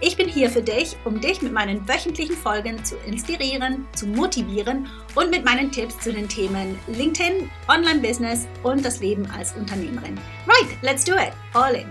Ich 0.00 0.16
bin 0.16 0.28
hier 0.28 0.48
für 0.48 0.62
dich, 0.62 0.96
um 1.04 1.20
dich 1.20 1.42
mit 1.42 1.52
meinen 1.52 1.88
wöchentlichen 1.88 2.36
Folgen 2.36 2.84
zu 2.84 2.96
inspirieren, 2.98 3.84
zu 3.96 4.06
motivieren 4.06 4.86
und 5.16 5.28
mit 5.28 5.44
meinen 5.44 5.72
Tipps 5.72 5.98
zu 5.98 6.12
den 6.12 6.28
Themen 6.28 6.78
LinkedIn, 6.86 7.50
Online-Business 7.66 8.46
und 8.62 8.84
das 8.84 9.00
Leben 9.00 9.26
als 9.36 9.56
Unternehmerin. 9.56 10.16
Right, 10.46 10.80
let's 10.82 11.04
do 11.04 11.14
it. 11.14 11.32
All 11.52 11.74
in. 11.74 11.88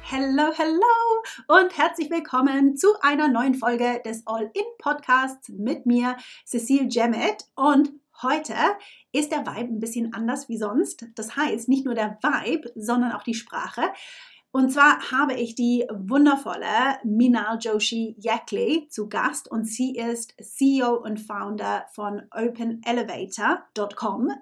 Hello, 0.00 0.50
hello 0.56 1.58
und 1.60 1.76
herzlich 1.76 2.10
willkommen 2.10 2.78
zu 2.78 2.88
einer 3.02 3.28
neuen 3.28 3.54
Folge 3.54 4.00
des 4.04 4.26
All-In 4.26 4.64
Podcasts 4.78 5.50
mit 5.50 5.84
mir, 5.84 6.16
Cecile 6.46 6.88
Jemmet. 6.88 7.44
Und 7.54 7.92
heute 8.22 8.54
ist 9.12 9.32
der 9.32 9.46
Vibe 9.46 9.74
ein 9.74 9.80
bisschen 9.80 10.14
anders 10.14 10.48
wie 10.48 10.58
sonst. 10.58 11.06
Das 11.14 11.36
heißt, 11.36 11.68
nicht 11.68 11.84
nur 11.84 11.94
der 11.94 12.18
Vibe, 12.22 12.72
sondern 12.74 13.12
auch 13.12 13.22
die 13.22 13.34
Sprache. 13.34 13.82
Und 14.52 14.72
zwar 14.72 15.12
habe 15.12 15.34
ich 15.34 15.54
die 15.54 15.86
wundervolle 15.92 16.98
Minal 17.04 17.58
Joshi 17.60 18.16
Yakli 18.18 18.88
zu 18.90 19.08
Gast 19.08 19.48
und 19.48 19.64
sie 19.64 19.94
ist 19.94 20.34
CEO 20.42 20.96
und 20.96 21.20
Founder 21.20 21.86
von 21.92 22.22
OpenElevator.com 22.32 24.32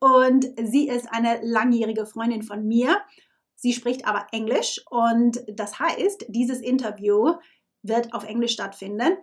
und 0.00 0.46
sie 0.62 0.88
ist 0.88 1.10
eine 1.10 1.40
langjährige 1.42 2.04
Freundin 2.04 2.42
von 2.42 2.66
mir. 2.66 3.00
Sie 3.54 3.72
spricht 3.72 4.06
aber 4.06 4.26
Englisch 4.32 4.82
und 4.90 5.42
das 5.48 5.78
heißt, 5.78 6.26
dieses 6.28 6.60
Interview 6.60 7.36
wird 7.82 8.12
auf 8.12 8.24
Englisch 8.24 8.52
stattfinden. 8.52 9.16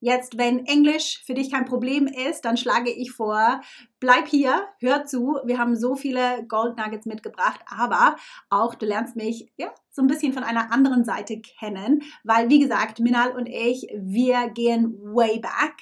Jetzt, 0.00 0.36
wenn 0.36 0.66
Englisch 0.66 1.22
für 1.24 1.34
dich 1.34 1.50
kein 1.50 1.64
Problem 1.64 2.06
ist, 2.06 2.44
dann 2.44 2.56
schlage 2.56 2.90
ich 2.90 3.12
vor, 3.12 3.60
bleib 3.98 4.28
hier, 4.28 4.68
hör 4.80 5.04
zu. 5.04 5.38
Wir 5.44 5.58
haben 5.58 5.74
so 5.74 5.96
viele 5.96 6.44
Gold 6.46 6.76
Nuggets 6.76 7.06
mitgebracht, 7.06 7.60
aber 7.66 8.16
auch 8.50 8.74
du 8.74 8.84
lernst 8.84 9.16
mich 9.16 9.50
ja, 9.56 9.72
so 9.90 10.02
ein 10.02 10.06
bisschen 10.06 10.34
von 10.34 10.44
einer 10.44 10.70
anderen 10.70 11.04
Seite 11.04 11.40
kennen, 11.40 12.02
weil 12.24 12.50
wie 12.50 12.58
gesagt, 12.58 13.00
Minal 13.00 13.32
und 13.32 13.46
ich, 13.46 13.88
wir 13.96 14.50
gehen 14.50 14.98
way 15.00 15.38
back. 15.38 15.74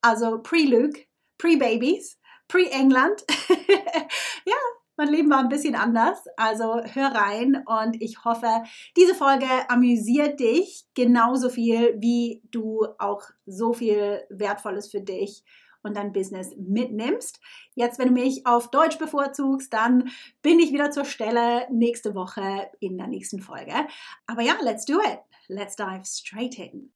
Also 0.00 0.40
pre-Luke, 0.42 1.00
pre-Babies, 1.38 2.18
pre-England. 2.48 3.24
ja, 4.44 4.56
mein 5.00 5.08
Leben 5.08 5.30
war 5.30 5.38
ein 5.38 5.48
bisschen 5.48 5.74
anders. 5.74 6.26
Also 6.36 6.82
hör 6.84 7.14
rein 7.14 7.64
und 7.66 8.00
ich 8.02 8.22
hoffe, 8.22 8.64
diese 8.98 9.14
Folge 9.14 9.46
amüsiert 9.68 10.38
dich 10.40 10.84
genauso 10.94 11.48
viel, 11.48 11.96
wie 11.98 12.42
du 12.50 12.86
auch 12.98 13.22
so 13.46 13.72
viel 13.72 14.20
Wertvolles 14.28 14.90
für 14.90 15.00
dich 15.00 15.42
und 15.82 15.96
dein 15.96 16.12
Business 16.12 16.54
mitnimmst. 16.58 17.40
Jetzt, 17.74 17.98
wenn 17.98 18.08
du 18.08 18.12
mich 18.12 18.46
auf 18.46 18.70
Deutsch 18.70 18.98
bevorzugst, 18.98 19.72
dann 19.72 20.10
bin 20.42 20.58
ich 20.58 20.70
wieder 20.70 20.90
zur 20.90 21.06
Stelle 21.06 21.66
nächste 21.70 22.14
Woche 22.14 22.70
in 22.80 22.98
der 22.98 23.06
nächsten 23.06 23.40
Folge. 23.40 23.72
Aber 24.26 24.42
ja, 24.42 24.56
let's 24.60 24.84
do 24.84 25.00
it. 25.00 25.20
Let's 25.48 25.76
dive 25.76 26.04
straight 26.04 26.58
in. 26.58 26.92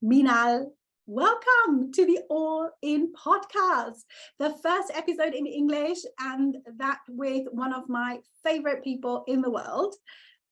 Minal 0.00 0.72
Welcome 1.10 1.90
to 1.92 2.04
the 2.04 2.20
All 2.28 2.68
In 2.82 3.14
podcast, 3.14 4.04
the 4.38 4.50
first 4.62 4.92
episode 4.94 5.32
in 5.32 5.46
English, 5.46 6.00
and 6.20 6.58
that 6.76 6.98
with 7.08 7.46
one 7.50 7.72
of 7.72 7.88
my 7.88 8.18
favorite 8.44 8.84
people 8.84 9.24
in 9.26 9.40
the 9.40 9.48
world. 9.48 9.94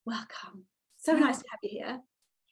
Welcome. 0.07 0.65
So 0.97 1.13
nice 1.13 1.41
to 1.41 1.45
have 1.51 1.61
you 1.63 1.69
here. 1.69 2.01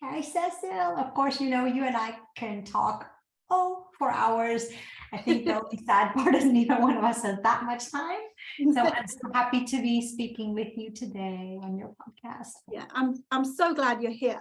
Hi, 0.03 0.20
Cecil. 0.20 0.98
Of 0.98 1.15
course, 1.15 1.41
you 1.41 1.48
know, 1.48 1.65
you 1.65 1.84
and 1.84 1.97
I 1.97 2.19
can 2.37 2.62
talk, 2.62 3.06
oh, 3.48 3.87
for 3.98 4.10
hours. 4.10 4.66
I 5.10 5.16
think 5.16 5.47
the 5.47 5.54
only 5.54 5.78
sad 5.86 6.12
part 6.15 6.34
is 6.34 6.44
neither 6.44 6.78
one 6.78 6.98
of 6.98 7.04
us 7.04 7.22
has 7.22 7.38
that 7.42 7.65
much 7.65 7.91
time. 7.91 8.21
So 8.72 8.81
I'm 8.81 9.09
so 9.09 9.32
happy 9.32 9.65
to 9.65 9.82
be 9.82 10.00
speaking 10.06 10.54
with 10.54 10.76
you 10.76 10.92
today 10.92 11.59
on 11.62 11.76
your 11.76 11.88
podcast. 11.88 12.53
Yeah, 12.70 12.84
I'm 12.92 13.15
I'm 13.31 13.44
so 13.44 13.75
glad 13.75 14.00
you're 14.00 14.12
here 14.12 14.41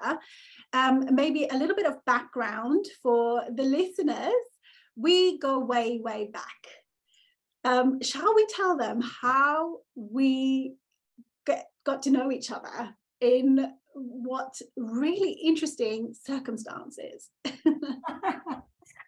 um, 0.73 1.07
maybe 1.11 1.47
a 1.49 1.57
little 1.57 1.75
bit 1.75 1.85
of 1.85 2.03
background 2.05 2.85
for 3.01 3.43
the 3.53 3.63
listeners. 3.63 4.33
We 4.95 5.39
go 5.39 5.59
way, 5.59 5.99
way 6.03 6.29
back. 6.31 6.43
Um, 7.63 8.01
shall 8.01 8.35
we 8.35 8.45
tell 8.47 8.75
them 8.77 9.01
how 9.01 9.77
we 9.95 10.75
get, 11.45 11.67
got 11.85 12.03
to 12.03 12.11
know 12.11 12.31
each 12.31 12.51
other 12.51 12.95
in 13.21 13.71
what 13.93 14.53
really 14.75 15.31
interesting 15.31 16.13
circumstances? 16.19 17.29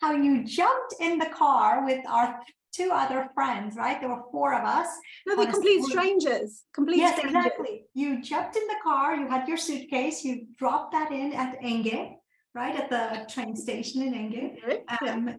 how 0.02 0.14
you 0.14 0.44
jumped 0.44 0.96
in 1.00 1.18
the 1.18 1.26
car 1.28 1.84
with 1.84 2.06
our 2.08 2.40
two 2.76 2.92
other 2.92 3.30
friends, 3.34 3.76
right? 3.76 4.00
There 4.00 4.10
were 4.10 4.24
four 4.32 4.54
of 4.54 4.66
us. 4.66 4.88
No, 5.26 5.36
they're 5.36 5.52
complete 5.52 5.84
strangers. 5.84 6.64
Complete 6.74 6.98
yes, 6.98 7.18
strangers. 7.18 7.46
exactly. 7.46 7.86
You 7.94 8.22
jumped 8.22 8.56
in 8.56 8.68
the 8.68 8.76
car, 8.84 9.16
you 9.16 9.28
had 9.28 9.48
your 9.48 9.58
suitcase, 9.58 10.24
you 10.24 10.48
dropped 10.58 10.92
that 10.92 11.12
in 11.12 11.34
at 11.34 11.62
Enge, 11.62 12.16
right? 12.54 12.76
At 12.76 12.90
the 12.90 13.32
train 13.32 13.56
station 13.56 14.02
in 14.02 14.14
Enge. 14.14 15.08
Um, 15.08 15.36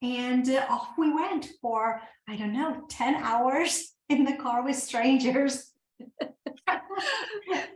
and 0.00 0.48
uh, 0.48 0.66
off 0.68 0.88
we 0.96 1.12
went 1.12 1.48
for, 1.60 2.00
I 2.28 2.36
don't 2.36 2.52
know, 2.52 2.84
10 2.88 3.16
hours 3.16 3.94
in 4.08 4.24
the 4.24 4.36
car 4.36 4.64
with 4.64 4.76
strangers. 4.76 5.72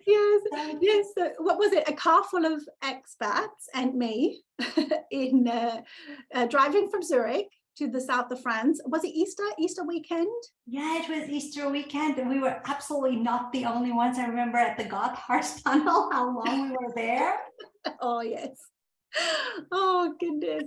yes, 0.06 0.42
yes. 0.80 1.06
So 1.18 1.32
what 1.38 1.58
was 1.58 1.72
it? 1.72 1.88
A 1.88 1.92
car 1.92 2.22
full 2.24 2.44
of 2.44 2.62
expats 2.84 3.66
and 3.74 3.94
me 3.94 4.42
in 5.10 5.48
uh, 5.48 5.80
uh, 6.32 6.46
driving 6.46 6.88
from 6.88 7.02
Zurich 7.02 7.48
to 7.76 7.88
the 7.88 8.00
south 8.00 8.30
of 8.30 8.42
France. 8.42 8.80
Was 8.86 9.04
it 9.04 9.08
Easter? 9.14 9.44
Easter 9.58 9.84
weekend? 9.84 10.28
Yeah, 10.66 11.02
it 11.02 11.08
was 11.08 11.28
Easter 11.28 11.68
weekend, 11.68 12.18
and 12.18 12.28
we 12.28 12.40
were 12.40 12.60
absolutely 12.66 13.16
not 13.16 13.52
the 13.52 13.64
only 13.64 13.92
ones. 13.92 14.18
I 14.18 14.26
remember 14.26 14.58
at 14.58 14.76
the 14.76 14.84
Gotthard 14.84 15.62
Tunnel 15.64 16.10
how 16.12 16.26
long 16.26 16.70
we 16.70 16.76
were 16.76 16.92
there. 16.94 17.36
oh 18.00 18.20
yes. 18.20 18.56
Oh 19.70 20.14
goodness! 20.18 20.64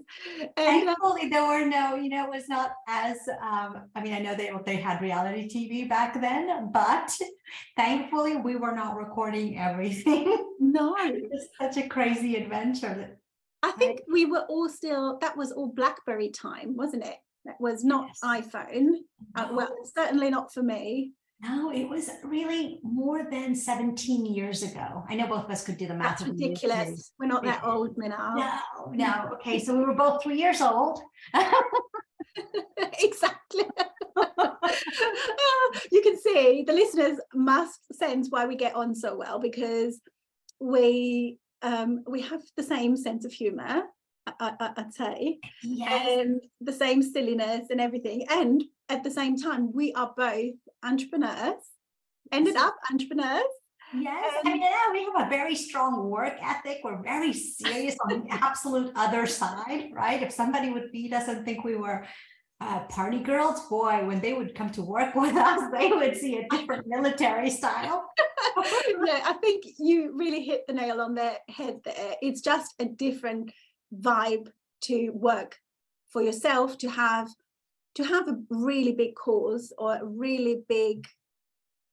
And 0.55 0.87
uh, 0.87 0.93
Thankfully, 0.93 1.29
there 1.29 1.47
were 1.47 1.65
no, 1.65 1.95
you 1.95 2.09
know, 2.09 2.25
it 2.25 2.29
was 2.29 2.47
not 2.47 2.73
as. 2.87 3.17
Um, 3.41 3.89
I 3.95 4.03
mean, 4.03 4.13
I 4.13 4.19
know 4.19 4.35
they 4.35 4.51
they 4.65 4.75
had 4.75 5.01
reality 5.01 5.49
TV 5.49 5.89
back 5.89 6.19
then, 6.21 6.69
but 6.71 7.11
thankfully, 7.75 8.35
we 8.35 8.55
were 8.55 8.73
not 8.73 8.97
recording 8.97 9.57
everything. 9.57 10.37
No, 10.57 10.95
it 10.97 11.29
was 11.31 11.47
such 11.61 11.77
a 11.77 11.87
crazy 11.87 12.35
adventure 12.35 13.17
I 13.65 13.71
think 13.71 14.01
we 14.11 14.25
were 14.25 14.45
all 14.47 14.69
still, 14.69 15.17
that 15.19 15.35
was 15.35 15.51
all 15.51 15.73
Blackberry 15.73 16.29
time, 16.29 16.75
wasn't 16.75 17.05
it? 17.05 17.17
That 17.45 17.59
was 17.59 17.83
not 17.83 18.07
yes. 18.07 18.19
iPhone. 18.23 18.87
No. 19.35 19.43
Uh, 19.43 19.47
well, 19.51 19.75
certainly 19.95 20.29
not 20.29 20.53
for 20.53 20.61
me. 20.63 21.13
No, 21.41 21.71
it 21.71 21.87
was 21.89 22.09
really 22.23 22.79
more 22.83 23.27
than 23.29 23.55
17 23.55 24.25
years 24.25 24.63
ago. 24.63 25.03
I 25.09 25.15
know 25.15 25.27
both 25.27 25.45
of 25.45 25.51
us 25.51 25.65
could 25.65 25.77
do 25.77 25.87
the 25.87 25.93
math. 25.93 26.19
That's 26.19 26.31
ridiculous. 26.31 27.11
We're 27.19 27.25
not 27.27 27.43
that 27.43 27.63
old, 27.63 27.97
Minal. 27.97 28.35
No, 28.35 28.59
no. 28.93 29.29
Okay, 29.33 29.59
so 29.59 29.75
we 29.77 29.83
were 29.83 29.95
both 29.95 30.23
three 30.23 30.37
years 30.37 30.61
old. 30.61 31.01
exactly. 32.99 33.65
you 35.91 36.01
can 36.01 36.17
see 36.19 36.63
the 36.65 36.73
listeners 36.73 37.19
must 37.33 37.79
sense 37.93 38.27
why 38.29 38.45
we 38.45 38.55
get 38.55 38.75
on 38.75 38.95
so 38.95 39.17
well 39.17 39.39
because 39.39 39.99
we 40.59 41.37
um, 41.65 42.03
we 42.07 42.21
have 42.21 42.41
the 42.55 42.63
same 42.63 42.95
sense 42.95 43.25
of 43.25 43.31
humor 43.31 43.83
I, 44.39 44.71
would 44.77 44.93
say 44.93 45.39
yes. 45.61 46.19
and 46.19 46.41
the 46.59 46.73
same 46.73 47.01
silliness 47.03 47.67
and 47.69 47.79
everything 47.79 48.25
and 48.29 48.63
at 48.89 49.03
the 49.03 49.11
same 49.11 49.37
time 49.37 49.71
we 49.71 49.93
are 49.93 50.13
both 50.17 50.55
entrepreneurs 50.83 51.63
ended 52.31 52.55
up 52.55 52.75
entrepreneurs. 52.91 53.43
Yes, 53.93 54.33
um, 54.33 54.41
I 54.45 54.53
mean, 54.53 54.61
yeah, 54.61 54.67
uh, 54.67 54.93
we 54.93 55.03
have 55.03 55.27
a 55.27 55.29
very 55.29 55.55
strong 55.55 56.09
work 56.09 56.37
ethic. 56.41 56.79
We're 56.83 57.01
very 57.01 57.33
serious 57.33 57.95
on 58.03 58.09
the 58.09 58.25
absolute 58.31 58.91
other 58.95 59.27
side, 59.27 59.89
right? 59.93 60.21
If 60.21 60.31
somebody 60.31 60.69
would 60.69 60.91
beat 60.91 61.13
us 61.13 61.27
and 61.27 61.45
think 61.45 61.63
we 61.63 61.75
were 61.75 62.05
uh, 62.65 62.79
party 62.87 63.19
girls, 63.19 63.61
boy, 63.67 64.05
when 64.05 64.19
they 64.19 64.33
would 64.33 64.55
come 64.55 64.69
to 64.71 64.81
work 64.81 65.15
with 65.23 65.35
us, 65.35 65.71
they 65.71 65.89
would 65.89 66.17
see 66.17 66.37
a 66.37 66.47
different 66.49 66.85
military 66.87 67.49
style. 67.49 68.09
yeah, 69.05 69.21
I 69.25 69.35
think 69.41 69.65
you 69.77 70.15
really 70.15 70.43
hit 70.43 70.65
the 70.67 70.73
nail 70.73 71.01
on 71.01 71.15
the 71.15 71.33
head 71.49 71.81
there. 71.83 72.15
It's 72.21 72.41
just 72.41 72.73
a 72.79 72.85
different 72.85 73.51
vibe 73.93 74.47
to 74.81 75.09
work 75.11 75.59
for 76.09 76.21
yourself 76.21 76.77
to 76.79 76.89
have 76.89 77.29
to 77.95 78.03
have 78.03 78.27
a 78.27 78.37
really 78.49 78.91
big 78.91 79.15
cause 79.15 79.73
or 79.77 79.95
a 79.95 80.05
really 80.05 80.61
big 80.67 81.07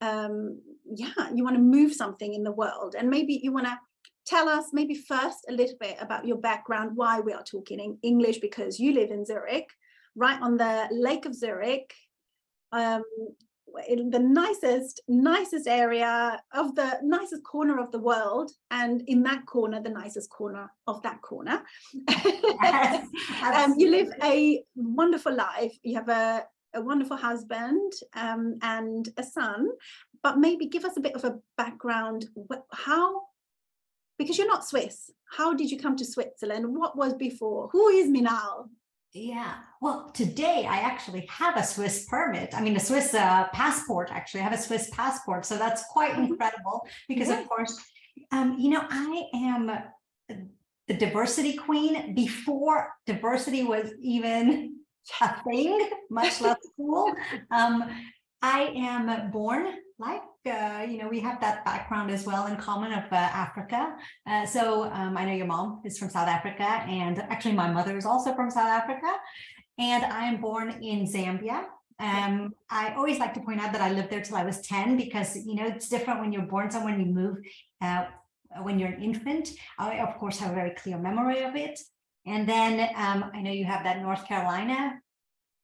um 0.00 0.60
yeah 0.84 1.30
you 1.34 1.44
want 1.44 1.56
to 1.56 1.62
move 1.62 1.92
something 1.92 2.34
in 2.34 2.42
the 2.42 2.52
world 2.52 2.94
and 2.98 3.08
maybe 3.08 3.40
you 3.42 3.52
want 3.52 3.66
to 3.66 3.78
tell 4.26 4.48
us 4.48 4.66
maybe 4.72 4.94
first 4.94 5.38
a 5.48 5.52
little 5.52 5.76
bit 5.80 5.96
about 6.00 6.26
your 6.26 6.36
background 6.38 6.90
why 6.94 7.20
we 7.20 7.32
are 7.32 7.44
talking 7.44 7.78
in 7.78 7.96
english 8.02 8.38
because 8.38 8.80
you 8.80 8.92
live 8.92 9.10
in 9.10 9.24
zurich 9.24 9.68
right 10.14 10.40
on 10.40 10.56
the 10.56 10.88
Lake 10.90 11.26
of 11.26 11.34
Zurich, 11.34 11.94
um, 12.72 13.02
in 13.88 14.10
the 14.10 14.18
nicest, 14.18 15.00
nicest 15.08 15.66
area 15.66 16.38
of 16.52 16.74
the 16.74 16.98
nicest 17.02 17.42
corner 17.42 17.80
of 17.80 17.90
the 17.90 17.98
world, 17.98 18.50
and 18.70 19.02
in 19.06 19.22
that 19.22 19.46
corner, 19.46 19.80
the 19.82 19.88
nicest 19.88 20.30
corner 20.30 20.70
of 20.86 21.02
that 21.02 21.22
corner. 21.22 21.62
Yes, 22.08 23.06
um, 23.42 23.74
you 23.78 23.90
live 23.90 24.12
a 24.22 24.62
wonderful 24.74 25.34
life. 25.34 25.72
You 25.82 25.94
have 25.94 26.08
a, 26.08 26.44
a 26.74 26.82
wonderful 26.82 27.16
husband 27.16 27.92
um, 28.14 28.58
and 28.62 29.08
a 29.16 29.22
son, 29.22 29.68
but 30.22 30.38
maybe 30.38 30.66
give 30.66 30.84
us 30.84 30.96
a 30.96 31.00
bit 31.00 31.14
of 31.14 31.24
a 31.24 31.38
background. 31.56 32.26
How 32.72 33.22
because 34.18 34.38
you're 34.38 34.46
not 34.46 34.66
Swiss. 34.66 35.10
How 35.36 35.54
did 35.54 35.70
you 35.70 35.78
come 35.78 35.96
to 35.96 36.04
Switzerland? 36.04 36.76
What 36.76 36.96
was 36.96 37.14
before? 37.14 37.68
Who 37.72 37.88
is 37.88 38.08
Minal? 38.08 38.68
Yeah. 39.14 39.56
Well, 39.82 40.10
today 40.14 40.66
I 40.68 40.78
actually 40.78 41.26
have 41.26 41.56
a 41.56 41.62
Swiss 41.62 42.06
permit. 42.06 42.54
I 42.54 42.62
mean, 42.62 42.76
a 42.76 42.80
Swiss 42.80 43.12
uh, 43.12 43.48
passport, 43.52 44.08
actually. 44.10 44.40
I 44.40 44.44
have 44.44 44.52
a 44.54 44.58
Swiss 44.58 44.88
passport. 44.90 45.44
So 45.44 45.58
that's 45.58 45.84
quite 45.90 46.12
mm-hmm. 46.12 46.32
incredible 46.32 46.86
because, 47.08 47.28
yeah. 47.28 47.40
of 47.40 47.48
course, 47.48 47.78
um, 48.30 48.56
you 48.58 48.70
know, 48.70 48.84
I 48.88 49.24
am 49.34 49.70
the 50.88 50.94
diversity 50.94 51.54
queen 51.54 52.14
before 52.14 52.88
diversity 53.06 53.64
was 53.64 53.92
even 54.00 54.76
a 55.20 55.42
thing, 55.42 55.90
much 56.10 56.40
less 56.40 56.58
cool. 56.76 57.12
Um, 57.50 57.84
I 58.40 58.72
am 58.74 59.30
born 59.30 59.74
like 60.02 60.22
uh, 60.46 60.84
you 60.90 60.98
know 60.98 61.08
we 61.08 61.20
have 61.20 61.40
that 61.40 61.64
background 61.64 62.10
as 62.10 62.26
well 62.26 62.46
in 62.46 62.56
common 62.56 62.92
of 62.92 63.04
uh, 63.12 63.16
Africa. 63.46 63.96
Uh, 64.26 64.44
so 64.44 64.62
um, 64.98 65.16
I 65.16 65.24
know 65.24 65.32
your 65.32 65.46
mom 65.46 65.80
is 65.84 65.98
from 65.98 66.10
South 66.10 66.28
Africa, 66.28 66.68
and 67.00 67.18
actually 67.32 67.56
my 67.64 67.70
mother 67.70 67.96
is 67.96 68.04
also 68.04 68.34
from 68.34 68.50
South 68.50 68.72
Africa, 68.80 69.10
and 69.78 70.04
I 70.04 70.26
am 70.26 70.40
born 70.40 70.68
in 70.82 71.06
Zambia. 71.06 71.64
Um, 71.98 72.52
I 72.68 72.94
always 72.94 73.18
like 73.20 73.32
to 73.34 73.40
point 73.40 73.60
out 73.62 73.72
that 73.72 73.80
I 73.80 73.92
lived 73.92 74.10
there 74.10 74.22
till 74.22 74.36
I 74.36 74.44
was 74.44 74.60
ten 74.60 74.96
because 74.96 75.28
you 75.46 75.54
know 75.54 75.66
it's 75.66 75.88
different 75.88 76.20
when 76.20 76.32
you're 76.32 76.50
born 76.54 76.70
somewhere 76.70 76.94
and 76.94 77.06
you 77.06 77.12
move. 77.12 77.36
Uh, 77.80 78.04
when 78.62 78.78
you're 78.78 78.90
an 78.90 79.02
infant, 79.02 79.50
I 79.78 80.00
of 80.00 80.18
course 80.18 80.38
have 80.40 80.52
a 80.52 80.54
very 80.54 80.74
clear 80.82 80.98
memory 80.98 81.42
of 81.42 81.54
it. 81.56 81.80
And 82.26 82.48
then 82.48 82.74
um, 82.96 83.30
I 83.34 83.40
know 83.42 83.50
you 83.50 83.64
have 83.64 83.82
that 83.84 84.02
North 84.02 84.26
Carolina 84.28 85.00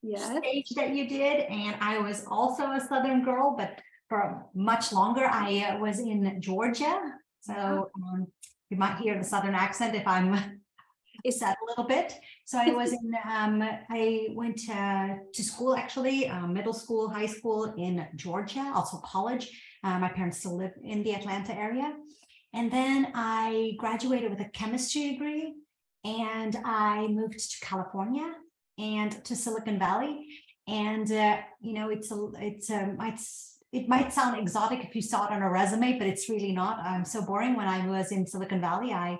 yes. 0.01 0.25
stage 0.37 0.69
that 0.75 0.95
you 0.95 1.07
did, 1.07 1.45
and 1.49 1.75
I 1.81 1.99
was 1.99 2.25
also 2.27 2.71
a 2.71 2.81
Southern 2.81 3.23
girl, 3.23 3.55
but 3.57 3.81
for 4.09 4.45
much 4.53 4.91
longer. 4.91 5.25
I 5.25 5.59
uh, 5.69 5.77
was 5.79 5.99
in 5.99 6.41
Georgia, 6.41 6.99
so 7.41 7.89
um, 7.95 8.27
you 8.69 8.77
might 8.77 8.97
hear 8.97 9.17
the 9.17 9.23
southern 9.23 9.55
accent 9.55 9.95
if 9.95 10.05
I'm 10.07 10.59
is 11.25 11.39
that 11.39 11.57
a 11.61 11.65
little 11.65 11.83
bit. 11.83 12.13
So 12.45 12.57
I 12.57 12.71
was 12.71 12.91
in, 12.91 13.15
um, 13.29 13.61
I 13.89 14.27
went 14.31 14.57
to, 14.67 15.17
to 15.33 15.43
school 15.43 15.75
actually, 15.75 16.27
uh, 16.27 16.47
middle 16.47 16.73
school, 16.73 17.09
high 17.09 17.25
school 17.25 17.73
in 17.77 18.07
Georgia, 18.15 18.71
also 18.73 18.97
college. 18.97 19.51
Uh, 19.83 19.99
my 19.99 20.09
parents 20.09 20.39
still 20.39 20.57
live 20.57 20.73
in 20.83 21.03
the 21.03 21.13
Atlanta 21.13 21.53
area. 21.53 21.93
And 22.53 22.71
then 22.71 23.11
I 23.13 23.73
graduated 23.77 24.31
with 24.31 24.41
a 24.41 24.49
chemistry 24.49 25.11
degree 25.11 25.53
and 26.03 26.57
I 26.65 27.07
moved 27.07 27.39
to 27.39 27.65
California 27.65 28.33
and 28.77 29.23
to 29.25 29.35
Silicon 29.35 29.77
Valley. 29.77 30.25
And, 30.67 31.11
uh, 31.11 31.37
you 31.61 31.73
know, 31.73 31.89
it's, 31.89 32.11
a, 32.11 32.29
it's, 32.39 32.69
um, 32.69 32.97
it's, 33.01 33.48
it 33.71 33.87
might 33.87 34.11
sound 34.11 34.39
exotic 34.39 34.83
if 34.83 34.95
you 34.95 35.01
saw 35.01 35.25
it 35.25 35.31
on 35.31 35.41
a 35.41 35.49
resume, 35.49 35.97
but 35.99 36.07
it's 36.07 36.27
really 36.29 36.51
not. 36.51 36.79
I'm 36.79 37.05
so 37.05 37.21
boring. 37.21 37.55
When 37.55 37.67
I 37.67 37.85
was 37.87 38.11
in 38.11 38.25
Silicon 38.25 38.61
Valley, 38.61 38.91
I, 38.91 39.17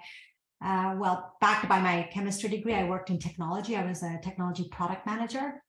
uh, 0.63 0.96
well, 0.98 1.36
backed 1.40 1.69
by 1.69 1.80
my 1.80 2.10
chemistry 2.12 2.50
degree, 2.50 2.74
I 2.74 2.86
worked 2.86 3.10
in 3.10 3.19
technology. 3.19 3.75
I 3.75 3.86
was 3.86 4.01
a 4.01 4.19
technology 4.24 4.68
product 4.72 5.06
manager. 5.06 5.62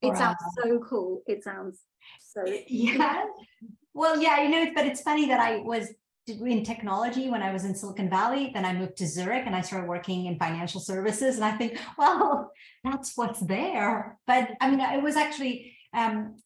It 0.00 0.16
sounds 0.16 0.36
uh, 0.42 0.62
so 0.62 0.78
cool. 0.78 1.22
It 1.26 1.44
sounds 1.44 1.80
so. 2.20 2.44
Yeah. 2.66 3.24
Well, 3.92 4.20
yeah, 4.22 4.42
you 4.42 4.48
know, 4.48 4.70
but 4.74 4.86
it's 4.86 5.02
funny 5.02 5.26
that 5.26 5.40
I 5.40 5.58
was 5.58 5.92
in 6.28 6.62
technology 6.62 7.28
when 7.28 7.42
I 7.42 7.52
was 7.52 7.64
in 7.64 7.74
Silicon 7.74 8.08
Valley. 8.08 8.50
Then 8.54 8.64
I 8.64 8.72
moved 8.72 8.96
to 8.98 9.06
Zurich 9.06 9.44
and 9.44 9.56
I 9.56 9.60
started 9.60 9.88
working 9.88 10.26
in 10.26 10.38
financial 10.38 10.80
services. 10.80 11.36
And 11.36 11.44
I 11.44 11.52
think, 11.52 11.78
well, 11.98 12.52
that's 12.84 13.16
what's 13.16 13.40
there. 13.40 14.18
But 14.26 14.50
I 14.60 14.70
mean, 14.70 14.80
it 14.80 15.02
was 15.02 15.16
actually 15.16 15.76
um, 15.92 16.36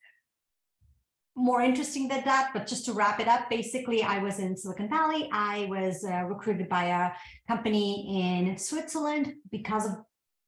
more 1.37 1.63
interesting 1.63 2.09
than 2.09 2.25
that. 2.25 2.51
But 2.53 2.67
just 2.67 2.85
to 2.87 2.93
wrap 2.93 3.21
it 3.21 3.29
up, 3.29 3.49
basically, 3.49 4.03
I 4.03 4.19
was 4.19 4.39
in 4.39 4.57
Silicon 4.57 4.89
Valley. 4.89 5.29
I 5.33 5.67
was 5.71 6.05
uh, 6.05 6.25
recruited 6.25 6.69
by 6.69 6.85
a 6.85 7.13
company 7.49 8.21
in 8.23 8.59
Switzerland 8.59 9.35
because 9.51 9.87
of 9.87 9.97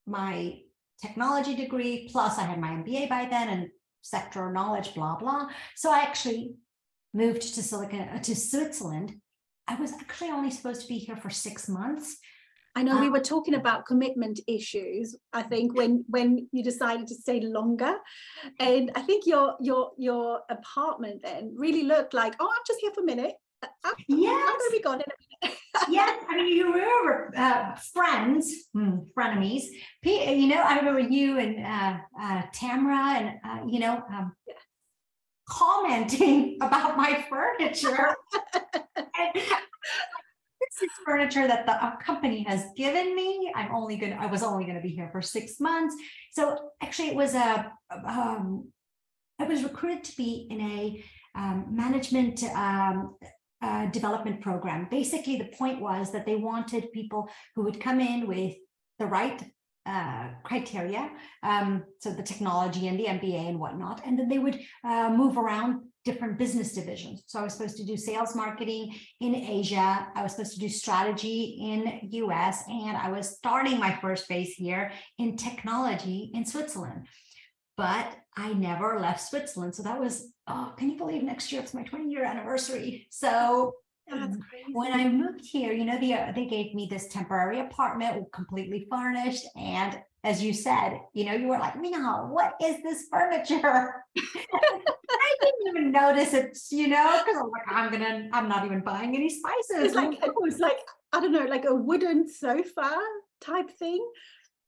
my 0.07 0.59
technology 1.01 1.55
degree. 1.55 2.09
Plus, 2.11 2.39
I 2.39 2.43
had 2.43 2.61
my 2.61 2.69
MBA 2.69 3.09
by 3.09 3.27
then 3.27 3.49
and 3.49 3.69
sector 4.03 4.53
knowledge, 4.53 4.95
blah, 4.95 5.17
blah. 5.17 5.49
So 5.75 5.91
I 5.91 6.01
actually 6.01 6.55
moved 7.13 7.43
to 7.55 7.63
Silicon 7.63 8.01
uh, 8.01 8.19
to 8.23 8.37
Switzerland. 8.37 9.15
I 9.67 9.77
was 9.77 9.93
actually 9.93 10.31
only 10.31 10.51
supposed 10.51 10.83
to 10.83 10.89
be 10.89 10.99
here 10.99 11.17
for 11.17 11.31
six 11.31 11.69
months. 11.69 12.19
I 12.77 12.83
know 12.83 13.01
we 13.01 13.09
were 13.09 13.21
talking 13.21 13.55
about 13.55 13.87
commitment 13.87 14.41
issues. 14.49 15.17
I 15.33 15.43
think 15.43 15.77
when 15.77 16.05
when 16.09 16.49
you 16.53 16.63
decided 16.63 17.07
to 17.09 17.15
stay 17.15 17.41
longer, 17.41 17.95
and 18.59 18.91
I 18.97 19.03
think 19.03 19.27
your 19.27 19.57
your 19.61 19.93
your 19.97 20.41
apartment 20.51 21.23
then 21.23 21.55
really 21.57 21.85
looked 21.85 22.15
like 22.15 22.35
oh 22.41 22.51
I'm 22.53 22.63
just 22.67 22.81
here 22.81 22.91
for 22.93 23.03
a 23.03 23.07
minute. 23.07 23.35
I'm, 23.63 23.95
yes. 24.09 24.31
I'm 24.31 24.59
going 24.59 24.71
to 24.71 24.77
be 24.77 24.83
gone 24.83 25.01
in 25.01 25.07
a 25.07 25.47
minute. 25.47 25.59
yes, 25.89 26.25
I 26.29 26.37
mean 26.37 26.57
you 26.57 26.73
remember 26.73 27.33
uh, 27.37 27.77
friends, 27.93 28.53
hmm, 28.73 28.99
frenemies. 29.17 29.65
You 30.03 30.49
know, 30.49 30.63
I 30.63 30.77
remember 30.79 31.01
you 31.01 31.39
and 31.39 31.65
uh, 31.65 31.99
uh, 32.21 32.43
Tamara 32.53 33.19
and 33.19 33.39
uh, 33.45 33.65
you 33.67 33.79
know. 33.79 34.03
Um, 34.11 34.33
yeah 34.47 34.55
commenting 35.49 36.57
about 36.63 36.97
my 36.97 37.25
furniture. 37.29 38.15
Furniture 41.05 41.47
that 41.47 41.67
the 41.67 42.05
company 42.05 42.45
has 42.45 42.67
given 42.77 43.15
me. 43.15 43.53
I'm 43.55 43.75
only 43.75 43.97
going 43.97 44.13
I 44.15 44.27
was 44.27 44.43
only 44.43 44.65
going 44.65 44.77
to 44.77 44.83
be 44.83 44.95
here 44.95 45.09
for 45.13 45.23
six 45.23 45.61
months. 45.61 45.95
So 46.33 46.59
actually 46.83 47.09
it 47.09 47.17
was 47.17 47.35
a, 47.35 47.73
um, 48.07 48.69
I 49.39 49.45
was 49.45 49.63
recruited 49.63 50.05
to 50.05 50.17
be 50.17 50.47
in 50.51 50.61
a 50.61 51.05
um, 51.35 51.67
management 51.71 52.43
um, 52.45 53.17
uh, 53.61 53.87
development 53.87 54.41
program. 54.41 54.87
Basically, 54.91 55.37
the 55.37 55.51
point 55.57 55.81
was 55.81 56.13
that 56.13 56.27
they 56.27 56.37
wanted 56.37 56.93
people 56.93 57.29
who 57.55 57.63
would 57.65 57.81
come 57.81 58.01
in 58.01 58.27
with 58.27 58.55
the 58.99 59.07
right 59.07 59.43
uh, 59.87 60.29
criteria, 60.45 61.11
um, 61.43 61.85
so 61.99 62.11
the 62.11 62.23
technology 62.23 62.89
and 62.89 62.99
the 62.99 63.05
MBA 63.05 63.49
and 63.49 63.59
whatnot, 63.59 64.03
and 64.05 64.19
then 64.19 64.29
they 64.29 64.39
would 64.39 64.61
uh, 64.85 65.11
move 65.11 65.37
around 65.37 65.83
different 66.05 66.39
business 66.39 66.73
divisions. 66.73 67.25
So 67.27 67.39
I 67.39 67.43
was 67.43 67.55
supposed 67.55 67.77
to 67.79 67.85
do 67.85 67.97
sales 67.97 68.35
marketing 68.35 68.95
in 69.21 69.35
Asia. 69.35 70.07
I 70.15 70.23
was 70.23 70.33
supposed 70.33 70.55
to 70.55 70.61
do 70.61 70.69
strategy 70.69 71.57
in 71.61 72.09
US, 72.13 72.63
and 72.69 72.97
I 72.97 73.11
was 73.11 73.37
starting 73.37 73.79
my 73.79 73.99
first 74.01 74.29
base 74.29 74.55
here 74.55 74.93
in 75.19 75.37
technology 75.37 76.31
in 76.35 76.45
Switzerland. 76.45 77.07
But 77.77 78.15
I 78.37 78.53
never 78.53 79.01
left 79.01 79.21
Switzerland. 79.21 79.75
So 79.75 79.83
that 79.83 79.99
was, 79.99 80.33
oh, 80.47 80.75
can 80.77 80.91
you 80.91 80.97
believe 80.97 81.23
next 81.23 81.51
year 81.51 81.61
it's 81.61 81.75
my 81.75 81.83
20 81.83 82.11
year 82.11 82.25
anniversary? 82.25 83.07
So 83.11 83.75
um, 84.13 84.41
when 84.73 84.93
I 84.93 85.09
moved 85.09 85.45
here, 85.45 85.73
you 85.73 85.85
know, 85.85 85.99
the, 85.99 86.33
they 86.35 86.47
gave 86.47 86.75
me 86.75 86.87
this 86.91 87.09
temporary 87.09 87.61
apartment 87.61 88.31
completely 88.33 88.87
furnished 88.91 89.47
and 89.57 89.99
as 90.25 90.43
you 90.43 90.55
said, 90.55 91.01
you 91.13 91.27
know, 91.27 91.35
you 91.35 91.49
were 91.49 91.59
like, 91.59 91.79
Mina, 91.79 92.27
what 92.29 92.55
is 92.63 92.83
this 92.83 93.07
furniture? 93.11 94.05
I 94.19 95.37
didn't 95.43 95.69
even 95.69 95.93
notice 95.93 96.33
it, 96.33 96.57
you 96.71 96.89
know, 96.89 97.21
because 97.25 97.41
I'm 97.41 97.51
like, 97.51 97.69
I'm 97.69 97.93
gonna, 97.93 98.29
I'm 98.33 98.49
not 98.49 98.65
even 98.65 98.81
buying 98.81 99.15
any 99.15 99.29
spices. 99.29 99.85
It's 99.85 99.95
like 99.95 100.15
it 100.25 100.33
was 100.35 100.59
like, 100.59 100.79
I 101.13 101.21
don't 101.21 101.31
know, 101.31 101.45
like 101.45 101.67
a 101.67 101.75
wooden 101.75 102.27
sofa 102.27 102.99
type 103.43 103.71
thing. 103.71 104.05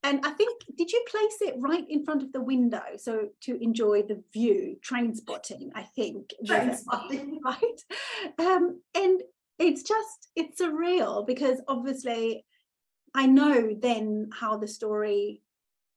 And 0.06 0.24
I 0.24 0.30
think 0.30 0.62
did 0.76 0.92
you 0.92 1.04
place 1.08 1.38
it 1.40 1.56
right 1.58 1.84
in 1.88 2.04
front 2.04 2.22
of 2.22 2.32
the 2.32 2.40
window 2.40 2.82
so 2.96 3.28
to 3.42 3.60
enjoy 3.60 4.02
the 4.02 4.22
view? 4.32 4.76
Train 4.80 5.16
spotting, 5.16 5.72
I 5.74 5.82
think. 5.82 6.32
Train 6.46 6.76
spotting, 6.76 7.40
right? 7.44 7.80
Um, 8.38 8.80
and 8.94 9.20
it's 9.58 9.82
just 9.82 10.28
it's 10.36 10.60
surreal 10.60 11.26
because 11.26 11.60
obviously 11.66 12.44
I 13.14 13.26
know 13.26 13.74
then 13.76 14.30
how 14.32 14.56
the 14.58 14.68
story, 14.68 15.42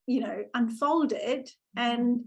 you 0.07 0.21
know, 0.21 0.43
unfolded, 0.55 1.51
and 1.75 2.25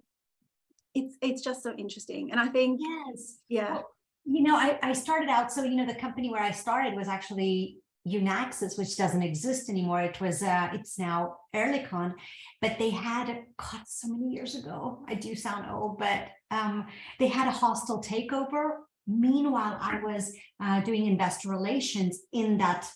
it's 0.94 1.16
it's 1.20 1.42
just 1.42 1.64
so 1.64 1.74
interesting. 1.74 2.30
And 2.30 2.38
I 2.38 2.46
think 2.46 2.80
yes, 2.80 3.38
yeah. 3.48 3.72
Well, 3.72 3.88
you 4.24 4.44
know, 4.44 4.54
I, 4.56 4.78
I 4.84 4.92
started 4.92 5.28
out 5.28 5.50
so 5.50 5.64
you 5.64 5.74
know 5.74 5.86
the 5.86 5.96
company 5.96 6.30
where 6.30 6.42
I 6.42 6.52
started 6.52 6.94
was 6.94 7.08
actually 7.08 7.81
Unaxis, 8.06 8.78
which 8.78 8.96
doesn't 8.96 9.22
exist 9.22 9.68
anymore. 9.68 10.02
It 10.02 10.20
was 10.20 10.42
uh, 10.42 10.70
it's 10.72 10.98
now 10.98 11.36
Oerlikon, 11.54 12.14
but 12.60 12.78
they 12.78 12.90
had 12.90 13.26
God 13.56 13.82
so 13.86 14.08
many 14.08 14.32
years 14.32 14.54
ago. 14.56 15.04
I 15.08 15.14
do 15.14 15.34
sound 15.34 15.70
old, 15.70 15.98
but 15.98 16.28
um, 16.50 16.86
they 17.18 17.28
had 17.28 17.48
a 17.48 17.52
hostile 17.52 18.02
takeover. 18.02 18.70
Meanwhile, 19.06 19.78
I 19.80 20.00
was 20.02 20.32
uh, 20.60 20.80
doing 20.80 21.06
investor 21.06 21.48
relations 21.48 22.20
in 22.32 22.58
that 22.58 22.88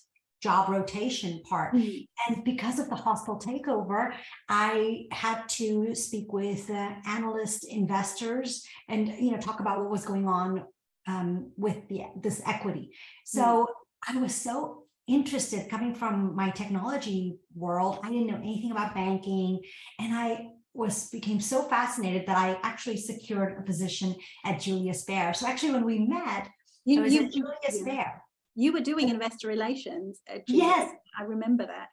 job 0.42 0.68
rotation 0.68 1.42
part. 1.48 1.74
Mm-hmm. 1.74 2.32
And 2.34 2.44
because 2.44 2.78
of 2.78 2.88
the 2.88 2.96
hostile 2.96 3.38
takeover, 3.38 4.12
I 4.48 5.06
had 5.10 5.48
to 5.50 5.94
speak 5.94 6.32
with 6.32 6.68
uh, 6.70 6.90
analyst 7.06 7.64
investors 7.64 8.64
and 8.88 9.08
you 9.08 9.30
know 9.30 9.38
talk 9.38 9.60
about 9.60 9.80
what 9.80 9.90
was 9.90 10.04
going 10.04 10.26
on 10.26 10.64
um, 11.06 11.52
with 11.56 11.88
the 11.88 12.02
this 12.20 12.42
equity. 12.46 12.90
So 13.24 13.42
mm-hmm. 13.42 14.18
I 14.18 14.20
was 14.20 14.34
so 14.34 14.85
interested 15.06 15.68
coming 15.68 15.94
from 15.94 16.34
my 16.34 16.50
technology 16.50 17.38
world. 17.54 17.98
I 18.02 18.10
didn't 18.10 18.26
know 18.26 18.36
anything 18.36 18.72
about 18.72 18.94
banking, 18.94 19.60
and 19.98 20.14
I 20.14 20.48
was 20.74 21.08
became 21.10 21.40
so 21.40 21.62
fascinated 21.62 22.26
that 22.26 22.36
I 22.36 22.58
actually 22.62 22.98
secured 22.98 23.56
a 23.58 23.62
position 23.62 24.14
at 24.44 24.60
Julius 24.60 25.04
Baer. 25.04 25.32
So 25.34 25.46
actually, 25.46 25.72
when 25.72 25.84
we 25.84 26.00
met, 26.00 26.48
you, 26.84 27.02
was 27.02 27.12
you, 27.12 27.28
Julius 27.28 27.82
Baer. 27.84 28.22
You 28.54 28.72
were 28.72 28.80
doing 28.80 29.08
investor 29.08 29.48
relations. 29.48 30.20
yes, 30.46 30.90
I 31.18 31.24
remember 31.24 31.66
that. 31.66 31.88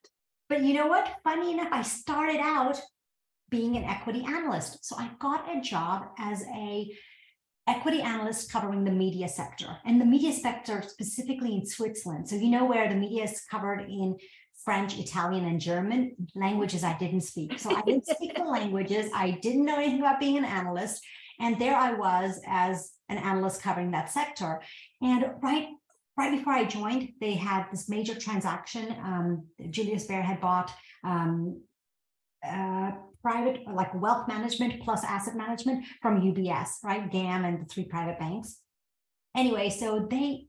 But 0.50 0.64
you 0.64 0.74
know 0.74 0.88
what? 0.88 1.10
Funny 1.24 1.54
enough, 1.54 1.70
I 1.72 1.82
started 1.82 2.40
out 2.40 2.80
being 3.50 3.76
an 3.78 3.84
equity 3.84 4.24
analyst. 4.26 4.84
So 4.86 4.96
I 4.98 5.12
got 5.20 5.56
a 5.56 5.62
job 5.62 6.08
as 6.18 6.44
a 6.56 6.92
equity 7.68 8.02
analyst 8.02 8.52
covering 8.52 8.84
the 8.84 8.92
media 8.92 9.28
sector 9.28 9.78
and 9.86 10.00
the 10.00 10.06
media 10.06 10.34
sector 10.34 10.84
specifically 10.86 11.56
in 11.56 11.66
Switzerland. 11.66 12.28
So 12.28 12.36
you 12.36 12.50
know 12.50 12.66
where 12.66 12.90
the 12.90 12.96
media 12.96 13.24
is 13.24 13.42
covered 13.50 13.82
in 13.82 14.18
French, 14.64 14.98
Italian, 14.98 15.46
and 15.46 15.60
German 15.60 16.16
languages 16.36 16.84
I 16.84 16.98
didn't 16.98 17.22
speak. 17.22 17.60
So 17.60 17.76
I 17.76 17.82
didn't 17.82 18.06
speak 18.08 18.36
the 18.36 18.44
languages. 18.44 19.12
I 19.14 19.32
didn't 19.42 19.66
know 19.66 19.78
anything 19.78 20.00
about 20.00 20.20
being 20.20 20.38
an 20.38 20.46
analyst. 20.46 21.04
And 21.40 21.60
there 21.60 21.76
I 21.76 21.94
was 21.94 22.40
as 22.48 22.92
an 23.10 23.18
analyst 23.18 23.62
covering 23.62 23.92
that 23.92 24.12
sector. 24.12 24.62
And 25.02 25.26
right 25.42 25.68
right 26.18 26.38
before 26.38 26.54
I 26.54 26.66
joined, 26.66 27.10
they 27.20 27.34
had 27.34 27.66
this 27.72 27.90
major 27.90 28.16
transaction. 28.16 28.96
Um, 29.04 29.48
Julius 29.72 30.06
Baer 30.06 30.22
had 30.22 30.40
bought 30.40 30.72
um, 31.04 31.62
uh, 32.46 32.92
private, 33.24 33.62
like 33.74 34.00
wealth 34.00 34.28
management 34.28 34.84
plus 34.84 35.04
asset 35.04 35.36
management 35.36 35.86
from 36.02 36.22
UBS, 36.22 36.84
right? 36.84 37.10
GAM 37.10 37.46
and 37.46 37.62
the 37.62 37.66
three 37.66 37.86
private 37.86 38.20
banks. 38.20 38.58
Anyway, 39.36 39.70
so 39.70 40.06
they, 40.12 40.48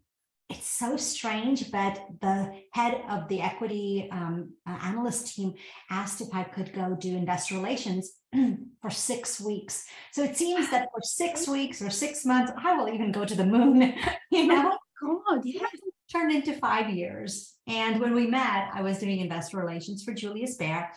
it's 0.50 0.66
so 0.66 0.96
strange, 0.96 1.70
but 1.70 2.04
the 2.20 2.52
head 2.72 3.00
of 3.08 3.28
the 3.28 3.40
equity 3.40 4.08
um, 4.12 4.52
uh, 4.68 4.78
analyst 4.82 5.34
team 5.34 5.54
asked 5.90 6.20
if 6.20 6.28
I 6.34 6.42
could 6.42 6.74
go 6.74 6.94
do 6.98 7.16
investor 7.16 7.54
relations 7.54 8.12
for 8.82 8.90
six 8.90 9.40
weeks. 9.40 9.86
So 10.12 10.22
it 10.22 10.36
seems 10.36 10.70
that 10.70 10.88
for 10.92 11.00
six 11.02 11.48
weeks 11.48 11.80
or 11.80 11.88
six 11.88 12.26
months, 12.26 12.52
I 12.62 12.76
will 12.76 12.92
even 12.92 13.12
go 13.12 13.24
to 13.24 13.34
the 13.34 13.46
moon, 13.46 13.94
you 14.30 14.46
know? 14.48 14.76
God, 15.00 15.40
yeah. 15.44 15.66
Turned 16.10 16.32
into 16.32 16.52
five 16.54 16.90
years. 16.90 17.53
And 17.66 17.98
when 17.98 18.14
we 18.14 18.26
met, 18.26 18.68
I 18.74 18.82
was 18.82 18.98
doing 18.98 19.20
investor 19.20 19.56
relations 19.56 20.04
for 20.04 20.12
Julius 20.12 20.56
Baer. 20.56 20.90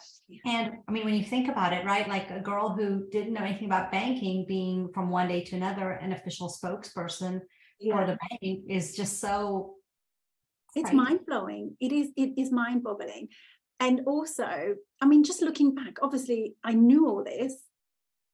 And 0.46 0.74
I 0.88 0.92
mean, 0.92 1.06
when 1.06 1.14
you 1.14 1.24
think 1.24 1.48
about 1.48 1.72
it, 1.72 1.86
right, 1.86 2.08
like 2.10 2.30
a 2.30 2.42
girl 2.42 2.70
who 2.70 3.08
didn't 3.10 3.34
know 3.34 3.44
anything 3.44 3.68
about 3.68 3.92
banking 3.92 4.46
being 4.48 4.90
from 4.94 5.10
one 5.10 5.30
day 5.30 5.44
to 5.46 5.56
another 5.56 5.92
an 5.92 6.12
official 6.12 6.50
spokesperson 6.50 7.40
yeah. 7.80 7.96
for 7.96 8.06
the 8.06 8.18
bank 8.30 8.66
is 8.70 8.96
just 8.96 9.22
so. 9.22 9.76
It's 10.76 10.92
mind 10.92 11.22
blowing. 11.26 11.78
It 11.80 11.94
is. 11.94 12.10
It 12.18 12.32
is 12.38 12.52
mind 12.52 12.84
boggling. 12.84 13.30
And 13.80 14.02
also, 14.06 14.76
I 15.02 15.06
mean, 15.06 15.24
just 15.24 15.42
looking 15.42 15.74
back, 15.74 15.98
obviously, 16.02 16.56
I 16.64 16.74
knew 16.74 17.08
all 17.08 17.24
this. 17.24 17.56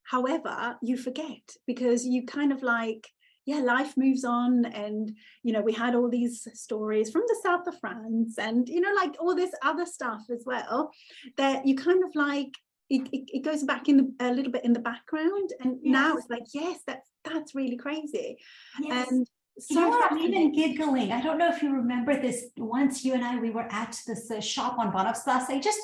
However, 0.04 0.78
you 0.82 0.98
forget 0.98 1.42
because 1.68 2.06
you 2.06 2.25
kind 2.25 2.52
of 2.52 2.63
like 2.63 3.08
yeah, 3.46 3.60
life 3.60 3.96
moves 3.98 4.24
on. 4.24 4.66
And, 4.66 5.16
you 5.44 5.54
know, 5.54 5.62
we 5.62 5.74
had 5.74 5.96
all 5.96 6.10
these 6.10 6.48
stories 6.54 7.12
from 7.12 7.24
the 7.28 7.40
south 7.44 7.68
of 7.68 7.80
France 7.80 8.38
and, 8.38 8.68
you 8.70 8.82
know, 8.82 8.94
like 8.96 9.16
all 9.20 9.36
this 9.36 9.52
other 9.64 9.86
stuff 9.86 10.22
as 10.32 10.44
well 10.46 10.92
that 11.38 11.66
you 11.66 11.76
kind 11.76 12.04
of 12.04 12.16
like, 12.16 12.54
it, 12.90 13.08
it, 13.12 13.30
it 13.38 13.44
goes 13.44 13.64
back 13.64 13.90
in 13.90 13.98
the, 13.98 14.14
a 14.20 14.34
little 14.34 14.52
bit 14.52 14.66
in 14.66 14.74
the 14.74 14.80
background. 14.80 15.52
And 15.62 15.80
yes. 15.82 15.92
now 15.92 16.18
it's 16.18 16.30
like, 16.30 16.46
yes, 16.54 16.80
that's, 16.86 17.10
that's 17.24 17.56
really 17.56 17.78
crazy. 17.78 18.38
Yes. 18.82 19.10
And 19.10 19.28
so 19.60 19.80
you 19.80 19.90
know 19.90 20.02
I'm 20.10 20.18
even 20.18 20.52
giggling. 20.52 21.12
I 21.12 21.22
don't 21.22 21.38
know 21.38 21.50
if 21.50 21.62
you 21.62 21.72
remember 21.72 22.20
this. 22.20 22.46
Once 22.58 23.06
you 23.06 23.14
and 23.14 23.24
I, 23.24 23.40
we 23.40 23.52
were 23.52 23.68
at 23.72 24.00
this 24.08 24.32
uh, 24.32 24.40
shop 24.40 24.80
on 24.80 24.92
Bahnhofstrasse, 24.92 25.62
just 25.62 25.80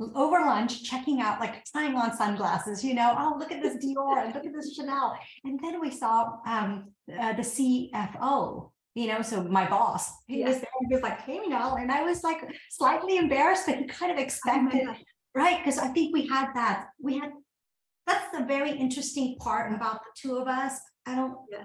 over 0.00 0.40
lunch 0.40 0.82
checking 0.82 1.20
out 1.20 1.38
like 1.38 1.64
trying 1.66 1.94
on 1.94 2.16
sunglasses 2.16 2.82
you 2.82 2.94
know 2.94 3.14
oh 3.16 3.36
look 3.38 3.52
at 3.52 3.62
this 3.62 3.76
dior 3.84 4.24
and 4.24 4.34
look 4.34 4.44
at 4.44 4.52
this 4.52 4.74
chanel 4.74 5.16
and 5.44 5.60
then 5.62 5.80
we 5.80 5.90
saw 5.90 6.38
um, 6.46 6.90
uh, 7.20 7.32
the 7.34 7.42
cfo 7.42 8.70
you 8.94 9.06
know 9.06 9.22
so 9.22 9.44
my 9.44 9.68
boss 9.68 10.10
he 10.26 10.40
yeah. 10.40 10.48
was 10.48 10.56
there 10.56 10.70
and 10.80 10.88
he 10.88 10.94
was 10.94 11.02
like 11.02 11.20
hey 11.20 11.34
you 11.34 11.48
know 11.48 11.76
and 11.76 11.92
i 11.92 12.02
was 12.02 12.24
like 12.24 12.42
slightly 12.70 13.18
embarrassed 13.18 13.66
but 13.66 13.76
he 13.76 13.84
kind 13.84 14.10
of 14.10 14.18
expected 14.18 14.82
oh 14.88 14.94
right 15.34 15.58
because 15.58 15.78
i 15.78 15.88
think 15.88 16.12
we 16.12 16.26
had 16.26 16.52
that 16.54 16.86
we 17.00 17.18
had 17.18 17.30
that's 18.06 18.36
the 18.36 18.44
very 18.44 18.72
interesting 18.72 19.36
part 19.38 19.72
about 19.72 20.00
the 20.00 20.10
two 20.20 20.36
of 20.36 20.48
us 20.48 20.78
i 21.06 21.14
don't 21.14 21.36
yeah. 21.50 21.64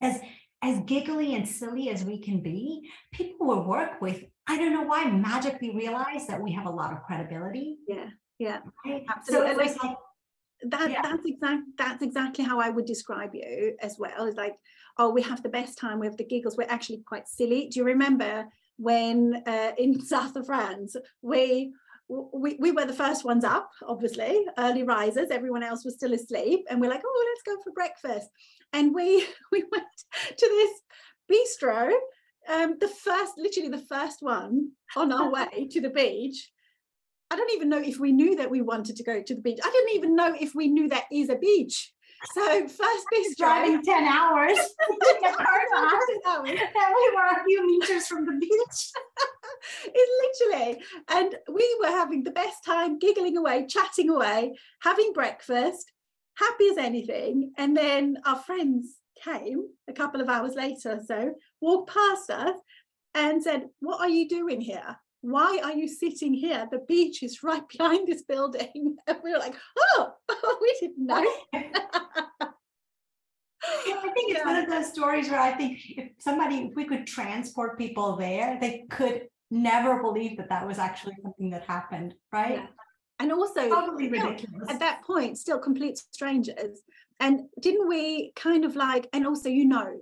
as 0.00 0.20
as 0.62 0.80
giggly 0.80 1.34
and 1.34 1.48
silly 1.48 1.88
as 1.88 2.04
we 2.04 2.18
can 2.20 2.42
be 2.42 2.88
people 3.12 3.46
we 3.46 3.66
work 3.66 4.00
with 4.00 4.22
I 4.50 4.58
don't 4.58 4.72
know 4.72 4.82
why 4.82 5.04
magically 5.04 5.70
realize 5.70 6.26
that 6.26 6.42
we 6.42 6.50
have 6.52 6.66
a 6.66 6.70
lot 6.70 6.92
of 6.92 7.04
credibility. 7.04 7.76
Yeah, 7.86 8.08
yeah, 8.40 8.58
right? 8.84 9.04
absolutely. 9.08 9.68
So 9.68 9.86
like, 9.86 9.96
that 10.62 10.90
yeah. 10.90 11.02
that's 11.02 11.24
exact 11.24 11.62
that's 11.78 12.02
exactly 12.02 12.44
how 12.44 12.58
I 12.58 12.68
would 12.68 12.84
describe 12.84 13.30
you 13.32 13.76
as 13.80 13.96
well. 13.96 14.26
It's 14.26 14.36
like, 14.36 14.56
oh, 14.98 15.10
we 15.10 15.22
have 15.22 15.44
the 15.44 15.48
best 15.48 15.78
time, 15.78 16.00
we 16.00 16.06
have 16.08 16.16
the 16.16 16.24
giggles, 16.24 16.56
we're 16.56 16.66
actually 16.68 17.02
quite 17.06 17.28
silly. 17.28 17.68
Do 17.68 17.78
you 17.78 17.84
remember 17.84 18.46
when 18.76 19.40
uh, 19.46 19.70
in 19.78 20.00
south 20.14 20.34
of 20.34 20.46
France 20.46 20.96
we 21.22 21.72
we, 22.08 22.56
we 22.58 22.72
were 22.72 22.86
the 22.86 22.92
first 22.92 23.24
ones 23.24 23.44
up, 23.44 23.70
obviously, 23.86 24.44
early 24.58 24.82
risers. 24.82 25.30
Everyone 25.30 25.62
else 25.62 25.84
was 25.84 25.94
still 25.94 26.12
asleep. 26.12 26.66
And 26.68 26.80
we're 26.80 26.90
like, 26.90 27.02
oh, 27.06 27.24
let's 27.28 27.56
go 27.56 27.62
for 27.62 27.72
breakfast. 27.72 28.28
And 28.72 28.92
we 28.92 29.24
we 29.52 29.62
went 29.70 29.86
to 30.36 30.46
this 30.48 30.80
bistro 31.30 31.92
um, 32.50 32.76
the 32.80 32.88
first, 32.88 33.32
literally 33.38 33.68
the 33.68 33.78
first 33.78 34.18
one 34.20 34.72
on 34.96 35.12
our 35.12 35.30
way 35.32 35.68
to 35.70 35.80
the 35.80 35.90
beach. 35.90 36.50
I 37.30 37.36
don't 37.36 37.52
even 37.52 37.68
know 37.68 37.78
if 37.78 38.00
we 38.00 38.10
knew 38.10 38.34
that 38.36 38.50
we 38.50 38.60
wanted 38.60 38.96
to 38.96 39.04
go 39.04 39.22
to 39.22 39.34
the 39.34 39.40
beach. 39.40 39.60
I 39.62 39.70
didn't 39.70 39.94
even 39.94 40.16
know 40.16 40.34
if 40.38 40.54
we 40.54 40.66
knew 40.66 40.88
that 40.88 41.04
is 41.12 41.30
a 41.30 41.36
beach. 41.36 41.92
So 42.34 42.68
first 42.68 43.06
beach 43.10 43.36
driving 43.38 43.82
10 43.82 44.04
hours 44.04 44.58
in 44.90 45.24
a 45.24 45.32
car 45.32 45.60
and 46.34 46.44
we 46.44 47.12
were 47.14 47.26
a 47.30 47.44
few 47.46 47.66
meters 47.66 48.06
from 48.08 48.26
the 48.26 48.32
beach. 48.32 48.92
it's 49.86 50.50
literally, 50.50 50.82
and 51.08 51.34
we 51.50 51.78
were 51.80 51.88
having 51.88 52.24
the 52.24 52.30
best 52.30 52.64
time 52.64 52.98
giggling 52.98 53.38
away, 53.38 53.66
chatting 53.66 54.10
away, 54.10 54.52
having 54.82 55.12
breakfast, 55.14 55.92
happy 56.34 56.68
as 56.70 56.76
anything. 56.76 57.52
And 57.56 57.74
then 57.74 58.18
our 58.26 58.36
friends 58.36 58.96
came 59.22 59.62
a 59.88 59.92
couple 59.92 60.20
of 60.20 60.28
hours 60.28 60.54
later 60.54 61.00
so, 61.06 61.34
walked 61.60 61.92
past 61.92 62.30
us 62.30 62.56
and 63.14 63.42
said, 63.42 63.68
What 63.80 64.00
are 64.00 64.08
you 64.08 64.28
doing 64.28 64.60
here? 64.60 64.96
Why 65.22 65.60
are 65.62 65.72
you 65.72 65.86
sitting 65.86 66.32
here? 66.32 66.66
The 66.70 66.80
beach 66.88 67.22
is 67.22 67.42
right 67.42 67.62
behind 67.78 68.08
this 68.08 68.22
building. 68.22 68.96
And 69.06 69.18
we 69.22 69.32
were 69.32 69.38
like, 69.38 69.54
Oh, 69.78 70.12
we 70.60 70.76
didn't 70.80 71.06
know. 71.06 71.24
I 73.62 74.12
think 74.14 74.34
it's 74.34 74.44
one 74.44 74.56
of 74.56 74.68
those 74.68 74.88
stories 74.92 75.28
where 75.28 75.40
I 75.40 75.52
think 75.52 75.78
if 75.96 76.12
somebody, 76.18 76.56
if 76.56 76.74
we 76.74 76.84
could 76.84 77.06
transport 77.06 77.78
people 77.78 78.16
there, 78.16 78.58
they 78.60 78.84
could 78.90 79.28
never 79.50 80.00
believe 80.00 80.36
that 80.38 80.48
that 80.48 80.66
was 80.66 80.78
actually 80.78 81.14
something 81.22 81.50
that 81.50 81.64
happened, 81.64 82.14
right? 82.32 82.54
Yeah. 82.54 82.66
And 83.18 83.32
also, 83.32 83.68
totally 83.68 84.08
ridiculous. 84.08 84.68
At 84.70 84.80
that 84.80 85.02
point, 85.04 85.38
still 85.38 85.58
complete 85.58 85.98
strangers. 85.98 86.80
And 87.20 87.42
didn't 87.60 87.86
we 87.86 88.32
kind 88.34 88.64
of 88.64 88.76
like, 88.76 89.08
and 89.12 89.26
also, 89.26 89.50
you 89.50 89.66
know, 89.66 90.00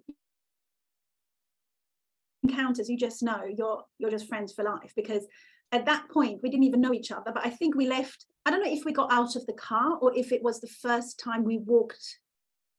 encounters, 2.48 2.88
you 2.88 2.96
just 2.96 3.22
know 3.22 3.42
you're 3.44 3.82
you're 3.98 4.10
just 4.10 4.28
friends 4.28 4.52
for 4.52 4.64
life 4.64 4.92
because 4.96 5.26
at 5.72 5.86
that 5.86 6.08
point 6.08 6.40
we 6.42 6.50
didn't 6.50 6.64
even 6.64 6.80
know 6.80 6.92
each 6.92 7.12
other 7.12 7.30
but 7.32 7.44
i 7.44 7.50
think 7.50 7.74
we 7.74 7.86
left 7.86 8.24
i 8.46 8.50
don't 8.50 8.62
know 8.62 8.72
if 8.72 8.84
we 8.84 8.92
got 8.92 9.12
out 9.12 9.36
of 9.36 9.44
the 9.46 9.52
car 9.52 9.98
or 10.00 10.16
if 10.16 10.32
it 10.32 10.42
was 10.42 10.60
the 10.60 10.66
first 10.66 11.18
time 11.18 11.44
we 11.44 11.58
walked 11.58 12.18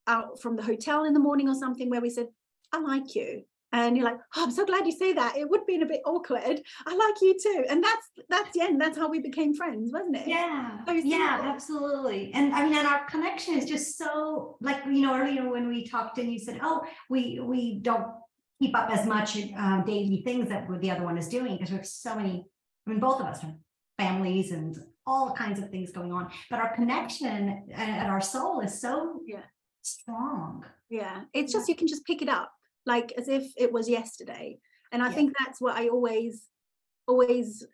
out 0.07 0.41
from 0.41 0.55
the 0.55 0.63
hotel 0.63 1.05
in 1.05 1.13
the 1.13 1.19
morning 1.19 1.47
or 1.47 1.55
something 1.55 1.89
where 1.89 2.01
we 2.01 2.09
said 2.09 2.27
i 2.73 2.79
like 2.79 3.15
you. 3.15 3.43
And 3.71 3.95
you're 3.95 4.05
like 4.05 4.17
oh 4.35 4.43
i'm 4.43 4.51
so 4.51 4.65
glad 4.65 4.87
you 4.87 4.91
say 4.91 5.13
that. 5.13 5.37
It 5.37 5.47
would 5.47 5.67
be 5.67 5.79
a 5.79 5.85
bit 5.85 6.01
awkward. 6.03 6.61
I 6.87 6.95
like 6.95 7.21
you 7.21 7.37
too. 7.39 7.65
And 7.69 7.83
that's 7.83 8.07
that's 8.27 8.51
the 8.57 8.61
end. 8.61 8.81
That's 8.81 8.97
how 8.97 9.07
we 9.09 9.19
became 9.19 9.53
friends 9.53 9.91
wasn't 9.93 10.17
it? 10.17 10.27
Yeah. 10.27 10.83
So 10.87 10.93
yeah 10.93 11.41
absolutely. 11.43 12.31
And 12.33 12.51
i 12.55 12.63
mean 12.63 12.75
and 12.75 12.87
our 12.87 13.05
connection 13.05 13.59
is 13.59 13.65
just 13.65 13.95
so 13.95 14.57
like 14.59 14.83
you 14.85 15.01
know 15.01 15.15
earlier 15.15 15.47
when 15.47 15.67
we 15.67 15.85
talked 15.85 16.17
and 16.17 16.33
you 16.33 16.39
said 16.39 16.59
oh 16.63 16.81
we 17.09 17.39
we 17.41 17.77
don't 17.79 18.07
keep 18.61 18.75
up 18.75 18.89
as 18.91 19.05
much 19.05 19.37
uh, 19.57 19.81
daily 19.83 20.21
things 20.25 20.49
that 20.49 20.67
the 20.81 20.91
other 20.91 21.03
one 21.03 21.17
is 21.17 21.29
doing 21.29 21.53
because 21.53 21.71
we 21.71 21.77
have 21.77 21.87
so 21.87 22.15
many 22.15 22.45
I 22.89 22.91
mean, 22.91 22.99
both 22.99 23.21
of 23.21 23.27
us 23.27 23.41
have 23.41 23.53
families 23.97 24.51
and 24.51 24.75
all 25.05 25.33
kinds 25.33 25.59
of 25.59 25.69
things 25.69 25.91
going 25.91 26.11
on, 26.11 26.31
but 26.49 26.59
our 26.59 26.73
connection 26.73 27.65
and 27.71 28.07
our 28.07 28.21
soul 28.21 28.61
is 28.61 28.81
so 28.81 29.21
yeah. 29.27 29.43
strong. 29.83 30.65
Yeah. 30.89 31.23
It's 31.33 31.53
just, 31.53 31.69
you 31.69 31.75
can 31.75 31.87
just 31.87 32.05
pick 32.05 32.21
it 32.21 32.29
up 32.29 32.51
like 32.85 33.11
as 33.17 33.27
if 33.27 33.51
it 33.57 33.71
was 33.71 33.87
yesterday. 33.87 34.59
And 34.91 35.03
I 35.03 35.09
yeah. 35.09 35.13
think 35.13 35.33
that's 35.37 35.61
what 35.61 35.75
I 35.75 35.89
always, 35.89 36.47
always 37.07 37.65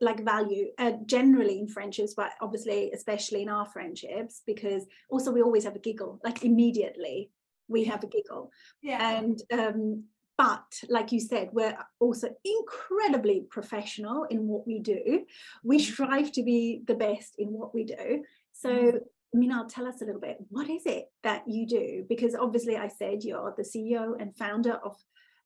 like 0.00 0.24
value 0.24 0.66
uh, 0.78 0.92
generally 1.04 1.58
in 1.58 1.66
friendships 1.66 2.14
but 2.16 2.30
obviously 2.40 2.92
especially 2.92 3.42
in 3.42 3.48
our 3.48 3.66
friendships 3.66 4.40
because 4.46 4.86
also 5.10 5.32
we 5.32 5.42
always 5.42 5.64
have 5.64 5.74
a 5.74 5.80
giggle 5.80 6.20
like 6.22 6.44
immediately 6.44 7.32
we 7.66 7.82
have 7.82 8.04
a 8.04 8.06
giggle 8.06 8.52
yeah 8.82 9.18
and 9.18 9.42
um 9.50 10.04
but 10.36 10.64
like 10.88 11.12
you 11.12 11.20
said 11.20 11.48
we're 11.52 11.76
also 12.00 12.28
incredibly 12.44 13.46
professional 13.50 14.24
in 14.24 14.46
what 14.46 14.66
we 14.66 14.78
do 14.78 15.24
we 15.62 15.78
mm-hmm. 15.78 15.92
strive 15.92 16.32
to 16.32 16.42
be 16.42 16.82
the 16.86 16.94
best 16.94 17.34
in 17.38 17.48
what 17.48 17.74
we 17.74 17.84
do 17.84 18.22
so 18.52 18.70
mm-hmm. 18.70 18.98
Minal, 19.34 19.66
tell 19.66 19.88
us 19.88 20.00
a 20.00 20.04
little 20.04 20.20
bit. 20.20 20.36
What 20.48 20.70
is 20.70 20.86
it 20.86 21.10
that 21.24 21.42
you 21.48 21.66
do? 21.66 22.06
Because 22.08 22.36
obviously, 22.36 22.76
I 22.76 22.86
said 22.86 23.24
you're 23.24 23.52
the 23.56 23.64
CEO 23.64 24.14
and 24.20 24.36
founder 24.36 24.74
of 24.74 24.96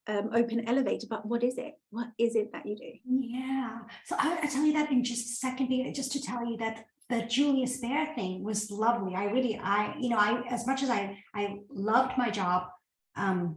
um, 0.07 0.30
Open 0.35 0.68
Elevator, 0.68 1.07
but 1.09 1.25
what 1.26 1.42
is 1.42 1.59
it? 1.59 1.75
What 1.90 2.09
is 2.18 2.35
it 2.35 2.52
that 2.52 2.66
you 2.66 2.76
do? 2.76 2.92
Yeah. 3.07 3.78
So 4.04 4.16
I, 4.18 4.40
will 4.40 4.49
tell 4.49 4.64
you 4.64 4.75
that 4.75 4.90
in 4.90 5.04
just 5.04 5.26
a 5.26 5.35
second. 5.37 5.95
Just 5.95 6.12
to 6.12 6.21
tell 6.21 6.45
you 6.45 6.59
that 6.59 6.85
the 7.09 7.23
Julius 7.23 7.78
Baer 7.78 8.12
thing 8.14 8.45
was 8.45 8.71
lovely. 8.71 9.14
I 9.14 9.25
really, 9.25 9.59
I, 9.62 9.95
you 9.99 10.11
know, 10.11 10.18
I 10.18 10.42
as 10.50 10.66
much 10.66 10.83
as 10.83 10.90
I, 10.90 11.23
I 11.35 11.61
loved 11.71 12.18
my 12.18 12.30
job. 12.30 12.64
Um, 13.16 13.57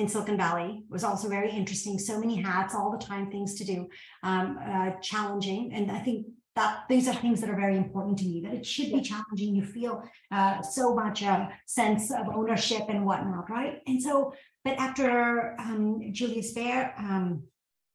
in 0.00 0.08
Silicon 0.08 0.36
Valley 0.36 0.82
was 0.88 1.04
also 1.04 1.28
very 1.28 1.50
interesting. 1.50 1.98
So 1.98 2.18
many 2.18 2.36
hats, 2.36 2.74
all 2.74 2.90
the 2.90 3.04
time, 3.04 3.30
things 3.30 3.54
to 3.56 3.64
do, 3.64 3.88
um, 4.22 4.58
uh, 4.64 4.90
challenging. 5.02 5.72
And 5.74 5.92
I 5.92 6.00
think 6.00 6.26
that 6.56 6.84
these 6.88 7.06
are 7.06 7.14
things 7.14 7.40
that 7.40 7.50
are 7.50 7.56
very 7.56 7.76
important 7.76 8.18
to 8.18 8.24
me, 8.24 8.40
that 8.44 8.54
it 8.54 8.66
should 8.66 8.90
be 8.92 9.02
challenging. 9.02 9.54
You 9.54 9.64
feel 9.64 10.02
uh, 10.32 10.62
so 10.62 10.94
much 10.94 11.22
a 11.22 11.28
uh, 11.28 11.48
sense 11.66 12.10
of 12.10 12.28
ownership 12.34 12.82
and 12.88 13.04
whatnot, 13.04 13.50
right? 13.50 13.80
And 13.86 14.02
so, 14.02 14.32
but 14.64 14.78
after 14.78 15.54
um, 15.60 16.10
Julius 16.12 16.52
Baer, 16.52 16.94
um, 16.98 17.44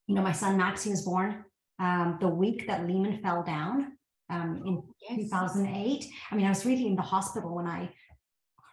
you 0.07 0.15
know, 0.15 0.21
my 0.21 0.31
son 0.31 0.57
Maxie 0.57 0.91
was 0.91 1.01
born 1.01 1.43
um, 1.79 2.17
the 2.21 2.27
week 2.27 2.67
that 2.67 2.87
Lehman 2.87 3.19
fell 3.21 3.43
down 3.43 3.93
um, 4.29 4.61
in 4.65 4.83
yes. 5.17 5.29
2008. 5.31 6.05
I 6.31 6.35
mean, 6.35 6.45
I 6.45 6.49
was 6.49 6.65
really 6.65 6.87
in 6.87 6.95
the 6.95 7.01
hospital 7.01 7.55
when 7.55 7.67
I 7.67 7.89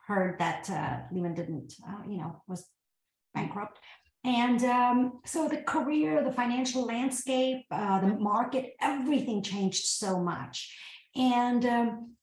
heard 0.07 0.39
that 0.39 0.69
uh, 0.71 0.99
Lehman 1.13 1.35
didn't, 1.35 1.75
uh, 1.89 2.03
you 2.09 2.19
know, 2.19 2.43
was 2.47 2.67
bankrupt. 3.35 3.79
And 4.25 4.63
um, 4.65 5.21
so 5.25 5.49
the 5.49 5.59
career, 5.59 6.23
the 6.23 6.33
financial 6.33 6.87
landscape, 6.87 7.65
uh, 7.71 8.01
the 8.01 8.15
market, 8.19 8.75
everything 8.81 9.43
changed 9.43 9.85
so 9.85 10.21
much. 10.21 10.77
And 11.17 11.67
um, 11.67 12.15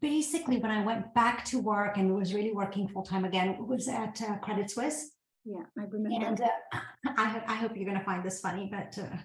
basically, 0.00 0.58
when 0.58 0.72
I 0.72 0.84
went 0.84 1.14
back 1.14 1.44
to 1.46 1.60
work 1.60 1.96
and 1.96 2.14
was 2.14 2.34
really 2.34 2.52
working 2.52 2.88
full 2.88 3.02
time 3.02 3.24
again, 3.24 3.50
it 3.50 3.64
was 3.64 3.88
at 3.88 4.20
uh, 4.22 4.36
Credit 4.38 4.68
Suisse. 4.68 5.12
Yeah, 5.44 5.62
I 5.78 5.84
remember. 5.84 6.26
And 6.26 6.40
uh, 6.40 6.46
I, 7.06 7.42
I 7.46 7.54
hope 7.54 7.76
you're 7.76 7.86
going 7.86 7.98
to 7.98 8.04
find 8.04 8.24
this 8.24 8.40
funny, 8.40 8.68
but 8.70 8.98
uh, 8.98 9.16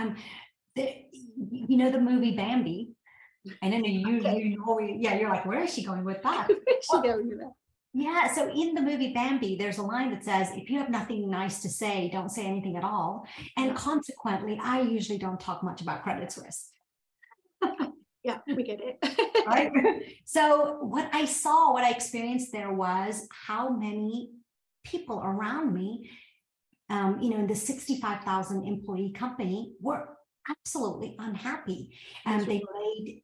um, 0.00 0.16
the, 0.74 1.04
you 1.14 1.76
know 1.76 1.90
the 1.90 2.00
movie 2.00 2.36
Bambi. 2.36 2.90
And 3.60 3.72
then 3.72 3.84
you, 3.84 4.18
okay. 4.20 4.38
you 4.38 4.58
know, 4.58 4.78
yeah, 4.80 5.18
you're 5.18 5.30
like, 5.30 5.46
where 5.46 5.62
is 5.62 5.72
she 5.74 5.84
going 5.84 6.04
with 6.04 6.22
that? 6.22 6.48
where 6.48 6.78
is 6.78 6.84
she 6.84 7.00
going 7.00 7.28
with 7.28 7.38
that? 7.38 7.52
Yeah. 7.94 8.32
So 8.32 8.50
in 8.50 8.74
the 8.74 8.80
movie 8.80 9.12
Bambi, 9.12 9.56
there's 9.56 9.78
a 9.78 9.82
line 9.82 10.10
that 10.10 10.24
says, 10.24 10.48
if 10.54 10.70
you 10.70 10.78
have 10.78 10.88
nothing 10.88 11.28
nice 11.28 11.60
to 11.62 11.68
say, 11.68 12.08
don't 12.10 12.30
say 12.30 12.46
anything 12.46 12.76
at 12.76 12.84
all. 12.84 13.26
And 13.56 13.76
consequently, 13.76 14.58
I 14.62 14.80
usually 14.80 15.18
don't 15.18 15.38
talk 15.38 15.62
much 15.62 15.82
about 15.82 16.02
Credit 16.02 16.32
Suisse. 16.32 16.70
yeah, 18.24 18.38
we 18.46 18.62
get 18.62 18.80
it. 18.80 18.98
right. 19.46 19.70
So 20.24 20.78
what 20.80 21.10
I 21.12 21.26
saw, 21.26 21.74
what 21.74 21.84
I 21.84 21.90
experienced 21.90 22.50
there 22.52 22.72
was 22.72 23.28
how 23.46 23.68
many 23.68 24.30
people 24.84 25.20
around 25.22 25.74
me, 25.74 26.10
um, 26.88 27.20
you 27.20 27.30
know, 27.30 27.38
in 27.38 27.46
the 27.46 27.54
65,000 27.54 28.66
employee 28.66 29.12
company 29.12 29.74
were 29.80 30.08
absolutely 30.48 31.14
unhappy. 31.18 31.90
And 32.24 32.46
they 32.46 32.62
made 32.74 33.22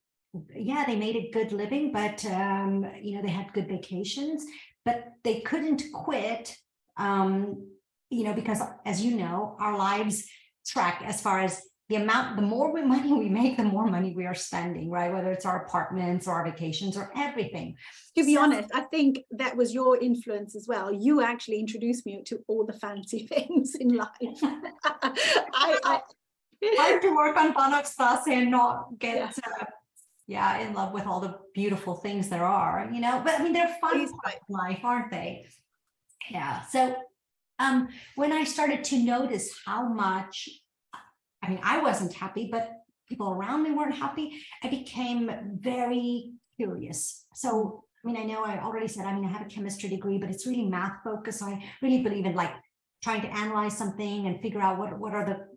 yeah, 0.54 0.84
they 0.86 0.96
made 0.96 1.16
a 1.16 1.30
good 1.30 1.52
living, 1.52 1.92
but 1.92 2.24
um, 2.26 2.86
you 3.02 3.16
know, 3.16 3.22
they 3.22 3.30
had 3.30 3.52
good 3.52 3.68
vacations, 3.68 4.44
but 4.84 5.12
they 5.24 5.40
couldn't 5.40 5.82
quit. 5.92 6.56
Um, 6.96 7.70
you 8.10 8.24
know, 8.24 8.32
because 8.32 8.60
as 8.84 9.04
you 9.04 9.16
know, 9.16 9.56
our 9.60 9.76
lives 9.76 10.24
track 10.66 11.02
as 11.04 11.20
far 11.20 11.40
as 11.40 11.62
the 11.88 11.96
amount, 11.96 12.36
the 12.36 12.42
more 12.42 12.72
money 12.86 13.12
we 13.12 13.28
make, 13.28 13.56
the 13.56 13.64
more 13.64 13.86
money 13.86 14.14
we 14.14 14.26
are 14.26 14.34
spending, 14.34 14.90
right? 14.90 15.12
Whether 15.12 15.32
it's 15.32 15.46
our 15.46 15.64
apartments 15.64 16.26
or 16.26 16.34
our 16.34 16.44
vacations 16.44 16.96
or 16.96 17.10
everything. 17.16 17.76
To 18.16 18.24
be 18.24 18.34
so, 18.34 18.42
honest, 18.42 18.70
I 18.74 18.82
think 18.82 19.20
that 19.32 19.56
was 19.56 19.72
your 19.72 19.96
influence 19.98 20.54
as 20.54 20.66
well. 20.68 20.92
You 20.92 21.22
actually 21.22 21.60
introduced 21.60 22.04
me 22.06 22.22
to 22.26 22.40
all 22.48 22.66
the 22.66 22.72
fancy 22.74 23.26
things 23.32 23.74
in 23.74 23.96
life. 23.96 24.08
I, 24.22 25.78
I, 25.84 26.00
hard 26.62 27.02
to 27.02 27.14
work 27.14 27.36
on 27.36 27.54
Bahnhofstrasse 27.54 28.28
and 28.28 28.50
not 28.50 28.98
get 28.98 29.16
yeah. 29.16 29.30
uh, 29.60 29.64
yeah, 30.28 30.58
in 30.58 30.74
love 30.74 30.92
with 30.92 31.06
all 31.06 31.20
the 31.20 31.38
beautiful 31.54 31.94
things 31.94 32.28
there 32.28 32.44
are, 32.44 32.88
you 32.92 33.00
know, 33.00 33.22
but 33.24 33.40
I 33.40 33.42
mean, 33.42 33.54
they're 33.54 33.74
fun 33.80 34.06
life, 34.50 34.80
aren't 34.84 35.10
they? 35.10 35.46
Yeah. 36.30 36.66
So 36.66 36.94
um, 37.58 37.88
when 38.14 38.30
I 38.30 38.44
started 38.44 38.84
to 38.84 38.98
notice 38.98 39.58
how 39.64 39.88
much, 39.88 40.50
I 41.42 41.48
mean, 41.48 41.60
I 41.62 41.80
wasn't 41.80 42.12
happy, 42.12 42.50
but 42.52 42.70
people 43.08 43.30
around 43.30 43.62
me 43.62 43.70
weren't 43.70 43.94
happy, 43.94 44.42
I 44.62 44.68
became 44.68 45.58
very 45.60 46.34
curious. 46.56 47.24
So, 47.34 47.84
I 48.04 48.06
mean, 48.06 48.18
I 48.18 48.24
know 48.24 48.44
I 48.44 48.62
already 48.62 48.86
said, 48.86 49.06
I 49.06 49.14
mean, 49.14 49.24
I 49.24 49.28
have 49.28 49.46
a 49.46 49.50
chemistry 49.50 49.88
degree, 49.88 50.18
but 50.18 50.28
it's 50.28 50.46
really 50.46 50.66
math 50.66 50.98
focused. 51.02 51.38
So 51.38 51.46
I 51.46 51.64
really 51.80 52.02
believe 52.02 52.26
in 52.26 52.34
like 52.34 52.52
trying 53.02 53.22
to 53.22 53.28
analyze 53.28 53.78
something 53.78 54.26
and 54.26 54.42
figure 54.42 54.60
out 54.60 54.78
what, 54.78 54.98
what 54.98 55.14
are 55.14 55.24
the 55.24 55.47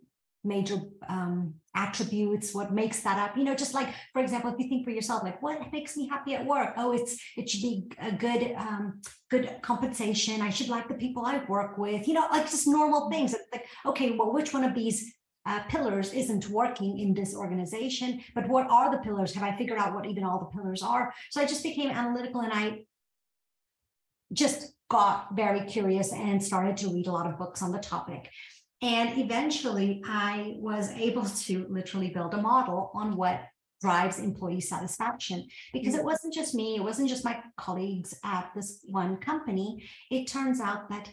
major 0.43 0.77
um, 1.07 1.53
attributes 1.75 2.53
what 2.53 2.73
makes 2.73 3.01
that 3.01 3.17
up 3.17 3.37
you 3.37 3.43
know 3.43 3.55
just 3.55 3.73
like 3.73 3.89
for 4.11 4.21
example 4.21 4.51
if 4.51 4.59
you 4.59 4.67
think 4.67 4.83
for 4.83 4.91
yourself 4.91 5.23
like 5.23 5.41
what 5.41 5.71
makes 5.71 5.95
me 5.95 6.07
happy 6.07 6.33
at 6.35 6.45
work? 6.45 6.73
Oh 6.77 6.91
it's 6.91 7.17
it 7.37 7.49
should 7.49 7.61
be 7.61 7.87
a 7.99 8.11
good 8.11 8.53
um, 8.57 9.01
good 9.29 9.57
compensation. 9.61 10.41
I 10.41 10.49
should 10.49 10.69
like 10.69 10.87
the 10.87 10.95
people 10.95 11.25
i 11.25 11.43
work 11.47 11.77
with 11.77 12.07
you 12.07 12.13
know 12.13 12.27
like 12.31 12.49
just 12.49 12.67
normal 12.67 13.09
things. 13.09 13.35
Like 13.51 13.65
okay 13.85 14.11
well 14.11 14.33
which 14.33 14.53
one 14.53 14.63
of 14.63 14.75
these 14.75 15.13
uh, 15.45 15.59
pillars 15.69 16.13
isn't 16.13 16.49
working 16.49 16.99
in 16.99 17.13
this 17.13 17.35
organization? 17.35 18.21
But 18.35 18.49
what 18.49 18.69
are 18.69 18.91
the 18.91 18.99
pillars? 18.99 19.33
Have 19.33 19.43
i 19.43 19.55
figured 19.55 19.79
out 19.79 19.93
what 19.93 20.05
even 20.05 20.23
all 20.23 20.39
the 20.39 20.57
pillars 20.57 20.83
are? 20.83 21.13
So 21.29 21.41
i 21.41 21.45
just 21.45 21.63
became 21.63 21.89
analytical 21.89 22.41
and 22.41 22.53
i 22.53 22.79
just 24.33 24.73
got 24.89 25.35
very 25.35 25.65
curious 25.65 26.11
and 26.11 26.43
started 26.43 26.75
to 26.77 26.89
read 26.89 27.07
a 27.07 27.11
lot 27.11 27.25
of 27.25 27.37
books 27.37 27.61
on 27.61 27.71
the 27.71 27.79
topic 27.79 28.29
and 28.81 29.19
eventually, 29.19 30.01
I 30.05 30.55
was 30.57 30.89
able 30.91 31.25
to 31.25 31.67
literally 31.69 32.09
build 32.09 32.33
a 32.33 32.41
model 32.41 32.91
on 32.95 33.15
what 33.15 33.43
drives 33.79 34.19
employee 34.19 34.61
satisfaction 34.61 35.47
because 35.73 35.95
it 35.95 36.03
wasn't 36.03 36.33
just 36.33 36.53
me, 36.53 36.75
it 36.75 36.83
wasn't 36.83 37.09
just 37.09 37.25
my 37.25 37.41
colleagues 37.57 38.13
at 38.23 38.51
this 38.55 38.79
one 38.85 39.17
company. 39.17 39.87
It 40.09 40.27
turns 40.27 40.59
out 40.59 40.89
that 40.89 41.09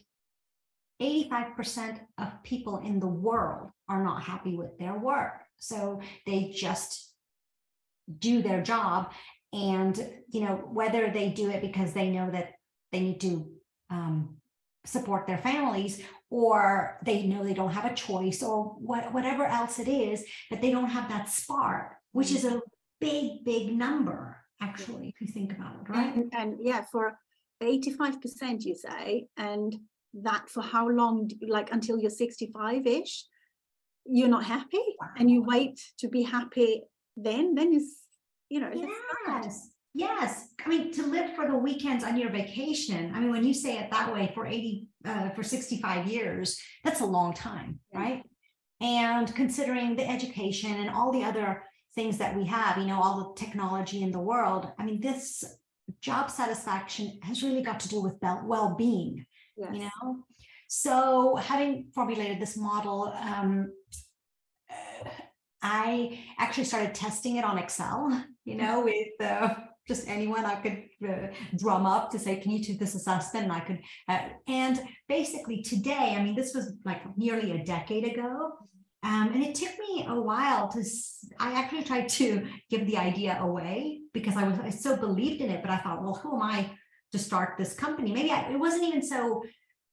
85% 1.00 2.00
of 2.18 2.42
people 2.42 2.78
in 2.78 3.00
the 3.00 3.06
world 3.06 3.70
are 3.88 4.02
not 4.02 4.22
happy 4.22 4.56
with 4.56 4.78
their 4.78 4.98
work. 4.98 5.42
So 5.56 6.00
they 6.26 6.52
just 6.54 7.12
do 8.18 8.42
their 8.42 8.62
job. 8.62 9.12
And, 9.52 9.96
you 10.28 10.40
know, 10.42 10.56
whether 10.56 11.10
they 11.10 11.30
do 11.30 11.50
it 11.50 11.62
because 11.62 11.92
they 11.92 12.10
know 12.10 12.30
that 12.30 12.54
they 12.92 13.00
need 13.00 13.20
to 13.22 13.50
um, 13.90 14.36
support 14.84 15.26
their 15.26 15.38
families 15.38 16.02
or 16.30 16.98
they 17.02 17.22
know 17.26 17.44
they 17.44 17.54
don't 17.54 17.72
have 17.72 17.90
a 17.90 17.94
choice 17.94 18.42
or 18.42 18.76
what, 18.78 19.12
whatever 19.12 19.44
else 19.44 19.78
it 19.78 19.88
is 19.88 20.24
but 20.50 20.60
they 20.60 20.70
don't 20.70 20.90
have 20.90 21.08
that 21.08 21.28
spark 21.28 21.94
which 22.12 22.30
is 22.30 22.44
a 22.44 22.50
mm-hmm. 22.50 22.58
big 23.00 23.44
big 23.44 23.76
number 23.76 24.36
actually 24.60 25.08
if 25.08 25.20
you 25.20 25.26
think 25.26 25.52
about 25.52 25.74
it 25.74 25.88
right 25.88 26.14
and, 26.14 26.32
and 26.36 26.56
yeah 26.60 26.84
for 26.90 27.18
85% 27.62 28.64
you 28.64 28.76
say 28.76 29.26
and 29.36 29.76
that 30.14 30.48
for 30.48 30.62
how 30.62 30.88
long 30.88 31.30
like 31.46 31.72
until 31.72 31.98
you're 31.98 32.10
65ish 32.10 33.22
you're 34.06 34.28
not 34.28 34.44
happy 34.44 34.80
wow. 35.00 35.08
and 35.18 35.30
you 35.30 35.42
wait 35.42 35.80
to 35.98 36.08
be 36.08 36.22
happy 36.22 36.82
then 37.16 37.54
then 37.54 37.74
is 37.74 37.96
you 38.48 38.60
know 38.60 38.70
yes 39.26 39.70
yes 39.98 40.54
i 40.64 40.68
mean 40.68 40.92
to 40.92 41.04
live 41.06 41.34
for 41.34 41.48
the 41.48 41.56
weekends 41.56 42.04
on 42.04 42.16
your 42.16 42.30
vacation 42.30 43.12
i 43.14 43.20
mean 43.20 43.32
when 43.32 43.44
you 43.44 43.52
say 43.52 43.78
it 43.78 43.90
that 43.90 44.12
way 44.12 44.30
for 44.32 44.46
80 44.46 44.86
uh, 45.04 45.30
for 45.30 45.42
65 45.42 46.06
years 46.06 46.56
that's 46.84 47.00
a 47.00 47.06
long 47.06 47.34
time 47.34 47.80
yeah. 47.92 47.98
right 47.98 48.22
and 48.80 49.34
considering 49.34 49.96
the 49.96 50.08
education 50.08 50.72
and 50.72 50.90
all 50.90 51.10
the 51.10 51.24
other 51.24 51.64
things 51.96 52.16
that 52.18 52.36
we 52.36 52.44
have 52.46 52.78
you 52.78 52.86
know 52.86 53.00
all 53.02 53.18
the 53.18 53.44
technology 53.44 54.02
in 54.02 54.12
the 54.12 54.20
world 54.20 54.70
i 54.78 54.84
mean 54.84 55.00
this 55.00 55.42
job 56.00 56.30
satisfaction 56.30 57.18
has 57.22 57.42
really 57.42 57.62
got 57.62 57.80
to 57.80 57.88
do 57.88 58.00
with 58.00 58.14
well-being 58.44 59.26
yes. 59.56 59.70
you 59.72 59.80
know 59.80 60.16
so 60.68 61.34
having 61.36 61.88
formulated 61.92 62.40
this 62.40 62.56
model 62.56 63.12
um, 63.20 63.72
I 65.60 66.20
actually 66.38 66.64
started 66.64 66.94
testing 66.94 67.36
it 67.36 67.44
on 67.44 67.58
Excel, 67.58 68.24
you 68.44 68.54
know, 68.54 68.80
with 68.84 69.20
uh, 69.20 69.54
just 69.88 70.06
anyone 70.06 70.44
I 70.44 70.56
could 70.56 70.84
uh, 71.08 71.28
drum 71.56 71.86
up 71.86 72.10
to 72.10 72.18
say, 72.18 72.36
can 72.36 72.52
you 72.52 72.62
do 72.62 72.76
this 72.76 72.94
assessment? 72.94 73.44
And 73.44 73.52
I 73.52 73.60
could, 73.60 73.80
uh, 74.08 74.20
and 74.46 74.80
basically 75.08 75.62
today, 75.62 76.14
I 76.16 76.22
mean, 76.22 76.36
this 76.36 76.54
was 76.54 76.74
like 76.84 77.00
nearly 77.16 77.52
a 77.52 77.64
decade 77.64 78.04
ago. 78.04 78.52
Um, 79.02 79.32
and 79.32 79.42
it 79.42 79.54
took 79.54 79.78
me 79.78 80.04
a 80.08 80.20
while 80.20 80.68
to, 80.72 80.84
I 81.40 81.52
actually 81.52 81.84
tried 81.84 82.08
to 82.10 82.46
give 82.68 82.86
the 82.86 82.98
idea 82.98 83.38
away 83.40 84.00
because 84.12 84.36
I 84.36 84.46
was, 84.46 84.58
I 84.58 84.70
so 84.70 84.96
believed 84.96 85.40
in 85.40 85.50
it, 85.50 85.62
but 85.62 85.70
I 85.70 85.78
thought, 85.78 86.02
well, 86.02 86.14
who 86.14 86.36
am 86.36 86.42
I 86.42 86.70
to 87.12 87.18
start 87.18 87.56
this 87.56 87.74
company? 87.74 88.12
Maybe 88.12 88.30
I, 88.30 88.50
it 88.50 88.58
wasn't 88.58 88.84
even 88.84 89.02
so 89.02 89.42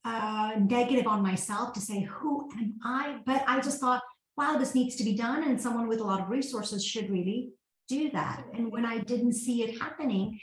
uh, 0.04 0.54
negative 0.60 1.08
on 1.08 1.22
myself 1.22 1.74
to 1.74 1.82
say, 1.82 2.02
who 2.02 2.50
am 2.58 2.76
I? 2.84 3.20
But 3.26 3.44
I 3.48 3.60
just 3.62 3.80
thought, 3.80 4.02
wow, 4.38 4.58
this 4.58 4.76
needs 4.76 4.96
to 4.96 5.04
be 5.04 5.16
done. 5.16 5.44
And 5.44 5.62
someone 5.62 5.88
with 5.88 6.00
a 6.00 6.04
lot 6.04 6.20
of 6.20 6.30
resources 6.30 6.84
should 6.84 7.10
really 7.10 7.52
do 7.88 8.10
that. 8.12 8.46
And 8.54 8.72
when 8.72 8.86
I 8.86 9.00
didn't 9.00 9.34
see 9.34 9.64
it 9.64 9.82
happening, 9.82 10.40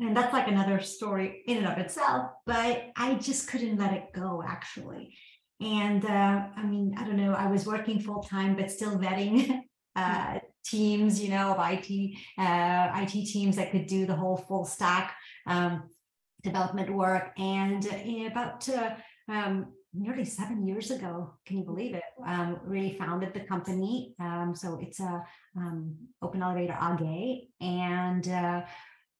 and 0.00 0.16
that's 0.16 0.32
like 0.32 0.48
another 0.48 0.80
story 0.80 1.42
in 1.46 1.58
and 1.58 1.66
of 1.66 1.78
itself, 1.78 2.30
but 2.46 2.90
I 2.96 3.14
just 3.14 3.48
couldn't 3.48 3.78
let 3.78 3.92
it 3.92 4.12
go 4.12 4.42
actually. 4.46 5.16
And 5.60 6.04
uh, 6.04 6.46
I 6.56 6.62
mean, 6.64 6.94
I 6.96 7.04
don't 7.04 7.16
know, 7.16 7.34
I 7.34 7.50
was 7.50 7.66
working 7.66 8.00
full 8.00 8.22
time, 8.22 8.56
but 8.56 8.70
still 8.70 8.96
vetting 8.96 9.60
uh, 9.96 10.38
teams, 10.64 11.20
you 11.22 11.30
know, 11.30 11.54
of 11.54 11.58
IT, 11.60 12.16
uh, 12.38 12.90
IT 13.02 13.26
teams 13.26 13.56
that 13.56 13.70
could 13.70 13.86
do 13.86 14.06
the 14.06 14.14
whole 14.14 14.36
full 14.36 14.64
stack 14.64 15.16
um, 15.46 15.82
development 16.42 16.94
work. 16.94 17.32
And 17.38 17.84
about 18.26 18.68
uh, 18.68 18.94
um, 19.28 19.72
nearly 19.92 20.24
seven 20.24 20.66
years 20.66 20.90
ago. 20.90 21.34
Can 21.46 21.58
you 21.58 21.64
believe 21.64 21.94
it? 21.94 22.02
Um, 22.26 22.60
really 22.64 22.96
founded 22.98 23.34
the 23.34 23.40
company. 23.40 24.14
Um, 24.20 24.54
so 24.54 24.78
it's 24.80 25.00
a 25.00 25.24
um, 25.56 25.96
Open 26.22 26.42
Elevator 26.42 26.76
AG, 26.80 27.48
and 27.60 28.28
uh, 28.28 28.62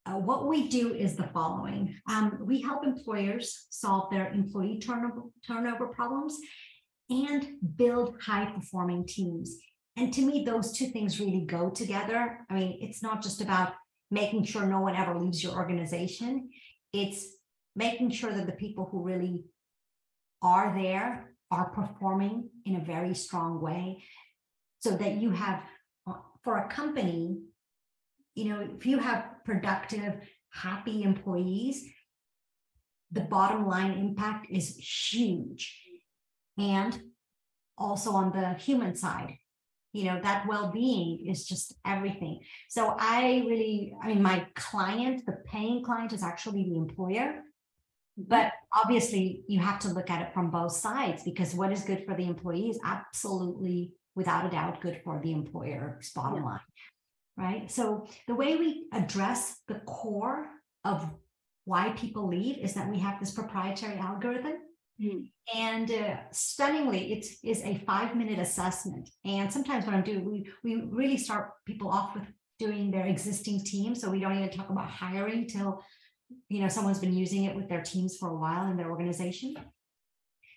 uh, 0.07 0.19
what 0.19 0.47
we 0.47 0.69
do 0.69 0.95
is 0.95 1.17
the 1.17 1.29
following: 1.29 1.95
um, 2.09 2.39
we 2.41 2.61
help 2.61 2.85
employers 2.85 3.67
solve 3.71 4.11
their 4.11 4.31
employee 4.33 4.79
turnover 4.79 5.23
turnover 5.47 5.89
problems 5.89 6.39
and 7.11 7.49
build 7.77 8.17
high 8.23 8.47
performing 8.47 9.07
teams. 9.07 9.59
And 9.97 10.13
to 10.15 10.23
me, 10.23 10.45
those 10.45 10.73
two 10.73 10.87
things 10.87 11.21
really 11.21 11.45
go 11.45 11.69
together. 11.69 12.39
I 12.49 12.55
mean, 12.55 12.79
it's 12.81 13.03
not 13.03 13.23
just 13.23 13.41
about 13.41 13.75
making 14.11 14.45
sure 14.45 14.65
no 14.65 14.81
one 14.81 14.95
ever 14.95 15.19
leaves 15.19 15.43
your 15.43 15.55
organization. 15.55 16.51
It's 16.93 17.27
making 17.77 18.11
sure 18.11 18.33
that 18.33 18.47
the 18.47 18.53
people 18.53 18.89
who 18.91 19.03
really 19.03 19.45
are 20.43 20.75
there, 20.77 21.35
are 21.51 21.71
performing 21.71 22.49
in 22.65 22.77
a 22.77 22.85
very 22.85 23.15
strong 23.15 23.61
way, 23.61 24.03
so 24.81 24.97
that 24.97 25.15
you 25.15 25.31
have, 25.31 25.63
uh, 26.07 26.15
for 26.43 26.59
a 26.59 26.69
company, 26.69 27.41
you 28.35 28.45
know, 28.49 28.69
if 28.77 28.87
you 28.87 28.99
have 28.99 29.25
productive, 29.45 30.15
happy 30.53 31.03
employees, 31.03 31.85
the 33.13 33.21
bottom 33.21 33.67
line 33.67 33.93
impact 33.93 34.47
is 34.51 34.77
huge. 35.11 35.77
And 36.57 37.01
also 37.77 38.13
on 38.13 38.33
the 38.33 38.55
human 38.55 38.95
side, 38.95 39.37
you 39.93 40.05
know, 40.05 40.21
that 40.23 40.47
well 40.47 40.71
being 40.71 41.27
is 41.27 41.47
just 41.47 41.75
everything. 41.85 42.41
So 42.69 42.95
I 42.99 43.45
really, 43.49 43.93
I 44.01 44.09
mean, 44.09 44.23
my 44.23 44.47
client, 44.55 45.27
the 45.27 45.39
paying 45.45 45.83
client 45.83 46.13
is 46.13 46.23
actually 46.23 46.65
the 46.65 46.77
employer 46.77 47.43
but 48.29 48.53
obviously 48.75 49.43
you 49.49 49.61
have 49.61 49.79
to 49.79 49.89
look 49.89 50.11
at 50.11 50.23
it 50.23 50.33
from 50.35 50.51
both 50.51 50.73
sides 50.73 51.23
because 51.23 51.55
what 51.55 51.73
is 51.73 51.83
good 51.83 52.05
for 52.07 52.15
the 52.15 52.25
employee 52.25 52.69
is 52.69 52.79
absolutely 52.85 53.93
without 54.15 54.47
a 54.47 54.51
doubt 54.51 54.81
good 54.81 55.01
for 55.05 55.21
the 55.23 55.33
employer's 55.33 56.11
bottom 56.11 56.39
yeah. 56.39 56.45
line 56.45 56.61
right 57.37 57.71
so 57.71 58.07
the 58.27 58.35
way 58.35 58.57
we 58.57 58.87
address 58.93 59.61
the 59.69 59.81
core 59.87 60.47
of 60.85 61.09
why 61.65 61.91
people 61.91 62.29
leave 62.29 62.59
is 62.59 62.75
that 62.75 62.91
we 62.91 62.99
have 62.99 63.21
this 63.21 63.33
proprietary 63.33 63.97
algorithm 63.99 64.55
mm. 65.01 65.29
and 65.55 65.91
uh, 65.91 66.17
stunningly 66.33 67.13
it 67.13 67.27
is 67.45 67.63
a 67.63 67.83
five 67.87 68.17
minute 68.17 68.39
assessment 68.39 69.09
and 69.25 69.53
sometimes 69.53 69.87
what 69.87 69.95
i'm 69.95 70.05
doing 70.05 70.25
we 70.25 70.51
we 70.65 70.83
really 70.91 71.17
start 71.17 71.53
people 71.67 71.89
off 71.89 72.15
with 72.15 72.27
doing 72.59 72.91
their 72.91 73.07
existing 73.07 73.65
team 73.65 73.95
so 73.95 74.11
we 74.11 74.21
don't 74.21 74.37
even 74.37 74.51
talk 74.51 74.69
about 74.69 74.91
hiring 74.91 75.47
till 75.47 75.83
you 76.49 76.61
know 76.61 76.69
someone's 76.69 76.99
been 76.99 77.15
using 77.15 77.45
it 77.45 77.55
with 77.55 77.69
their 77.69 77.83
teams 77.83 78.17
for 78.17 78.29
a 78.31 78.37
while 78.37 78.71
in 78.71 78.77
their 78.77 78.91
organization. 78.91 79.55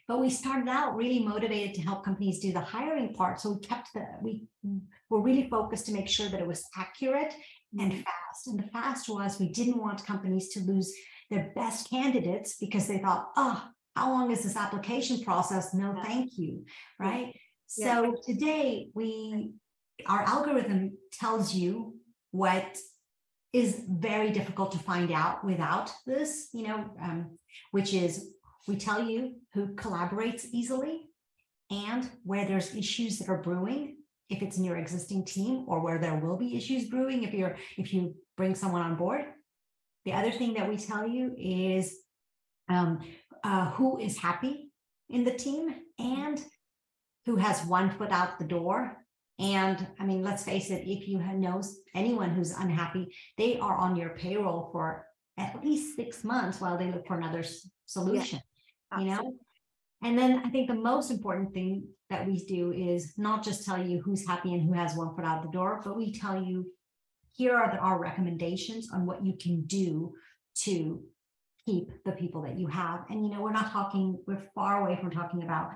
But 0.07 0.19
we 0.19 0.29
started 0.29 0.67
out 0.67 0.97
really 0.97 1.19
motivated 1.19 1.75
to 1.75 1.81
help 1.81 2.03
companies 2.03 2.39
do 2.39 2.51
the 2.51 2.59
hiring 2.59 3.13
part. 3.13 3.39
So 3.39 3.53
we 3.53 3.59
kept 3.61 3.93
the 3.93 4.05
we 4.21 4.43
were 5.09 5.21
really 5.21 5.49
focused 5.49 5.85
to 5.85 5.93
make 5.93 6.09
sure 6.09 6.27
that 6.27 6.41
it 6.41 6.47
was 6.47 6.65
accurate 6.77 7.33
and 7.79 7.91
mm-hmm. 7.91 8.01
fast. 8.01 8.47
And 8.47 8.59
the 8.59 8.67
fast 8.67 9.07
was 9.09 9.39
we 9.39 9.49
didn't 9.49 9.79
want 9.79 10.05
companies 10.05 10.49
to 10.49 10.59
lose 10.61 10.93
their 11.29 11.51
best 11.55 11.89
candidates 11.89 12.57
because 12.59 12.87
they 12.87 12.97
thought 12.97 13.29
oh 13.37 13.63
how 13.95 14.11
long 14.11 14.31
is 14.31 14.43
this 14.43 14.57
application 14.57 15.21
process? 15.23 15.73
No 15.73 15.95
thank 16.03 16.37
you 16.37 16.65
right? 16.99 17.33
Yeah. 17.77 17.93
so 17.93 18.15
today 18.25 18.89
we 18.93 19.53
our 20.07 20.23
algorithm 20.23 20.97
tells 21.13 21.53
you 21.53 21.95
what 22.31 22.77
is 23.53 23.83
very 23.87 24.31
difficult 24.31 24.71
to 24.71 24.79
find 24.79 25.11
out 25.11 25.45
without 25.45 25.91
this, 26.07 26.49
you 26.53 26.67
know, 26.67 26.89
um, 27.01 27.37
which 27.71 27.93
is 27.93 28.31
we 28.67 28.75
tell 28.75 29.03
you 29.03 29.35
who 29.53 29.75
collaborates 29.75 30.45
easily 30.51 31.09
and 31.69 32.09
where 32.23 32.45
there's 32.45 32.75
issues 32.75 33.19
that 33.19 33.29
are 33.29 33.41
brewing 33.41 33.97
if 34.29 34.41
it's 34.41 34.57
in 34.57 34.63
your 34.63 34.77
existing 34.77 35.23
team 35.23 35.65
or 35.67 35.81
where 35.81 35.99
there 35.99 36.15
will 36.15 36.37
be 36.37 36.57
issues 36.57 36.85
brewing 36.85 37.23
if 37.23 37.33
you're 37.33 37.55
if 37.77 37.93
you 37.93 38.15
bring 38.35 38.55
someone 38.55 38.81
on 38.81 38.95
board. 38.95 39.25
The 40.05 40.13
other 40.13 40.31
thing 40.31 40.55
that 40.55 40.67
we 40.67 40.77
tell 40.77 41.07
you 41.07 41.35
is 41.37 41.95
um, 42.69 42.99
uh, 43.43 43.69
who 43.71 43.99
is 43.99 44.17
happy 44.17 44.71
in 45.09 45.23
the 45.23 45.33
team 45.33 45.75
and 45.99 46.43
who 47.25 47.35
has 47.35 47.63
one 47.65 47.91
foot 47.91 48.11
out 48.11 48.39
the 48.39 48.45
door 48.45 49.02
and 49.39 49.87
I 49.99 50.05
mean, 50.05 50.23
let's 50.23 50.43
face 50.43 50.69
it, 50.69 50.87
if 50.87 51.07
you 51.07 51.17
know 51.17 51.61
anyone 51.95 52.29
who's 52.29 52.51
unhappy, 52.51 53.13
they 53.37 53.57
are 53.57 53.75
on 53.75 53.95
your 53.95 54.09
payroll 54.09 54.69
for 54.71 55.05
at 55.37 55.63
least 55.63 55.95
six 55.95 56.23
months 56.23 56.61
while 56.61 56.77
they 56.77 56.91
look 56.91 57.07
for 57.07 57.17
another 57.17 57.43
solution, 57.85 58.39
yeah, 58.91 58.99
you 58.99 59.05
know? 59.05 59.33
And 60.03 60.17
then 60.17 60.43
I 60.45 60.49
think 60.49 60.67
the 60.67 60.75
most 60.75 61.09
important 61.09 61.53
thing 61.53 61.87
that 62.09 62.27
we 62.27 62.45
do 62.45 62.73
is 62.73 63.13
not 63.17 63.43
just 63.43 63.65
tell 63.65 63.83
you 63.83 64.01
who's 64.01 64.27
happy 64.27 64.53
and 64.53 64.61
who 64.61 64.73
has 64.73 64.95
one 64.95 65.15
foot 65.15 65.25
out 65.25 65.41
the 65.41 65.51
door, 65.51 65.81
but 65.83 65.97
we 65.97 66.13
tell 66.13 66.41
you 66.41 66.71
here 67.31 67.55
are 67.55 67.71
the, 67.71 67.77
our 67.77 67.99
recommendations 67.99 68.91
on 68.93 69.07
what 69.07 69.25
you 69.25 69.33
can 69.41 69.65
do 69.65 70.13
to 70.65 71.01
keep 71.65 71.89
the 72.05 72.11
people 72.11 72.43
that 72.43 72.59
you 72.59 72.67
have. 72.67 73.05
And, 73.09 73.25
you 73.25 73.31
know, 73.31 73.41
we're 73.41 73.53
not 73.53 73.71
talking, 73.71 74.19
we're 74.27 74.43
far 74.53 74.85
away 74.85 74.99
from 74.99 75.09
talking 75.09 75.41
about 75.41 75.71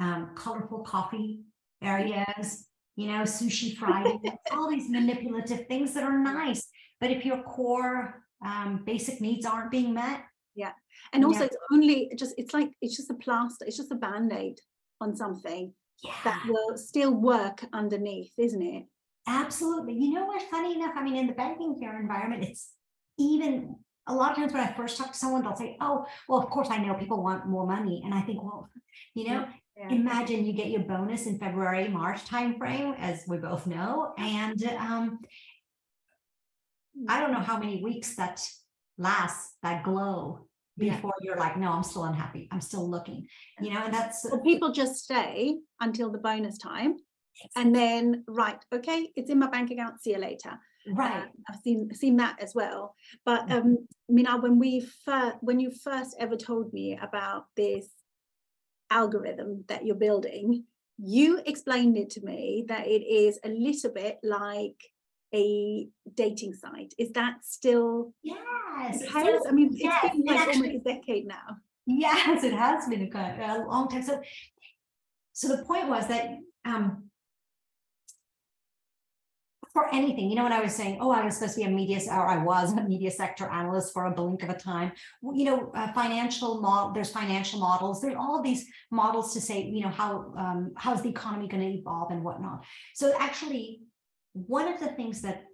um, 0.00 0.30
colorful 0.34 0.78
coffee 0.80 1.40
areas 1.82 2.66
you 2.96 3.08
know, 3.08 3.22
sushi 3.22 3.76
Friday, 3.76 4.18
all 4.52 4.70
these 4.70 4.88
manipulative 4.88 5.66
things 5.66 5.94
that 5.94 6.04
are 6.04 6.18
nice. 6.18 6.68
But 7.00 7.10
if 7.10 7.24
your 7.24 7.42
core 7.42 8.22
um, 8.44 8.82
basic 8.84 9.20
needs 9.20 9.46
aren't 9.46 9.70
being 9.70 9.94
met, 9.94 10.24
yeah. 10.54 10.72
And 11.12 11.24
also, 11.24 11.40
yeah. 11.40 11.46
it's 11.46 11.56
only 11.72 12.12
just, 12.16 12.34
it's 12.36 12.52
like, 12.52 12.70
it's 12.82 12.96
just 12.96 13.10
a 13.10 13.14
plaster, 13.14 13.64
it's 13.64 13.76
just 13.76 13.92
a 13.92 13.96
band 13.96 14.32
aid 14.32 14.60
on 15.00 15.16
something 15.16 15.72
yeah. 16.04 16.12
that 16.24 16.44
will 16.46 16.76
still 16.76 17.12
work 17.12 17.64
underneath, 17.72 18.32
isn't 18.38 18.62
it? 18.62 18.84
Absolutely. 19.26 19.94
You 19.94 20.14
know 20.14 20.26
what? 20.26 20.42
Funny 20.50 20.74
enough, 20.74 20.92
I 20.96 21.02
mean, 21.02 21.16
in 21.16 21.26
the 21.26 21.32
banking 21.32 21.78
care 21.80 21.98
environment, 21.98 22.44
it's 22.44 22.72
even 23.18 23.76
a 24.06 24.14
lot 24.14 24.32
of 24.32 24.36
times 24.36 24.52
when 24.52 24.62
I 24.62 24.72
first 24.72 24.98
talk 24.98 25.12
to 25.12 25.18
someone, 25.18 25.42
they'll 25.42 25.56
say, 25.56 25.76
Oh, 25.80 26.06
well, 26.28 26.40
of 26.40 26.50
course, 26.50 26.68
I 26.70 26.78
know 26.78 26.94
people 26.94 27.22
want 27.22 27.46
more 27.46 27.66
money. 27.66 28.02
And 28.04 28.12
I 28.12 28.20
think, 28.22 28.42
well, 28.42 28.68
you 29.14 29.28
know, 29.28 29.40
yeah. 29.40 29.52
Imagine 29.76 30.44
you 30.44 30.52
get 30.52 30.70
your 30.70 30.82
bonus 30.82 31.26
in 31.26 31.38
February, 31.38 31.88
March 31.88 32.24
timeframe, 32.24 32.98
as 32.98 33.24
we 33.26 33.38
both 33.38 33.66
know. 33.66 34.14
And 34.18 34.62
um, 34.78 35.18
I 37.08 37.20
don't 37.20 37.32
know 37.32 37.40
how 37.40 37.58
many 37.58 37.82
weeks 37.82 38.14
that 38.16 38.46
lasts, 38.98 39.54
that 39.62 39.82
glow 39.82 40.46
before 40.78 41.12
yeah. 41.20 41.26
you're 41.26 41.36
like, 41.36 41.56
no, 41.56 41.70
I'm 41.72 41.82
still 41.82 42.04
unhappy. 42.04 42.48
I'm 42.50 42.60
still 42.60 42.88
looking, 42.88 43.26
you 43.60 43.74
know, 43.74 43.84
and 43.84 43.92
that's 43.92 44.24
well, 44.24 44.40
people 44.40 44.72
just 44.72 44.96
stay 45.04 45.58
until 45.80 46.10
the 46.10 46.18
bonus 46.18 46.58
time 46.58 46.96
and 47.56 47.74
then 47.74 48.24
right 48.28 48.64
okay 48.72 49.10
it's 49.16 49.30
in 49.30 49.38
my 49.38 49.48
bank 49.48 49.70
account 49.70 50.00
see 50.00 50.12
you 50.12 50.18
later 50.18 50.52
right 50.94 51.24
uh, 51.24 51.26
i've 51.48 51.60
seen 51.62 51.92
seen 51.94 52.16
that 52.16 52.36
as 52.40 52.54
well 52.54 52.94
but 53.24 53.50
um 53.50 53.76
mina 54.08 54.36
when 54.38 54.58
we 54.58 54.80
first 55.04 55.36
when 55.40 55.60
you 55.60 55.70
first 55.70 56.14
ever 56.18 56.36
told 56.36 56.72
me 56.72 56.98
about 57.00 57.46
this 57.56 57.88
algorithm 59.00 59.50
that 59.68 59.84
you're 59.86 60.04
building 60.06 60.64
you 60.98 61.40
explained 61.52 61.96
it 62.02 62.10
to 62.14 62.20
me 62.30 62.64
that 62.68 62.84
it 62.86 63.02
is 63.22 63.34
a 63.44 63.48
little 63.66 63.92
bit 64.00 64.14
like 64.22 64.80
a 65.34 65.88
dating 66.22 66.52
site. 66.62 66.92
Is 66.98 67.10
that 67.18 67.34
still 67.56 68.12
yes 68.22 69.00
so- 69.10 69.48
i 69.48 69.52
mean 69.58 69.68
it's 69.72 69.82
yes, 69.82 70.02
been 70.12 70.20
it 70.20 70.26
like 70.30 70.40
actually- 70.40 70.68
almost 70.68 70.86
a 70.86 70.92
decade 70.94 71.26
now. 71.38 71.48
Yes, 71.86 72.44
it 72.44 72.52
has 72.64 72.86
been 72.88 73.02
a, 73.12 73.18
a 73.18 73.66
long 73.72 73.88
time. 73.88 74.04
So, 74.10 74.14
so 75.32 75.44
the 75.56 75.64
point 75.64 75.88
was 75.94 76.06
that 76.12 76.26
um, 76.64 76.84
for 79.72 79.92
anything, 79.94 80.28
you 80.28 80.36
know, 80.36 80.42
when 80.42 80.52
I 80.52 80.60
was 80.60 80.74
saying, 80.74 80.98
oh, 81.00 81.10
I 81.10 81.24
was 81.24 81.36
supposed 81.36 81.54
to 81.54 81.60
be 81.60 81.66
a 81.66 81.70
media, 81.70 81.98
or 82.10 82.26
I 82.26 82.42
was 82.44 82.72
a 82.72 82.84
media 82.86 83.10
sector 83.10 83.48
analyst 83.48 83.92
for 83.94 84.04
a 84.04 84.10
blink 84.10 84.42
of 84.42 84.50
a 84.50 84.54
time. 84.54 84.92
You 85.22 85.44
know, 85.44 85.72
uh, 85.74 85.92
financial 85.94 86.60
model. 86.60 86.92
There's 86.92 87.10
financial 87.10 87.58
models. 87.58 88.02
There's 88.02 88.16
all 88.16 88.42
these 88.42 88.66
models 88.90 89.32
to 89.32 89.40
say, 89.40 89.62
you 89.62 89.82
know, 89.82 89.88
how 89.88 90.34
um, 90.36 90.72
how's 90.76 91.02
the 91.02 91.08
economy 91.08 91.48
going 91.48 91.62
to 91.62 91.78
evolve 91.78 92.10
and 92.10 92.22
whatnot. 92.22 92.64
So 92.94 93.14
actually, 93.18 93.80
one 94.34 94.68
of 94.68 94.78
the 94.78 94.88
things 94.88 95.22
that 95.22 95.44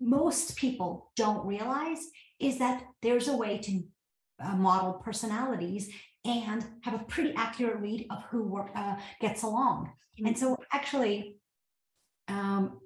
most 0.00 0.56
people 0.56 1.12
don't 1.14 1.46
realize 1.46 1.98
is 2.40 2.58
that 2.58 2.82
there's 3.02 3.28
a 3.28 3.36
way 3.36 3.58
to 3.58 3.82
uh, 4.42 4.56
model 4.56 4.94
personalities 4.94 5.90
and 6.24 6.64
have 6.80 6.94
a 6.94 7.04
pretty 7.04 7.34
accurate 7.36 7.78
read 7.80 8.06
of 8.10 8.22
who 8.30 8.42
work, 8.44 8.70
uh, 8.74 8.96
gets 9.20 9.42
along. 9.42 9.92
And 10.24 10.38
so 10.38 10.56
actually, 10.72 11.36
um, 12.28 12.80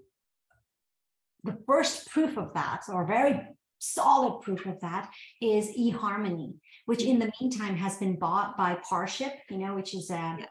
the 1.44 1.59
first 1.66 2.09
proof 2.11 2.37
of 2.37 2.53
that, 2.55 2.83
or 2.88 3.07
very 3.07 3.40
solid 3.79 4.40
proof 4.42 4.66
of 4.66 4.81
that, 4.81 5.11
is 5.40 5.68
eHarmony, 5.79 6.55
which 6.87 7.03
in 7.03 7.18
the 7.18 7.27
mm-hmm. 7.27 7.44
meantime 7.44 7.77
has 7.77 7.96
been 7.96 8.18
bought 8.18 8.57
by 8.57 8.79
Parship, 8.90 9.35
you 9.51 9.59
know, 9.59 9.74
which 9.74 9.94
is 9.94 10.11
a 10.11 10.37
Yeah. 10.38 10.46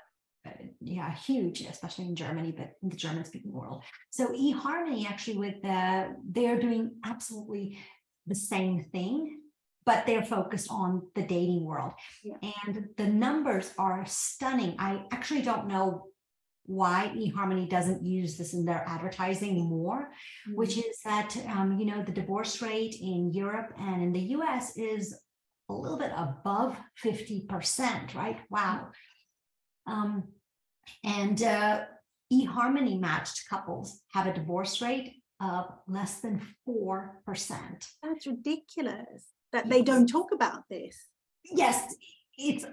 yeah, 0.79 1.13
huge, 1.13 1.61
especially 1.61 2.05
in 2.05 2.15
Germany, 2.15 2.53
but 2.55 2.71
in 2.81 2.89
the 2.89 2.95
German 2.95 3.25
speaking 3.25 3.51
world. 3.51 3.83
So 4.11 4.27
eHarmony 4.29 5.09
actually 5.09 5.37
with 5.37 5.61
the, 5.61 6.15
they're 6.23 6.59
doing 6.59 6.91
absolutely 7.05 7.79
the 8.27 8.35
same 8.35 8.85
thing, 8.93 9.41
but 9.85 10.05
they're 10.05 10.23
focused 10.23 10.69
on 10.69 11.07
the 11.15 11.23
dating 11.23 11.63
world. 11.65 11.93
Yeah. 12.23 12.35
And 12.65 12.89
the 12.97 13.07
numbers 13.07 13.73
are 13.77 14.05
stunning. 14.05 14.75
I 14.79 15.03
actually 15.11 15.41
don't 15.41 15.67
know 15.67 16.07
why 16.67 17.11
eHarmony 17.15 17.67
doesn't 17.69 18.03
use 18.03 18.37
this 18.37 18.53
in 18.53 18.65
their 18.65 18.83
advertising 18.87 19.55
more, 19.69 20.11
which 20.53 20.75
Mm. 20.75 20.89
is 20.89 20.99
that, 21.03 21.35
um, 21.47 21.79
you 21.79 21.85
know, 21.85 22.03
the 22.03 22.11
divorce 22.11 22.61
rate 22.61 22.95
in 23.01 23.31
Europe 23.33 23.73
and 23.79 24.03
in 24.03 24.11
the 24.13 24.25
US 24.37 24.77
is 24.77 25.17
a 25.69 25.73
little 25.73 25.97
bit 25.97 26.11
above 26.15 26.77
50%, 27.03 28.13
right? 28.13 28.39
Wow. 28.49 28.91
Um, 29.85 30.33
and 31.03 31.41
uh, 31.41 31.85
eHarmony 32.31 32.99
matched 32.99 33.47
couples 33.49 34.01
have 34.13 34.27
a 34.27 34.33
divorce 34.33 34.81
rate 34.81 35.21
of 35.39 35.65
less 35.87 36.19
than 36.21 36.41
4%. 36.67 37.87
that's 38.03 38.27
ridiculous 38.27 39.27
that 39.53 39.69
they 39.69 39.81
don't 39.81 40.07
talk 40.07 40.31
about 40.33 40.63
this 40.69 40.97
Yes, 41.45 41.95
it's 42.37 42.65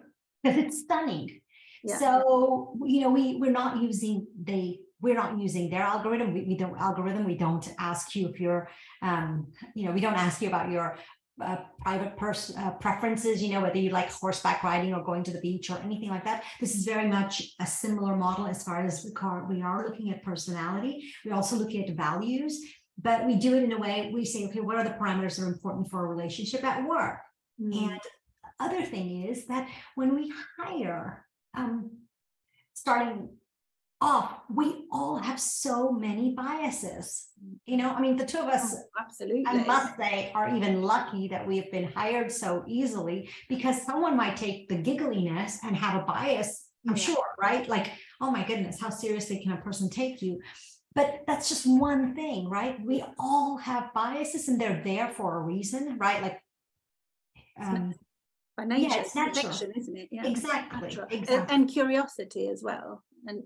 because 0.43 0.59
it's 0.65 0.81
stunning. 0.81 1.41
Yeah. 1.85 1.99
So, 1.99 2.77
you 2.85 3.03
know, 3.03 3.11
we 3.11 3.37
we're 3.37 3.53
not 3.53 3.81
using 3.83 4.27
the 4.43 4.79
we're 5.01 5.15
not 5.15 5.39
using 5.39 5.69
their 5.69 5.83
algorithm. 5.83 6.33
We, 6.33 6.43
we 6.45 6.57
don't 6.57 6.79
algorithm. 6.79 7.25
We 7.27 7.37
don't 7.37 7.69
ask 7.79 8.17
you 8.17 8.29
if 8.29 8.41
you're, 8.41 8.71
um, 9.03 9.49
you 9.75 9.85
know, 9.85 9.93
we 9.93 10.01
don't 10.01 10.15
ask 10.15 10.41
you 10.41 10.49
about 10.49 10.71
your 10.71 10.97
uh, 11.43 11.59
private 11.83 12.17
person 12.17 12.57
uh, 12.57 12.71
preferences. 12.71 13.43
You 13.43 13.53
know, 13.53 13.61
whether 13.61 13.77
you 13.77 13.91
like 13.91 14.11
horseback 14.11 14.65
riding 14.65 14.95
or 14.95 15.05
going 15.05 15.23
to 15.25 15.31
the 15.31 15.41
beach 15.41 15.69
or 15.69 15.79
anything 15.85 16.09
like 16.09 16.25
that. 16.25 16.45
This 16.59 16.75
is 16.75 16.87
very 16.87 17.07
much 17.07 17.43
a 17.61 17.67
similar 17.67 18.17
model 18.17 18.47
as 18.47 18.65
far 18.65 18.83
as 18.83 19.05
we 19.05 19.13
are, 19.21 19.47
we 19.47 19.61
are 19.61 19.87
looking 19.87 20.11
at 20.11 20.25
personality. 20.25 21.13
We're 21.25 21.35
also 21.35 21.57
looking 21.57 21.87
at 21.87 21.95
values, 21.95 22.63
but 22.97 23.27
we 23.27 23.35
do 23.35 23.55
it 23.57 23.65
in 23.65 23.73
a 23.73 23.79
way 23.79 24.11
we 24.15 24.25
say, 24.25 24.47
okay, 24.47 24.61
what 24.61 24.77
are 24.77 24.85
the 24.85 24.91
parameters 24.91 25.37
that 25.37 25.43
are 25.43 25.53
important 25.53 25.91
for 25.91 26.07
a 26.07 26.09
relationship 26.09 26.65
at 26.65 26.89
work? 26.89 27.19
Mm. 27.61 27.91
And 27.91 28.01
other 28.59 28.83
thing 28.83 29.27
is 29.27 29.47
that 29.47 29.69
when 29.97 30.15
we 30.15 30.33
hire, 30.59 31.24
um, 31.57 31.91
starting 32.75 33.29
off, 34.01 34.41
we 34.53 34.87
all 34.93 35.17
have 35.17 35.41
so 35.41 35.91
many 35.91 36.35
biases. 36.35 37.29
You 37.65 37.77
know, 37.77 37.91
I 37.91 38.01
mean, 38.01 38.17
the 38.17 38.27
two 38.27 38.39
of 38.39 38.47
us, 38.49 38.75
Oh, 38.75 38.83
absolutely 39.01 39.45
I 39.47 39.65
must 39.65 39.97
say, 39.97 40.31
are 40.35 40.55
even 40.55 40.83
lucky 40.83 41.29
that 41.29 41.47
we 41.47 41.57
have 41.59 41.71
been 41.71 41.85
hired 41.93 42.31
so 42.31 42.65
easily 42.67 43.31
because 43.49 43.83
someone 43.83 44.17
might 44.17 44.37
take 44.37 44.69
the 44.69 44.77
giggliness 44.77 45.59
and 45.63 45.77
have 45.77 46.03
a 46.03 46.05
bias, 46.05 46.67
I'm 46.89 46.97
Yeah. 46.97 47.03
sure, 47.03 47.25
right? 47.41 47.67
Like, 47.69 47.93
oh 48.21 48.31
my 48.31 48.45
goodness, 48.45 48.81
how 48.81 48.91
seriously 48.91 49.43
can 49.43 49.53
a 49.53 49.57
person 49.61 49.89
take 49.89 50.21
you? 50.21 50.41
But 50.95 51.23
that's 51.27 51.49
just 51.49 51.67
one 51.67 52.15
thing, 52.15 52.49
right? 52.49 52.79
We 52.85 53.03
all 53.19 53.57
have 53.57 53.93
biases 53.95 54.49
and 54.49 54.61
they're 54.61 54.83
there 54.85 55.09
for 55.09 55.39
a 55.39 55.41
reason, 55.43 55.97
right? 55.99 56.23
Like, 56.23 56.41
um, 57.61 57.95
by 58.57 58.65
nature 58.65 59.01
it's 59.01 59.15
natural. 59.15 59.43
connection, 59.43 59.73
isn't 59.77 59.97
it 59.97 60.09
yeah 60.11 60.27
Exactly, 60.27 60.89
Natural. 60.89 61.07
And- 61.11 61.51
and 61.51 61.69
curiosity 61.69 62.49
as 62.49 62.63
well 62.63 63.03
and 63.27 63.43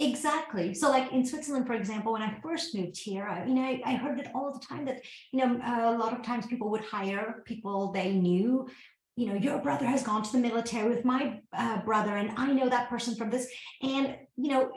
Exactly. 0.00 0.74
So, 0.74 0.90
like 0.90 1.12
in 1.12 1.24
Switzerland, 1.24 1.68
for 1.68 1.74
example, 1.74 2.14
when 2.14 2.22
I 2.22 2.36
first 2.42 2.74
moved 2.74 2.98
here, 2.98 3.28
I, 3.28 3.46
you 3.46 3.54
know, 3.54 3.62
I, 3.62 3.80
I 3.86 3.94
heard 3.94 4.18
it 4.18 4.28
all 4.34 4.52
the 4.52 4.58
time 4.58 4.84
that, 4.86 5.02
you 5.30 5.38
know, 5.38 5.60
a 5.64 5.96
lot 5.96 6.12
of 6.12 6.24
times 6.24 6.46
people 6.46 6.68
would 6.70 6.80
hire 6.80 7.42
people 7.44 7.92
they 7.92 8.12
knew. 8.12 8.68
You 9.16 9.26
know, 9.28 9.34
your 9.34 9.60
brother 9.60 9.86
has 9.86 10.02
gone 10.02 10.24
to 10.24 10.32
the 10.32 10.38
military 10.38 10.88
with 10.88 11.04
my 11.04 11.40
uh, 11.56 11.80
brother, 11.82 12.16
and 12.16 12.32
I 12.36 12.52
know 12.52 12.68
that 12.68 12.88
person 12.88 13.14
from 13.14 13.30
this. 13.30 13.48
And, 13.82 14.16
you 14.36 14.48
know, 14.50 14.72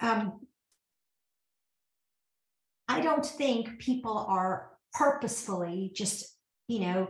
um, 0.00 0.40
I 2.88 3.00
don't 3.00 3.24
think 3.24 3.78
people 3.78 4.18
are 4.28 4.72
purposefully 4.92 5.92
just, 5.94 6.36
you 6.66 6.80
know, 6.80 7.08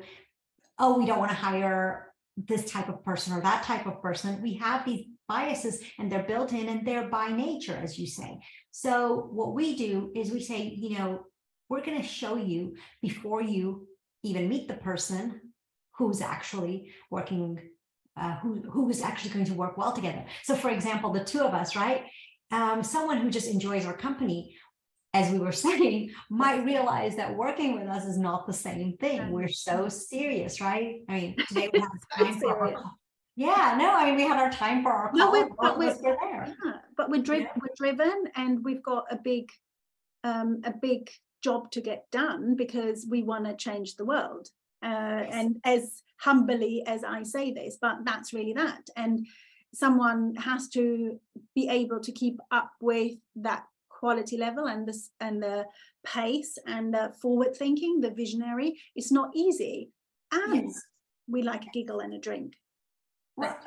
oh, 0.79 0.99
we 0.99 1.07
don't 1.07 1.19
want 1.19 1.31
to 1.31 1.37
hire 1.37 2.13
this 2.37 2.71
type 2.71 2.89
of 2.89 3.03
person 3.05 3.33
or 3.33 3.41
that 3.41 3.65
type 3.65 3.87
of 3.87 4.03
person. 4.03 4.43
We 4.43 4.55
have 4.55 4.85
these 4.85 5.07
biases 5.29 5.81
and 5.99 6.11
they're 6.11 6.23
built 6.23 6.53
in 6.53 6.69
and 6.69 6.87
they're 6.87 7.09
by 7.09 7.29
nature, 7.29 7.79
as 7.83 7.99
you 7.99 8.07
say. 8.07 8.39
So 8.71 9.29
what 9.33 9.55
we 9.55 9.77
do 9.77 10.13
is 10.15 10.31
we 10.31 10.43
say, 10.43 10.63
you 10.63 10.99
know, 10.99 11.25
we're 11.69 11.85
going 11.85 12.01
to 12.01 12.07
show 12.07 12.37
you 12.37 12.77
before 13.03 13.43
you 13.43 13.87
even 14.23 14.49
meet 14.49 14.69
the 14.69 14.75
person 14.75 15.41
who's 15.97 16.21
actually 16.21 16.93
working, 17.11 17.59
uh, 18.17 18.37
who 18.37 18.63
who 18.71 18.89
is 18.91 19.03
actually 19.03 19.31
going 19.31 19.47
to 19.47 19.55
work 19.55 19.77
well 19.77 19.93
together. 19.93 20.25
So, 20.45 20.55
for 20.55 20.71
example, 20.71 21.13
the 21.13 21.25
two 21.25 21.41
of 21.41 21.55
us, 21.55 21.75
right? 21.75 22.05
Um, 22.53 22.85
someone 22.85 23.19
who 23.19 23.31
just 23.31 23.49
enjoys 23.49 23.85
our 23.85 23.97
company, 23.97 24.55
as 25.17 25.33
we 25.33 25.39
were 25.39 25.53
saying, 25.67 26.11
might 26.31 26.65
realize 26.65 27.17
that 27.17 27.35
working 27.35 27.71
with 27.79 27.89
us 27.89 28.05
is 28.05 28.19
not 28.19 28.47
the 28.47 28.53
same 28.53 28.97
thing. 28.99 29.31
We're 29.31 29.49
so 29.49 29.89
serious, 29.89 30.61
right? 30.61 31.01
I 31.09 31.13
mean, 31.19 31.37
today 31.49 31.69
we 31.73 31.81
have 31.81 31.91
time 32.19 32.39
for 32.41 32.57
our 32.75 32.83
Yeah, 33.37 33.77
no, 33.79 33.89
I 33.95 34.03
mean, 34.07 34.17
we 34.17 34.23
have 34.31 34.39
our 34.45 34.51
time 34.51 34.83
for 34.83 34.93
our 34.93 35.11
No, 35.15 35.25
call. 35.25 35.33
we- 35.33 35.43
both 35.45 35.57
but 35.59 35.73
of 35.73 35.79
we- 35.79 35.89
us 35.89 35.99
were 36.03 36.17
there. 36.21 36.55
yeah, 36.65 36.79
but 36.99 37.11
we're 37.11 37.23
driven 37.23 37.47
Yeah. 37.47 37.61
we're 37.63 37.77
driven 37.83 38.17
and 38.43 38.53
we've 38.67 38.83
got 38.93 39.05
a 39.11 39.17
big 39.31 39.45
um 40.25 40.51
a 40.65 40.73
big 40.89 41.03
job 41.47 41.71
to 41.75 41.81
get 41.91 42.01
done 42.11 42.57
because 42.57 42.99
we 43.13 43.21
want 43.31 43.45
to 43.47 43.55
change 43.67 43.89
the 43.97 44.05
world 44.13 44.45
uh, 44.91 45.21
Yes. 45.23 45.31
and 45.39 45.51
as 45.75 45.83
humbly 46.27 46.75
as 46.95 47.01
i 47.05 47.21
say 47.35 47.47
this 47.59 47.73
but 47.85 47.97
that's 48.09 48.33
really 48.37 48.55
that 48.63 48.85
and 49.03 49.15
someone 49.83 50.21
has 50.51 50.63
to 50.77 51.21
be 51.55 51.65
able 51.81 52.01
to 52.07 52.13
keep 52.23 52.37
up 52.51 52.71
with 52.81 53.13
that 53.47 53.65
quality 54.07 54.37
level 54.47 54.65
and 54.73 54.81
this 54.89 55.01
and 55.27 55.43
the 55.47 55.57
pace 56.15 56.53
and 56.75 56.95
the 56.97 57.05
forward 57.23 57.53
thinking 57.63 57.93
the 58.07 58.13
visionary 58.23 58.69
it's 58.99 59.13
not 59.19 59.29
easy 59.45 59.77
and 60.33 60.55
Yes. 60.55 60.83
we 61.35 61.43
like 61.51 61.65
a 61.69 61.71
giggle 61.77 62.01
and 62.07 62.15
a 62.21 62.21
drink 62.29 62.51
Right. 63.39 63.57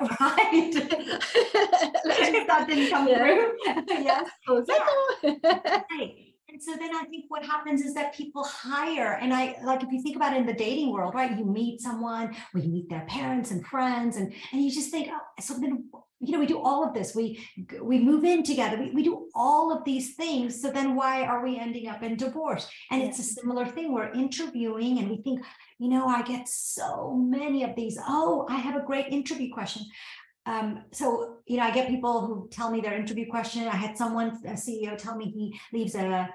that 2.50 2.64
didn't 2.68 2.90
come 2.90 3.06
Yeah. 3.08 3.18
through. 3.18 3.42
yes. 4.08 4.28
yeah. 5.22 5.82
Right. 5.92 6.14
And 6.52 6.60
so 6.66 6.72
then 6.82 6.92
I 7.00 7.04
think 7.10 7.26
what 7.28 7.44
happens 7.44 7.80
is 7.82 7.92
that 7.94 8.08
people 8.20 8.42
hire, 8.44 9.12
and 9.22 9.32
I 9.32 9.56
like 9.70 9.80
if 9.84 9.90
you 9.92 10.02
think 10.02 10.16
about 10.16 10.32
it 10.34 10.38
in 10.42 10.46
the 10.46 10.58
dating 10.66 10.90
world, 10.92 11.14
right? 11.14 11.32
You 11.38 11.44
meet 11.44 11.80
someone, 11.80 12.26
or 12.52 12.60
you 12.64 12.68
meet 12.76 12.88
their 12.90 13.06
parents 13.16 13.48
and 13.52 13.64
friends, 13.64 14.16
and 14.16 14.26
and 14.52 14.58
you 14.64 14.70
just 14.80 14.90
think, 14.90 15.06
oh, 15.12 15.20
so 15.40 15.54
then 15.62 15.74
you 16.20 16.32
know 16.32 16.40
we 16.40 16.46
do 16.46 16.60
all 16.60 16.86
of 16.86 16.94
this. 16.94 17.14
We 17.14 17.44
we 17.80 17.98
move 17.98 18.24
in 18.24 18.42
together. 18.42 18.78
We, 18.78 18.90
we 18.90 19.02
do 19.02 19.28
all 19.34 19.72
of 19.76 19.84
these 19.84 20.14
things. 20.14 20.60
So 20.60 20.70
then 20.70 20.94
why 20.94 21.22
are 21.24 21.42
we 21.42 21.58
ending 21.58 21.88
up 21.88 22.02
in 22.02 22.16
divorce? 22.16 22.68
And 22.90 23.02
it's 23.02 23.18
a 23.18 23.22
similar 23.22 23.64
thing. 23.66 23.92
We're 23.92 24.12
interviewing, 24.12 24.98
and 24.98 25.08
we 25.10 25.18
think, 25.22 25.44
you 25.78 25.88
know, 25.88 26.06
I 26.06 26.22
get 26.22 26.48
so 26.48 27.14
many 27.14 27.64
of 27.64 27.74
these. 27.74 27.98
Oh, 28.06 28.46
I 28.50 28.56
have 28.56 28.76
a 28.76 28.84
great 28.84 29.06
interview 29.08 29.50
question. 29.52 29.82
um, 30.46 30.84
so 30.92 31.36
you 31.46 31.56
know, 31.56 31.64
I 31.64 31.70
get 31.70 31.88
people 31.88 32.26
who 32.26 32.48
tell 32.50 32.70
me 32.70 32.80
their 32.80 32.94
interview 32.94 33.28
question. 33.28 33.68
I 33.68 33.76
had 33.76 33.96
someone, 33.96 34.38
a 34.46 34.52
CEO, 34.52 34.96
tell 34.96 35.16
me 35.16 35.26
he 35.26 35.58
leaves 35.76 35.94
a 35.94 36.28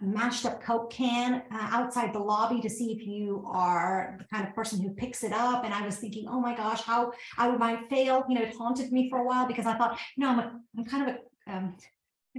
mashed 0.00 0.44
up 0.46 0.62
Coke 0.62 0.90
can 0.90 1.42
uh, 1.50 1.68
outside 1.70 2.12
the 2.12 2.18
lobby 2.18 2.60
to 2.60 2.70
see 2.70 2.92
if 2.92 3.06
you 3.06 3.44
are 3.46 4.16
the 4.18 4.24
kind 4.24 4.46
of 4.46 4.54
person 4.54 4.80
who 4.80 4.90
picks 4.90 5.24
it 5.24 5.32
up. 5.32 5.64
And 5.64 5.74
I 5.74 5.84
was 5.84 5.96
thinking, 5.96 6.26
oh 6.28 6.40
my 6.40 6.56
gosh, 6.56 6.82
how 6.82 7.12
I 7.36 7.48
would 7.48 7.58
might 7.58 7.88
fail. 7.88 8.24
You 8.28 8.36
know, 8.36 8.42
it 8.42 8.56
haunted 8.56 8.92
me 8.92 9.10
for 9.10 9.18
a 9.18 9.24
while 9.24 9.46
because 9.46 9.66
I 9.66 9.76
thought, 9.76 9.98
you 10.16 10.24
know, 10.24 10.30
I'm 10.30 10.38
a, 10.38 10.60
I'm 10.78 10.84
kind 10.84 11.08
of 11.08 11.16
a, 11.16 11.52
um, 11.52 11.76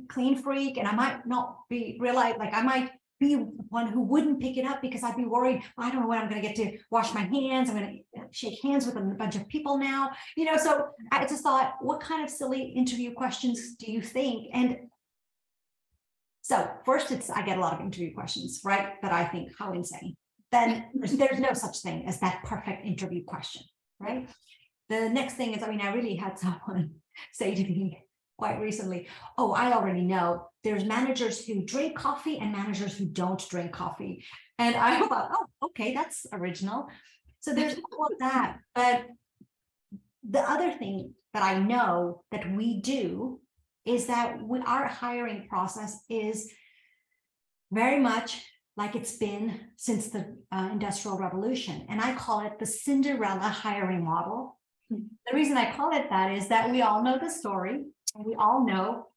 clean 0.07 0.41
freak, 0.41 0.77
and 0.77 0.87
I 0.87 0.93
might 0.93 1.25
not 1.25 1.57
be 1.69 1.97
realize 1.99 2.35
like 2.37 2.53
I 2.53 2.61
might 2.61 2.91
be 3.19 3.33
one 3.33 3.87
who 3.87 4.01
wouldn't 4.01 4.39
pick 4.39 4.57
it 4.57 4.65
up 4.65 4.81
because 4.81 5.03
I'd 5.03 5.17
be 5.17 5.25
worried. 5.25 5.61
I 5.77 5.91
don't 5.91 6.01
know 6.01 6.07
when 6.07 6.19
I'm 6.19 6.29
going 6.29 6.41
to 6.41 6.47
get 6.47 6.55
to 6.57 6.77
wash 6.89 7.13
my 7.13 7.21
hands. 7.21 7.69
I'm 7.69 7.77
going 7.77 8.03
to 8.15 8.21
shake 8.31 8.61
hands 8.63 8.85
with 8.85 8.95
a 8.95 9.01
bunch 9.01 9.35
of 9.35 9.47
people 9.49 9.77
now. 9.77 10.11
You 10.37 10.45
know, 10.45 10.55
so 10.55 10.87
I 11.11 11.25
just 11.25 11.43
thought, 11.43 11.75
what 11.81 11.99
kind 11.99 12.23
of 12.23 12.29
silly 12.29 12.61
interview 12.61 13.13
questions 13.13 13.75
do 13.75 13.91
you 13.91 14.01
think? 14.01 14.49
And 14.53 14.77
so 16.41 16.69
first, 16.85 17.11
it's 17.11 17.29
I 17.29 17.43
get 17.43 17.57
a 17.57 17.61
lot 17.61 17.73
of 17.73 17.81
interview 17.81 18.13
questions, 18.13 18.61
right? 18.63 19.01
That 19.01 19.11
I 19.11 19.25
think 19.25 19.51
how 19.57 19.73
insane. 19.73 20.15
Then 20.51 20.85
there's, 20.93 21.15
there's 21.17 21.39
no 21.39 21.53
such 21.53 21.79
thing 21.79 22.07
as 22.07 22.19
that 22.21 22.43
perfect 22.43 22.85
interview 22.85 23.23
question, 23.23 23.63
right? 23.99 24.27
The 24.89 25.09
next 25.09 25.35
thing 25.35 25.53
is, 25.53 25.61
I 25.61 25.69
mean, 25.69 25.81
I 25.81 25.93
really 25.93 26.15
had 26.15 26.39
someone 26.45 26.95
say 27.33 27.53
to 27.53 27.63
me, 27.63 28.03
quite 28.39 28.59
recently. 28.59 29.07
Oh, 29.37 29.51
I 29.51 29.73
already 29.73 30.01
know 30.01 30.47
there's 30.63 30.85
managers 30.85 31.45
who 31.45 31.65
drink 31.65 31.95
coffee 31.95 32.39
and 32.39 32.51
managers 32.51 32.97
who 32.97 33.05
don't 33.05 33.47
drink 33.49 33.73
coffee. 33.73 34.25
And 34.57 34.75
I 34.75 34.99
thought, 35.07 35.31
oh, 35.33 35.67
okay, 35.67 35.93
that's 35.93 36.25
original. 36.31 36.87
So 37.41 37.53
there's 37.53 37.75
all 37.75 38.07
of 38.07 38.19
that. 38.19 38.57
But 38.73 39.05
the 40.27 40.39
other 40.49 40.71
thing 40.71 41.13
that 41.33 41.43
I 41.43 41.59
know 41.59 42.23
that 42.31 42.51
we 42.55 42.81
do 42.81 43.39
is 43.85 44.07
that 44.07 44.41
we, 44.41 44.59
our 44.59 44.87
hiring 44.87 45.47
process 45.47 46.03
is 46.09 46.51
very 47.71 47.99
much 47.99 48.41
like 48.77 48.95
it's 48.95 49.17
been 49.17 49.59
since 49.75 50.07
the 50.07 50.37
uh, 50.51 50.69
Industrial 50.71 51.17
Revolution. 51.17 51.85
And 51.89 51.99
I 51.99 52.15
call 52.15 52.45
it 52.45 52.59
the 52.59 52.65
Cinderella 52.65 53.49
hiring 53.49 54.05
model. 54.05 54.57
Hmm. 54.89 55.03
The 55.27 55.35
reason 55.35 55.57
I 55.57 55.75
call 55.75 55.91
it 55.93 56.09
that 56.09 56.31
is 56.31 56.47
that 56.47 56.71
we 56.71 56.81
all 56.81 57.03
know 57.03 57.17
the 57.19 57.29
story 57.29 57.83
and 58.15 58.25
we 58.25 58.35
all 58.35 58.65
know 58.65 59.07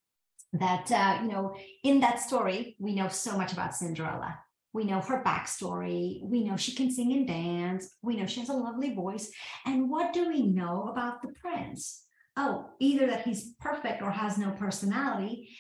that, 0.55 0.91
uh, 0.91 1.23
you 1.23 1.29
know, 1.29 1.55
in 1.85 2.01
that 2.01 2.21
story, 2.21 2.77
we 2.79 2.95
know 2.95 3.09
so 3.09 3.39
much 3.39 3.53
about 3.53 3.75
Cinderella. 3.75 4.39
We 4.73 4.85
know 4.85 5.01
her 5.01 5.23
backstory. 5.23 6.23
We 6.23 6.45
know 6.45 6.57
she 6.57 6.75
can 6.75 6.91
sing 6.91 7.13
and 7.13 7.27
dance. 7.27 7.91
We 8.03 8.17
know 8.17 8.27
she 8.27 8.41
has 8.41 8.49
a 8.49 8.55
lovely 8.55 8.95
voice. 8.95 9.31
And 9.67 9.89
what 9.89 10.13
do 10.13 10.29
we 10.29 10.43
know 10.43 10.89
about 10.91 11.23
the 11.23 11.29
prince? 11.29 12.03
Oh, 12.37 12.71
either 12.81 13.07
that 13.07 13.27
he's 13.27 13.55
perfect 13.61 14.03
or 14.03 14.11
has 14.11 14.39
no 14.39 14.51
personality. 14.53 15.51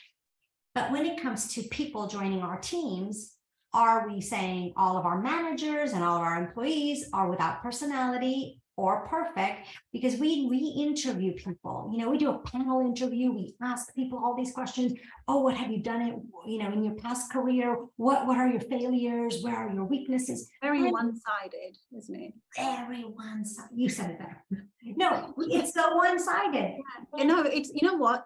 But 0.74 0.90
when 0.90 1.04
it 1.04 1.20
comes 1.20 1.52
to 1.54 1.62
people 1.64 2.06
joining 2.06 2.40
our 2.40 2.58
teams, 2.58 3.34
are 3.74 4.08
we 4.08 4.20
saying 4.20 4.72
all 4.76 4.96
of 4.96 5.04
our 5.04 5.20
managers 5.20 5.92
and 5.92 6.02
all 6.02 6.16
of 6.16 6.22
our 6.22 6.42
employees 6.42 7.08
are 7.12 7.28
without 7.28 7.62
personality 7.62 8.61
or 8.82 9.06
perfect 9.06 9.68
because 9.92 10.16
we 10.16 10.46
we 10.50 10.58
interview 10.86 11.32
people. 11.34 11.88
You 11.92 11.98
know 11.98 12.10
we 12.10 12.18
do 12.18 12.30
a 12.30 12.38
panel 12.40 12.80
interview 12.80 13.30
we 13.30 13.54
ask 13.62 13.94
people 13.94 14.18
all 14.18 14.34
these 14.34 14.52
questions. 14.52 14.92
Oh 15.28 15.40
what 15.44 15.54
have 15.56 15.70
you 15.70 15.80
done 15.80 16.02
it 16.02 16.14
you 16.46 16.58
know 16.58 16.70
in 16.72 16.82
your 16.82 16.96
past 16.96 17.32
career? 17.32 17.76
What 17.96 18.26
what 18.26 18.36
are 18.38 18.48
your 18.48 18.64
failures? 18.74 19.38
Where 19.42 19.54
are 19.54 19.72
your 19.72 19.84
weaknesses? 19.84 20.50
Very 20.60 20.82
and 20.82 20.92
one-sided 20.92 21.74
isn't 21.96 22.20
it? 22.26 22.32
Very 22.56 23.02
one-sided. 23.02 23.70
You 23.82 23.88
said 23.88 24.10
it 24.10 24.18
better. 24.18 24.44
No 24.84 25.32
it's 25.38 25.72
so 25.74 25.94
one-sided. 25.94 26.74
Yeah. 26.82 27.18
you 27.18 27.24
know 27.24 27.42
it's 27.42 27.70
you 27.72 27.86
know 27.86 27.98
what? 28.06 28.24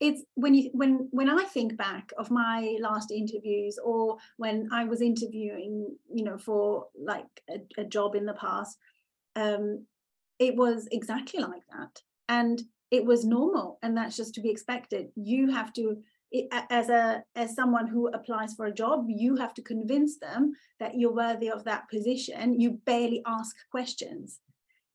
It's 0.00 0.22
when 0.36 0.54
you 0.54 0.70
when 0.72 1.08
when 1.10 1.28
i 1.28 1.42
think 1.54 1.76
back 1.76 2.12
of 2.16 2.30
my 2.30 2.76
last 2.80 3.10
interviews 3.10 3.80
or 3.84 4.16
when 4.36 4.68
i 4.70 4.84
was 4.84 5.00
interviewing 5.02 5.72
you 6.18 6.24
know 6.26 6.38
for 6.38 6.86
like 7.12 7.32
a, 7.50 7.56
a 7.82 7.84
job 7.84 8.14
in 8.14 8.24
the 8.24 8.38
past 8.44 8.78
um, 9.38 9.86
it 10.38 10.56
was 10.56 10.88
exactly 10.92 11.40
like 11.40 11.66
that. 11.76 12.00
And 12.28 12.62
it 12.90 13.04
was 13.04 13.24
normal. 13.24 13.78
And 13.82 13.96
that's 13.96 14.16
just 14.16 14.34
to 14.34 14.40
be 14.40 14.50
expected. 14.50 15.08
You 15.16 15.50
have 15.50 15.72
to, 15.74 15.98
as 16.70 16.90
a 16.90 17.22
as 17.36 17.54
someone 17.54 17.86
who 17.86 18.08
applies 18.08 18.52
for 18.52 18.66
a 18.66 18.74
job 18.74 19.06
you 19.08 19.34
have 19.36 19.54
to 19.54 19.62
convince 19.62 20.18
them 20.18 20.52
that 20.78 20.94
you're 20.94 21.14
worthy 21.14 21.50
of 21.50 21.64
that 21.64 21.88
position 21.88 22.60
you 22.60 22.72
barely 22.84 23.22
ask 23.26 23.56
questions 23.70 24.40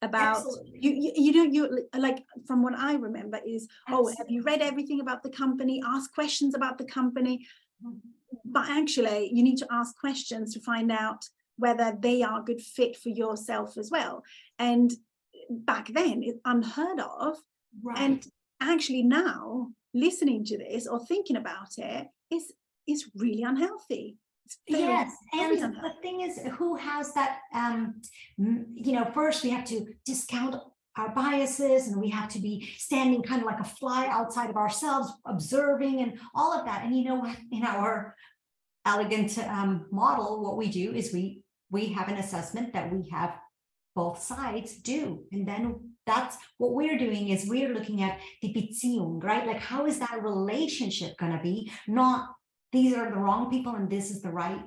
about 0.04 0.46
you, 0.72 0.92
you 0.92 1.12
you 1.16 1.32
know 1.32 1.44
you 1.44 1.88
like 1.98 2.24
from 2.46 2.62
what 2.62 2.76
i 2.78 2.94
remember 2.94 3.40
is 3.48 3.68
Absolutely. 3.88 4.14
oh 4.14 4.16
have 4.20 4.30
you 4.30 4.44
read 4.44 4.62
everything 4.62 5.00
about 5.00 5.24
the 5.24 5.30
company 5.32 5.82
ask 5.84 6.14
questions 6.14 6.54
about 6.54 6.78
the 6.78 6.86
company 6.86 7.48
mm-hmm. 7.84 7.98
but 8.46 8.70
actually 8.70 9.32
you 9.34 9.42
need 9.42 9.58
to 9.58 9.68
ask 9.72 9.98
questions 9.98 10.54
to 10.54 10.60
find 10.60 10.92
out 10.92 11.26
whether 11.58 11.96
they 12.00 12.24
are 12.24 12.42
a 12.42 12.44
good 12.44 12.62
fit 12.62 12.98
for 12.98 13.10
yourself 13.10 13.78
as 13.78 13.92
well. 13.92 14.24
And 14.60 14.92
back 15.50 15.90
then, 15.94 16.24
it's 16.24 16.40
unheard 16.46 17.00
of. 17.00 17.38
Right. 17.82 17.98
And 17.98 18.28
actually 18.62 19.04
now, 19.04 19.70
listening 19.94 20.46
to 20.46 20.58
this 20.58 20.88
or 20.88 21.06
thinking 21.06 21.38
about 21.38 21.78
it 21.78 22.08
is 22.32 22.54
is 22.88 23.10
really 23.16 23.44
unhealthy. 23.44 24.18
Very, 24.70 24.84
yes, 24.84 25.16
and 25.34 25.54
unhealthy. 25.54 25.78
the 25.82 26.02
thing 26.02 26.22
is, 26.22 26.40
who 26.58 26.76
has 26.76 27.14
that? 27.14 27.40
Um, 27.54 28.02
you 28.38 28.94
know, 28.94 29.06
first 29.14 29.44
we 29.44 29.50
have 29.52 29.66
to 29.66 29.88
discount 30.06 30.56
our 30.96 31.10
biases 31.10 31.88
and 31.88 32.00
we 32.00 32.10
have 32.10 32.30
to 32.30 32.40
be 32.40 32.70
standing 32.78 33.24
kind 33.24 33.42
of 33.42 33.48
like 33.48 33.60
a 33.60 33.64
fly 33.64 34.08
outside 34.08 34.50
of 34.50 34.58
ourselves 34.58 35.12
observing 35.26 36.02
and 36.02 36.20
all 36.36 36.54
of 36.54 36.66
that 36.66 36.84
and 36.84 36.96
you 36.96 37.04
know 37.04 37.26
in 37.52 37.64
our 37.64 38.16
elegant 38.86 39.38
um, 39.40 39.88
model 39.92 40.44
what 40.44 40.58
we 40.58 40.68
do 40.68 40.94
is 40.94 41.12
we 41.12 41.42
we 41.72 41.88
have 41.88 42.10
an 42.10 42.18
assessment 42.18 42.72
that 42.74 42.94
we 42.94 43.10
have 43.10 43.34
both 43.96 44.22
sides 44.22 44.76
do. 44.78 45.24
And 45.32 45.48
then 45.48 45.92
that's 46.06 46.38
what 46.58 46.74
we're 46.74 46.98
doing 46.98 47.30
is 47.30 47.48
we're 47.48 47.74
looking 47.74 48.02
at 48.02 48.20
the 48.42 48.54
Beziehung, 48.54 49.24
right? 49.24 49.46
Like 49.46 49.60
how 49.60 49.86
is 49.86 50.00
that 50.00 50.24
relationship 50.24 51.18
going 51.18 51.32
to 51.32 51.44
be? 51.44 51.72
Not 51.88 52.30
these 52.72 52.94
are 52.96 53.10
the 53.10 53.18
wrong 53.18 53.50
people 53.50 53.76
and 53.76 53.90
this 53.90 54.12
is 54.12 54.22
the 54.22 54.32
right, 54.32 54.62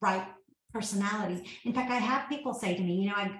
right 0.00 0.26
personality. 0.72 1.48
In 1.64 1.72
fact, 1.72 1.90
I 1.90 1.96
have 1.96 2.28
people 2.28 2.54
say 2.54 2.76
to 2.76 2.82
me, 2.82 3.02
you 3.02 3.08
know, 3.08 3.16
I 3.16 3.30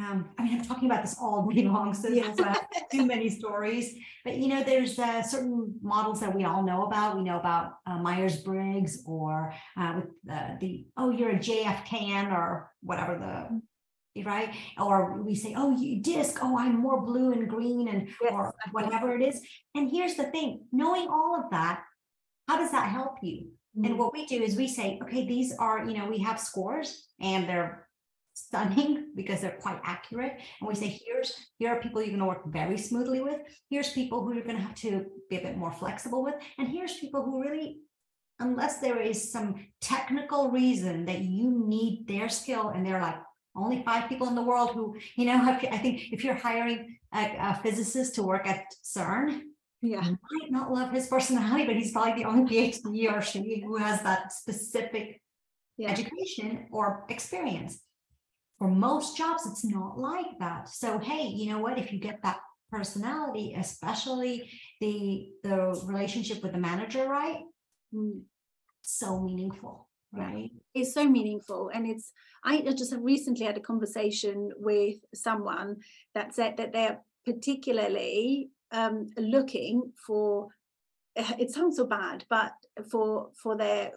um, 0.00 0.30
I 0.38 0.44
mean, 0.44 0.54
I'm 0.54 0.64
talking 0.64 0.88
about 0.88 1.02
this 1.02 1.16
all 1.20 1.46
day 1.52 1.64
long, 1.64 1.92
so 1.92 2.08
there's 2.08 2.38
uh, 2.38 2.54
too 2.92 3.04
many 3.04 3.28
stories. 3.28 3.96
But 4.24 4.36
you 4.36 4.48
know, 4.48 4.62
there's 4.62 4.98
uh, 4.98 5.22
certain 5.22 5.74
models 5.82 6.20
that 6.20 6.34
we 6.34 6.44
all 6.44 6.62
know 6.62 6.86
about. 6.86 7.16
We 7.16 7.24
know 7.24 7.38
about 7.38 7.78
uh, 7.86 7.98
Myers 7.98 8.36
Briggs, 8.42 9.02
or 9.06 9.52
uh, 9.76 9.94
with 9.96 10.10
the, 10.24 10.56
the 10.60 10.86
oh, 10.96 11.10
you're 11.10 11.30
a 11.30 11.38
JFKN 11.38 12.32
or 12.32 12.70
whatever 12.80 13.18
the 13.18 13.60
right, 14.24 14.54
or 14.78 15.22
we 15.22 15.34
say 15.34 15.54
oh, 15.56 15.76
you 15.76 16.00
disc. 16.00 16.38
Oh, 16.42 16.58
I'm 16.58 16.78
more 16.78 17.00
blue 17.00 17.32
and 17.32 17.48
green, 17.48 17.88
and 17.88 18.08
yes. 18.22 18.32
or 18.32 18.54
whatever 18.72 19.16
it 19.16 19.22
is. 19.22 19.40
And 19.74 19.90
here's 19.90 20.14
the 20.14 20.24
thing: 20.24 20.64
knowing 20.72 21.08
all 21.08 21.40
of 21.42 21.50
that, 21.50 21.82
how 22.46 22.56
does 22.56 22.72
that 22.72 22.88
help 22.88 23.16
you? 23.22 23.48
Mm-hmm. 23.76 23.84
And 23.84 23.98
what 23.98 24.12
we 24.12 24.26
do 24.26 24.42
is 24.42 24.56
we 24.56 24.68
say, 24.68 24.98
okay, 25.02 25.26
these 25.26 25.54
are 25.58 25.84
you 25.84 25.96
know 25.96 26.08
we 26.08 26.18
have 26.18 26.40
scores, 26.40 27.08
and 27.20 27.48
they're 27.48 27.88
stunning 28.38 29.08
because 29.16 29.40
they're 29.40 29.58
quite 29.60 29.80
accurate. 29.84 30.38
And 30.60 30.68
we 30.68 30.74
say, 30.74 30.98
here's 31.04 31.34
here 31.58 31.70
are 31.70 31.80
people 31.80 32.00
you're 32.00 32.10
going 32.10 32.20
to 32.20 32.26
work 32.26 32.46
very 32.46 32.78
smoothly 32.78 33.20
with. 33.20 33.40
Here's 33.68 33.92
people 33.92 34.22
who 34.22 34.34
you're 34.34 34.44
going 34.44 34.56
to 34.56 34.62
have 34.62 34.76
to 34.76 35.06
be 35.28 35.36
a 35.36 35.42
bit 35.42 35.56
more 35.56 35.72
flexible 35.72 36.22
with. 36.22 36.34
And 36.58 36.68
here's 36.68 36.98
people 36.98 37.22
who 37.22 37.42
really, 37.42 37.80
unless 38.38 38.78
there 38.78 39.00
is 39.00 39.32
some 39.32 39.66
technical 39.80 40.50
reason 40.50 41.06
that 41.06 41.20
you 41.20 41.50
need 41.50 42.06
their 42.06 42.28
skill, 42.28 42.68
and 42.68 42.86
they're 42.86 43.02
like 43.02 43.18
only 43.58 43.82
five 43.82 44.08
people 44.08 44.28
in 44.28 44.34
the 44.34 44.42
world 44.42 44.70
who, 44.70 44.96
you 45.16 45.26
know, 45.26 45.38
have, 45.38 45.64
I 45.70 45.78
think 45.78 46.12
if 46.12 46.24
you're 46.24 46.34
hiring 46.34 46.98
a, 47.14 47.36
a 47.38 47.60
physicist 47.62 48.14
to 48.16 48.22
work 48.22 48.46
at 48.46 48.64
CERN, 48.84 49.42
yeah. 49.80 50.04
You 50.04 50.18
might 50.32 50.50
not 50.50 50.72
love 50.72 50.90
his 50.90 51.06
personality, 51.06 51.64
but 51.64 51.76
he's 51.76 51.92
probably 51.92 52.20
the 52.20 52.28
only 52.28 52.72
PhD 52.72 53.12
or 53.12 53.22
she 53.22 53.60
who 53.60 53.76
has 53.76 54.02
that 54.02 54.32
specific 54.32 55.22
yeah. 55.76 55.90
education 55.90 56.66
or 56.72 57.04
experience 57.08 57.78
for 58.58 58.68
most 58.68 59.16
jobs, 59.16 59.46
it's 59.46 59.64
not 59.64 59.98
like 59.98 60.38
that. 60.40 60.68
So, 60.68 60.98
hey, 60.98 61.28
you 61.28 61.52
know 61.52 61.60
what? 61.60 61.78
If 61.78 61.92
you 61.92 62.00
get 62.00 62.22
that 62.22 62.40
personality, 62.70 63.54
especially 63.56 64.50
the 64.80 65.28
the 65.44 65.80
relationship 65.86 66.42
with 66.42 66.52
the 66.52 66.58
manager, 66.58 67.08
right? 67.08 67.38
Mm. 67.94 68.22
So 68.82 69.20
meaningful, 69.20 69.87
right? 70.12 70.50
It's 70.74 70.94
so 70.94 71.08
meaningful, 71.08 71.70
and 71.72 71.86
it's. 71.86 72.12
I 72.44 72.60
just 72.60 72.94
recently 72.98 73.46
had 73.46 73.56
a 73.56 73.60
conversation 73.60 74.52
with 74.56 74.96
someone 75.14 75.78
that 76.14 76.34
said 76.34 76.56
that 76.56 76.72
they're 76.72 77.00
particularly 77.26 78.50
um, 78.70 79.08
looking 79.16 79.92
for 80.06 80.48
it 81.38 81.50
sounds 81.50 81.76
so 81.76 81.84
bad, 81.84 82.24
but 82.30 82.52
for 82.90 83.30
for 83.34 83.56
their 83.56 83.92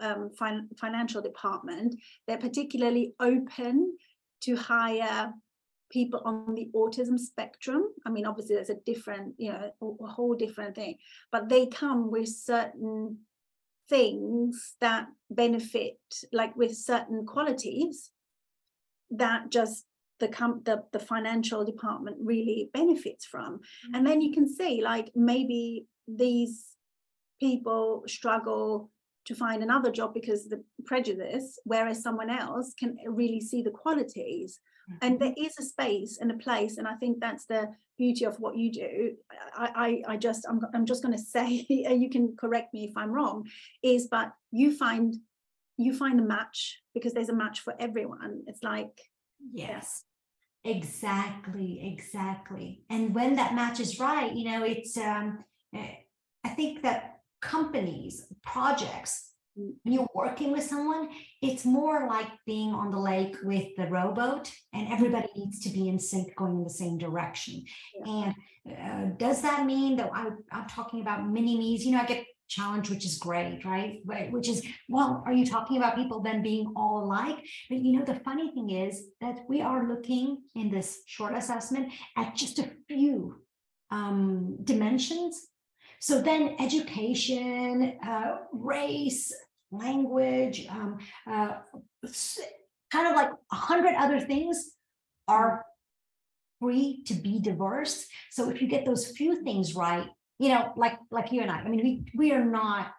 um, 0.00 0.30
fin- 0.38 0.68
financial 0.78 1.22
department, 1.22 1.94
they're 2.26 2.38
particularly 2.38 3.14
open 3.20 3.96
to 4.42 4.56
hire 4.56 5.32
people 5.90 6.20
on 6.24 6.54
the 6.54 6.68
autism 6.74 7.18
spectrum. 7.18 7.84
I 8.04 8.10
mean, 8.10 8.26
obviously, 8.26 8.56
there's 8.56 8.70
a 8.70 8.80
different, 8.86 9.34
you 9.38 9.52
know, 9.52 9.70
a, 9.80 10.04
a 10.04 10.06
whole 10.06 10.34
different 10.34 10.74
thing, 10.74 10.96
but 11.30 11.48
they 11.48 11.66
come 11.66 12.10
with 12.10 12.28
certain 12.28 13.18
things 13.88 14.74
that 14.80 15.06
benefit, 15.30 15.98
like 16.32 16.56
with 16.56 16.76
certain 16.76 17.26
qualities 17.26 18.10
that 19.10 19.50
just 19.50 19.84
the 20.20 20.28
com- 20.28 20.62
the, 20.64 20.82
the 20.92 20.98
financial 20.98 21.64
department 21.64 22.16
really 22.20 22.70
benefits 22.72 23.24
from 23.24 23.54
mm-hmm. 23.54 23.94
and 23.94 24.06
then 24.06 24.20
you 24.20 24.32
can 24.32 24.48
see 24.48 24.80
like 24.82 25.10
maybe 25.14 25.86
these 26.06 26.66
people 27.40 28.04
struggle 28.06 28.90
to 29.26 29.34
find 29.34 29.62
another 29.62 29.90
job 29.90 30.12
because 30.14 30.48
the 30.48 30.62
prejudice, 30.84 31.58
whereas 31.64 32.02
someone 32.02 32.30
else 32.30 32.74
can 32.78 32.96
really 33.06 33.40
see 33.40 33.62
the 33.62 33.70
qualities. 33.70 34.60
Mm-hmm. 34.90 35.06
And 35.06 35.20
there 35.20 35.34
is 35.36 35.54
a 35.58 35.62
space 35.62 36.18
and 36.20 36.30
a 36.30 36.36
place, 36.36 36.76
and 36.76 36.86
I 36.86 36.94
think 36.94 37.20
that's 37.20 37.46
the 37.46 37.70
beauty 37.96 38.24
of 38.24 38.38
what 38.38 38.56
you 38.56 38.72
do. 38.72 39.14
I, 39.56 40.02
I, 40.06 40.12
I 40.14 40.16
just, 40.16 40.46
I'm, 40.48 40.60
I'm 40.74 40.86
just 40.86 41.02
going 41.02 41.16
to 41.16 41.22
say, 41.22 41.66
you 41.68 42.10
can 42.10 42.36
correct 42.38 42.74
me 42.74 42.84
if 42.84 42.96
I'm 42.96 43.10
wrong, 43.10 43.46
is 43.82 44.08
but 44.10 44.32
you 44.50 44.76
find, 44.76 45.14
you 45.76 45.94
find 45.94 46.20
a 46.20 46.24
match 46.24 46.80
because 46.92 47.14
there's 47.14 47.30
a 47.30 47.34
match 47.34 47.60
for 47.60 47.74
everyone. 47.78 48.42
It's 48.46 48.62
like, 48.62 48.98
yes, 49.52 50.04
exactly, 50.64 51.80
exactly. 51.82 52.84
And 52.90 53.14
when 53.14 53.36
that 53.36 53.54
match 53.54 53.80
is 53.80 53.98
right, 53.98 54.32
you 54.34 54.44
know, 54.50 54.64
it's, 54.64 54.96
um, 54.96 55.44
eh, 55.74 55.94
I 56.44 56.50
think 56.50 56.82
that 56.82 57.20
companies, 57.44 58.26
projects, 58.42 59.30
when 59.54 59.94
you're 59.94 60.08
working 60.14 60.50
with 60.50 60.64
someone, 60.64 61.10
it's 61.40 61.64
more 61.64 62.08
like 62.08 62.26
being 62.44 62.70
on 62.70 62.90
the 62.90 62.98
lake 62.98 63.36
with 63.44 63.68
the 63.76 63.86
rowboat, 63.86 64.50
and 64.72 64.88
everybody 64.88 65.28
needs 65.36 65.60
to 65.60 65.68
be 65.68 65.88
in 65.88 65.98
sync, 65.98 66.34
going 66.34 66.56
in 66.56 66.64
the 66.64 66.70
same 66.70 66.98
direction. 66.98 67.64
Yeah. 67.94 68.12
And 68.14 68.34
uh, 68.76 69.16
does 69.16 69.42
that 69.42 69.64
mean 69.64 69.96
that 69.98 70.10
I, 70.12 70.30
I'm 70.50 70.66
talking 70.68 71.02
about 71.02 71.28
mini 71.28 71.56
me's? 71.56 71.84
You 71.86 71.92
know, 71.92 72.00
I 72.00 72.06
get 72.06 72.24
challenged, 72.48 72.90
which 72.90 73.04
is 73.04 73.18
great, 73.18 73.60
right? 73.64 74.00
Which 74.32 74.48
is, 74.48 74.66
well, 74.88 75.22
are 75.24 75.32
you 75.32 75.46
talking 75.46 75.76
about 75.76 75.94
people 75.96 76.20
then 76.20 76.42
being 76.42 76.72
all 76.74 77.04
alike? 77.04 77.38
But 77.68 77.78
you 77.78 77.96
know, 77.96 78.04
the 78.04 78.20
funny 78.20 78.50
thing 78.52 78.70
is 78.70 79.04
that 79.20 79.44
we 79.48 79.60
are 79.60 79.88
looking 79.88 80.42
in 80.56 80.70
this 80.70 81.02
short 81.06 81.34
assessment 81.34 81.92
at 82.16 82.34
just 82.34 82.58
a 82.58 82.70
few 82.88 83.36
um, 83.90 84.56
dimensions 84.64 85.46
so 86.04 86.20
then 86.20 86.56
education, 86.60 87.96
uh, 88.06 88.36
race, 88.52 89.34
language, 89.70 90.66
um, 90.68 90.98
uh, 91.26 91.52
kind 92.92 93.08
of 93.08 93.16
like 93.16 93.30
a 93.50 93.54
hundred 93.54 93.94
other 93.94 94.20
things 94.20 94.72
are 95.28 95.64
free 96.60 97.02
to 97.06 97.14
be 97.14 97.40
diverse. 97.40 98.06
So 98.32 98.50
if 98.50 98.60
you 98.60 98.68
get 98.68 98.84
those 98.84 99.12
few 99.16 99.42
things 99.44 99.74
right, 99.74 100.06
you 100.38 100.50
know, 100.50 100.74
like 100.76 100.98
like 101.10 101.32
you 101.32 101.40
and 101.40 101.50
I, 101.50 101.60
I 101.60 101.68
mean, 101.70 101.82
we 101.82 102.04
we 102.14 102.32
are 102.32 102.44
not 102.44 102.92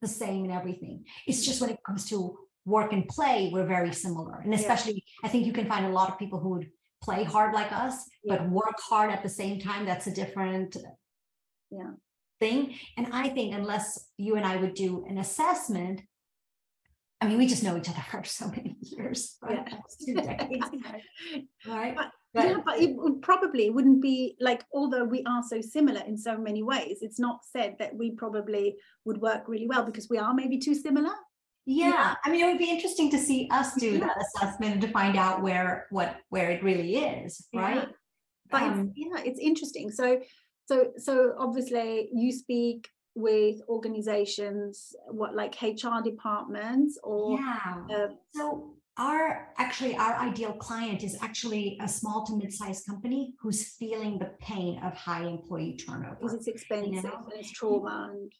the 0.00 0.06
same 0.06 0.44
in 0.44 0.52
everything. 0.52 1.04
It's 1.26 1.44
just 1.44 1.60
when 1.60 1.70
it 1.70 1.80
comes 1.84 2.08
to 2.10 2.38
work 2.64 2.92
and 2.92 3.08
play, 3.08 3.50
we're 3.52 3.66
very 3.66 3.92
similar. 3.92 4.38
And 4.44 4.54
especially, 4.54 4.94
yeah. 4.94 5.26
I 5.26 5.28
think 5.28 5.44
you 5.44 5.52
can 5.52 5.66
find 5.66 5.86
a 5.86 5.96
lot 5.98 6.08
of 6.08 6.20
people 6.20 6.38
who 6.38 6.50
would 6.50 6.70
play 7.02 7.24
hard 7.24 7.52
like 7.52 7.72
us, 7.72 7.96
yeah. 8.22 8.36
but 8.36 8.48
work 8.48 8.78
hard 8.78 9.10
at 9.10 9.24
the 9.24 9.28
same 9.28 9.58
time. 9.58 9.84
That's 9.84 10.06
a 10.06 10.14
different 10.14 10.76
yeah 11.72 11.94
thing. 12.42 12.74
And 12.96 13.06
I 13.12 13.28
think 13.28 13.54
unless 13.54 14.08
you 14.18 14.34
and 14.34 14.44
I 14.44 14.56
would 14.56 14.74
do 14.74 15.04
an 15.08 15.18
assessment, 15.18 16.02
I 17.20 17.28
mean, 17.28 17.38
we 17.38 17.46
just 17.46 17.62
know 17.62 17.76
each 17.76 17.88
other 17.88 18.04
for 18.10 18.24
so 18.24 18.48
many 18.48 18.76
years, 18.80 19.36
right? 19.42 19.64
Yeah. 19.64 19.78
Two 20.04 20.14
decades, 20.14 20.66
right? 21.66 21.94
But, 21.96 22.10
but, 22.34 22.44
yeah, 22.44 22.56
but 22.64 22.80
it 22.80 22.96
would 22.96 23.22
probably 23.22 23.70
wouldn't 23.70 24.02
be 24.02 24.36
like, 24.40 24.64
although 24.74 25.04
we 25.04 25.22
are 25.24 25.42
so 25.48 25.60
similar 25.60 26.00
in 26.00 26.16
so 26.16 26.36
many 26.36 26.62
ways, 26.62 26.98
it's 27.00 27.20
not 27.20 27.40
said 27.44 27.76
that 27.78 27.94
we 27.94 28.10
probably 28.10 28.76
would 29.04 29.18
work 29.18 29.42
really 29.46 29.68
well 29.68 29.84
because 29.84 30.08
we 30.10 30.18
are 30.18 30.34
maybe 30.34 30.58
too 30.58 30.74
similar. 30.74 31.14
Yeah. 31.64 31.90
yeah. 31.90 32.14
I 32.24 32.30
mean, 32.30 32.42
it 32.44 32.48
would 32.48 32.58
be 32.58 32.70
interesting 32.70 33.10
to 33.12 33.18
see 33.18 33.48
us 33.52 33.74
do 33.76 33.92
yeah. 33.92 34.06
that 34.06 34.16
assessment 34.24 34.80
to 34.80 34.88
find 34.88 35.16
out 35.16 35.42
where 35.42 35.86
what 35.90 36.16
where 36.30 36.50
it 36.50 36.64
really 36.64 36.96
is, 36.96 37.46
right? 37.54 37.86
But 38.50 38.62
um, 38.62 38.80
it's, 38.80 38.92
yeah, 38.96 39.22
it's 39.24 39.38
interesting. 39.38 39.90
So 39.90 40.20
so 40.66 40.92
so 40.96 41.34
obviously 41.38 42.08
you 42.12 42.32
speak 42.32 42.88
with 43.14 43.60
organizations 43.68 44.94
what 45.10 45.34
like 45.34 45.54
hr 45.60 46.02
departments 46.02 46.98
or 47.02 47.38
yeah. 47.38 47.84
uh, 47.94 48.06
so 48.34 48.74
our 48.98 49.48
actually 49.58 49.96
our 49.96 50.14
ideal 50.16 50.52
client 50.52 51.02
is 51.02 51.16
actually 51.22 51.78
a 51.80 51.88
small 51.88 52.26
to 52.26 52.36
mid-sized 52.36 52.86
company 52.86 53.34
who's 53.40 53.74
feeling 53.76 54.18
the 54.18 54.30
pain 54.40 54.78
of 54.84 54.92
high 54.94 55.24
employee 55.24 55.76
turnover. 55.76 56.16
Because 56.20 56.34
it's 56.34 56.46
expensive 56.46 56.92
you 56.92 57.02
know? 57.02 57.26
and 57.30 57.40
it's 57.40 57.50
trauma 57.52 58.10
and 58.12 58.32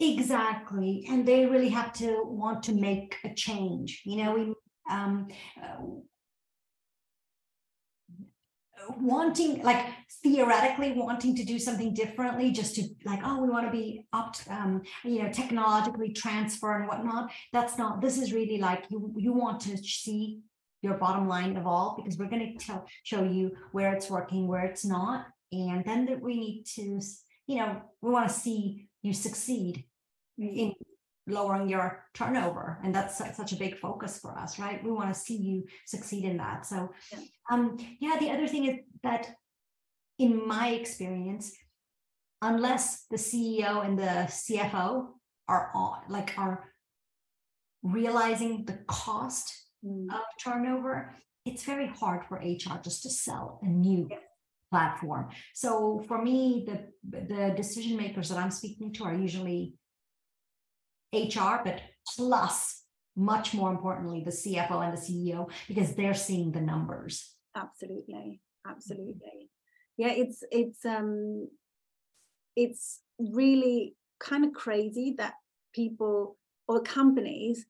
exactly. 0.00 1.06
And 1.08 1.26
they 1.26 1.46
really 1.46 1.68
have 1.68 1.92
to 1.94 2.22
want 2.24 2.64
to 2.64 2.72
make 2.72 3.16
a 3.24 3.32
change. 3.34 4.02
You 4.04 4.24
know 4.24 4.34
we 4.34 4.54
um, 4.90 5.28
uh, 5.62 5.84
wanting 8.98 9.62
like 9.62 9.86
theoretically 10.22 10.92
wanting 10.92 11.34
to 11.36 11.44
do 11.44 11.58
something 11.58 11.94
differently 11.94 12.50
just 12.50 12.74
to 12.74 12.88
like 13.04 13.20
oh 13.24 13.42
we 13.42 13.48
want 13.48 13.66
to 13.66 13.72
be 13.72 14.06
up 14.12 14.36
um, 14.48 14.82
you 15.04 15.22
know 15.22 15.30
technologically 15.30 16.12
transfer 16.12 16.78
and 16.78 16.88
whatnot. 16.88 17.30
That's 17.52 17.78
not 17.78 18.00
this 18.00 18.18
is 18.18 18.32
really 18.32 18.58
like 18.58 18.84
you 18.90 19.12
you 19.16 19.32
want 19.32 19.60
to 19.62 19.76
see 19.78 20.40
your 20.82 20.94
bottom 20.94 21.26
line 21.28 21.56
evolve 21.56 21.96
because 21.96 22.18
we're 22.18 22.28
going 22.28 22.56
to 22.58 22.64
tell 22.64 22.86
show 23.02 23.24
you 23.24 23.52
where 23.72 23.94
it's 23.94 24.10
working 24.10 24.46
where 24.46 24.64
it's 24.64 24.84
not. 24.84 25.26
And 25.52 25.84
then 25.84 26.06
that 26.06 26.20
we 26.20 26.38
need 26.38 26.64
to 26.74 27.00
you 27.46 27.56
know 27.56 27.82
we 28.00 28.10
want 28.10 28.28
to 28.28 28.34
see 28.34 28.88
you 29.02 29.12
succeed 29.12 29.84
in 30.38 30.74
lowering 31.26 31.68
your 31.68 32.04
turnover 32.12 32.78
and 32.84 32.94
that's 32.94 33.16
such 33.16 33.52
a 33.52 33.56
big 33.56 33.78
focus 33.78 34.18
for 34.18 34.38
us 34.38 34.58
right 34.58 34.84
we 34.84 34.90
want 34.90 35.12
to 35.12 35.18
see 35.18 35.36
you 35.36 35.64
succeed 35.86 36.24
in 36.24 36.36
that 36.36 36.66
so 36.66 36.90
yeah. 37.12 37.18
um 37.50 37.78
yeah 38.00 38.16
the 38.20 38.30
other 38.30 38.46
thing 38.46 38.66
is 38.66 38.76
that 39.02 39.30
in 40.18 40.46
my 40.46 40.70
experience 40.70 41.52
unless 42.42 43.06
the 43.10 43.16
ceo 43.16 43.84
and 43.84 43.98
the 43.98 44.28
cfo 44.28 45.06
are 45.48 45.70
all, 45.74 46.02
like 46.08 46.34
are 46.38 46.70
realizing 47.82 48.64
the 48.64 48.78
cost 48.86 49.66
mm. 49.84 50.06
of 50.12 50.22
turnover 50.42 51.16
it's 51.46 51.64
very 51.64 51.86
hard 51.86 52.22
for 52.26 52.36
hr 52.36 52.80
just 52.82 53.02
to 53.02 53.08
sell 53.08 53.60
a 53.62 53.66
new 53.66 54.06
yeah. 54.10 54.18
platform 54.70 55.30
so 55.54 56.04
for 56.06 56.22
me 56.22 56.66
the 56.66 56.86
the 57.26 57.54
decision 57.56 57.96
makers 57.96 58.28
that 58.28 58.38
i'm 58.38 58.50
speaking 58.50 58.92
to 58.92 59.04
are 59.04 59.14
usually 59.14 59.74
HR, 61.14 61.62
but 61.64 61.80
plus, 62.16 62.82
much 63.16 63.54
more 63.54 63.70
importantly, 63.70 64.22
the 64.24 64.30
CFO 64.30 64.84
and 64.84 64.96
the 64.96 65.00
CEO, 65.00 65.50
because 65.68 65.94
they're 65.94 66.14
seeing 66.14 66.52
the 66.52 66.60
numbers. 66.60 67.30
Absolutely. 67.56 68.40
Absolutely. 68.66 69.50
Yeah, 69.96 70.10
it's 70.10 70.42
it's 70.50 70.84
um 70.84 71.48
it's 72.56 73.00
really 73.18 73.94
kind 74.18 74.44
of 74.44 74.52
crazy 74.52 75.14
that 75.18 75.34
people 75.74 76.36
or 76.66 76.82
companies 76.82 77.66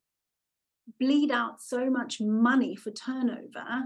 bleed 1.01 1.31
out 1.31 1.61
so 1.61 1.91
much 1.91 2.21
money 2.21 2.77
for 2.77 2.91
turnover 2.91 3.85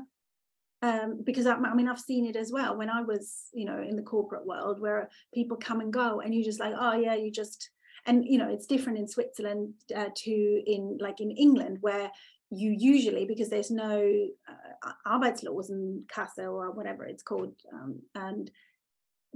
um, 0.82 1.20
because 1.24 1.46
I, 1.46 1.54
I, 1.54 1.74
mean 1.74 1.88
I've 1.88 2.00
seen 2.00 2.26
it 2.26 2.36
as 2.36 2.52
well 2.52 2.76
when 2.76 2.90
I 2.90 3.02
was 3.02 3.46
you 3.52 3.64
know 3.64 3.80
in 3.80 3.96
the 3.96 4.02
corporate 4.02 4.46
world 4.46 4.80
where 4.80 5.08
people 5.32 5.56
come 5.56 5.80
and 5.80 5.92
go 5.92 6.20
and 6.20 6.34
you 6.34 6.44
just 6.44 6.60
like 6.60 6.74
oh 6.78 6.94
yeah 6.94 7.14
you 7.14 7.30
just 7.30 7.70
and 8.06 8.24
you 8.24 8.38
know 8.38 8.48
it's 8.48 8.66
different 8.66 8.98
in 8.98 9.06
switzerland 9.06 9.74
uh, 9.96 10.08
to 10.16 10.62
in 10.66 10.98
like 11.00 11.20
in 11.20 11.30
england 11.30 11.78
where 11.80 12.10
you 12.50 12.74
usually 12.78 13.26
because 13.26 13.50
there's 13.50 13.70
no 13.70 14.26
uh, 14.48 14.92
arbeitslosenkasse 15.06 16.06
Kasse 16.12 16.38
or 16.38 16.70
whatever 16.72 17.04
it's 17.04 17.22
called 17.22 17.54
um, 17.72 18.00
and 18.14 18.50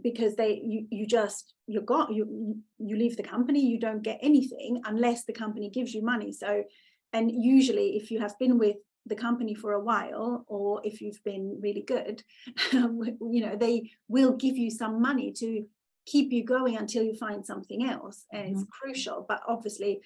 because 0.01 0.35
they 0.37 0.61
you 0.65 0.87
you 0.91 1.07
just 1.07 1.55
you 1.67 1.81
got 1.81 2.13
you 2.13 2.57
you 2.79 2.97
leave 2.97 3.17
the 3.17 3.23
company 3.23 3.61
you 3.61 3.79
don't 3.79 4.03
get 4.03 4.19
anything 4.23 4.81
unless 4.87 5.25
the 5.25 5.33
company 5.33 5.71
gives 5.71 5.95
you 5.95 6.03
money. 6.03 6.33
So 6.33 6.65
and 7.13 7.31
usually 7.31 7.97
if 7.97 8.11
you 8.11 8.21
have 8.21 8.39
been 8.39 8.59
with 8.59 8.77
the 9.07 9.15
company 9.17 9.55
for 9.55 9.73
a 9.73 9.83
while 9.83 10.45
or 10.47 10.81
if 10.85 11.01
you've 11.01 11.23
been 11.25 11.59
really 11.61 11.83
good 11.83 12.23
you 12.73 13.43
know 13.45 13.57
they 13.57 13.91
will 14.09 14.33
give 14.33 14.57
you 14.57 14.71
some 14.71 15.03
money 15.03 15.33
to 15.33 15.65
keep 16.07 16.33
you 16.33 16.45
going 16.45 16.77
until 16.77 17.03
you 17.03 17.15
find 17.15 17.45
something 17.45 17.89
else 17.89 18.25
and 18.33 18.45
mm-hmm. 18.45 18.55
it's 18.55 18.65
crucial 18.71 19.25
but 19.29 19.41
obviously 19.47 20.01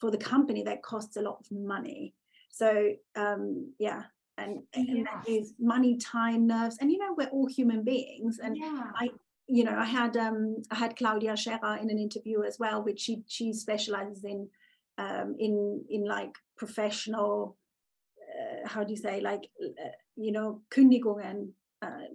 for 0.00 0.10
the 0.10 0.18
company 0.18 0.62
that 0.62 0.82
costs 0.82 1.16
a 1.16 1.22
lot 1.22 1.38
of 1.40 1.46
money 1.50 2.14
so 2.50 2.92
um 3.16 3.72
yeah 3.78 4.02
and, 4.38 4.62
and 4.74 5.06
that 5.06 5.28
is 5.28 5.54
money 5.60 5.96
time 5.98 6.46
nerves 6.46 6.78
and 6.80 6.90
you 6.90 6.98
know 6.98 7.14
we're 7.16 7.28
all 7.28 7.46
human 7.46 7.84
beings 7.84 8.38
and 8.42 8.56
yeah. 8.56 8.90
i 8.96 9.08
you 9.46 9.64
know 9.64 9.76
i 9.76 9.84
had 9.84 10.16
um 10.16 10.56
i 10.70 10.74
had 10.74 10.96
claudia 10.96 11.36
scherer 11.36 11.76
in 11.80 11.90
an 11.90 11.98
interview 11.98 12.42
as 12.42 12.58
well 12.58 12.82
which 12.82 13.00
she 13.00 13.22
she 13.28 13.52
specializes 13.52 14.24
in 14.24 14.48
um 14.98 15.36
in 15.38 15.84
in 15.90 16.04
like 16.04 16.34
professional 16.56 17.56
uh, 18.18 18.66
how 18.66 18.82
do 18.82 18.90
you 18.90 18.96
say 18.96 19.20
like 19.20 19.48
uh, 19.62 19.88
you 20.16 20.32
know 20.32 20.62
kündigungen 20.70 21.50
uh, 21.82 22.06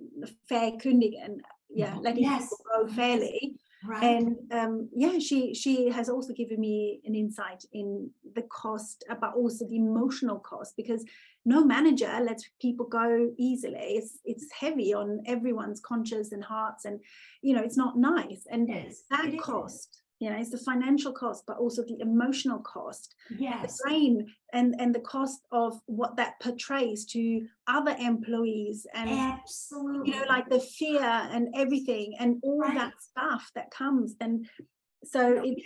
fair 0.48 0.72
kündigen 0.72 1.40
yeah 1.70 1.96
letting 2.02 2.24
Yes. 2.24 2.44
people 2.50 2.66
go 2.88 2.88
fairly. 2.94 3.56
Right. 3.88 4.04
and 4.04 4.36
um, 4.52 4.90
yeah 4.94 5.20
she 5.20 5.54
she 5.54 5.90
has 5.90 6.10
also 6.10 6.34
given 6.34 6.60
me 6.60 7.00
an 7.06 7.16
insight 7.16 7.64
in 7.72 8.10
the 8.36 8.42
cost 8.42 9.06
uh, 9.10 9.16
but 9.22 9.34
also 9.36 9.66
the 9.66 9.78
emotional 9.78 10.38
cost 10.40 10.76
because 10.76 11.06
no 11.46 11.64
manager 11.64 12.20
lets 12.22 12.50
people 12.62 12.86
go 12.88 13.32
easily. 13.38 13.78
It's 13.80 14.20
it's 14.26 14.48
heavy 14.52 14.94
on 14.94 15.22
everyone's 15.26 15.80
conscience 15.80 16.34
and 16.34 16.44
hearts 16.44 16.84
and 16.84 17.00
you 17.42 17.54
know 17.56 17.64
it's 17.64 17.78
not 17.78 17.98
nice. 17.98 18.46
And 18.52 18.68
Yes, 18.68 19.04
that 19.10 19.32
cost 19.40 20.02
you 20.20 20.30
know 20.30 20.38
it's 20.38 20.50
the 20.52 20.58
financial 20.58 21.12
cost 21.14 21.44
but 21.48 21.58
also 21.58 21.84
the 21.84 21.98
emotional 22.02 22.60
cost. 22.60 23.16
Yes. 23.38 23.78
the 23.78 23.84
brain 23.84 24.28
and 24.54 24.76
and 24.80 24.94
the 24.94 25.00
cost 25.00 25.40
of 25.52 25.80
what 25.86 26.16
that 26.18 26.34
portrays 26.42 27.06
to 27.14 27.48
other 27.68 27.96
employees 28.00 28.86
and 28.94 29.10
Absolutely. 29.10 30.12
you 30.12 30.20
know 30.20 30.26
like 30.28 30.50
the 30.50 30.60
fear 30.60 31.02
and 31.04 31.48
everything 31.56 32.14
and 32.20 32.38
all 32.44 32.60
Right. 32.60 32.76
that 32.78 32.94
stuff 33.02 33.50
that 33.56 33.72
comes. 33.72 34.16
And 34.20 34.48
so 35.06 35.42
it, 35.46 35.58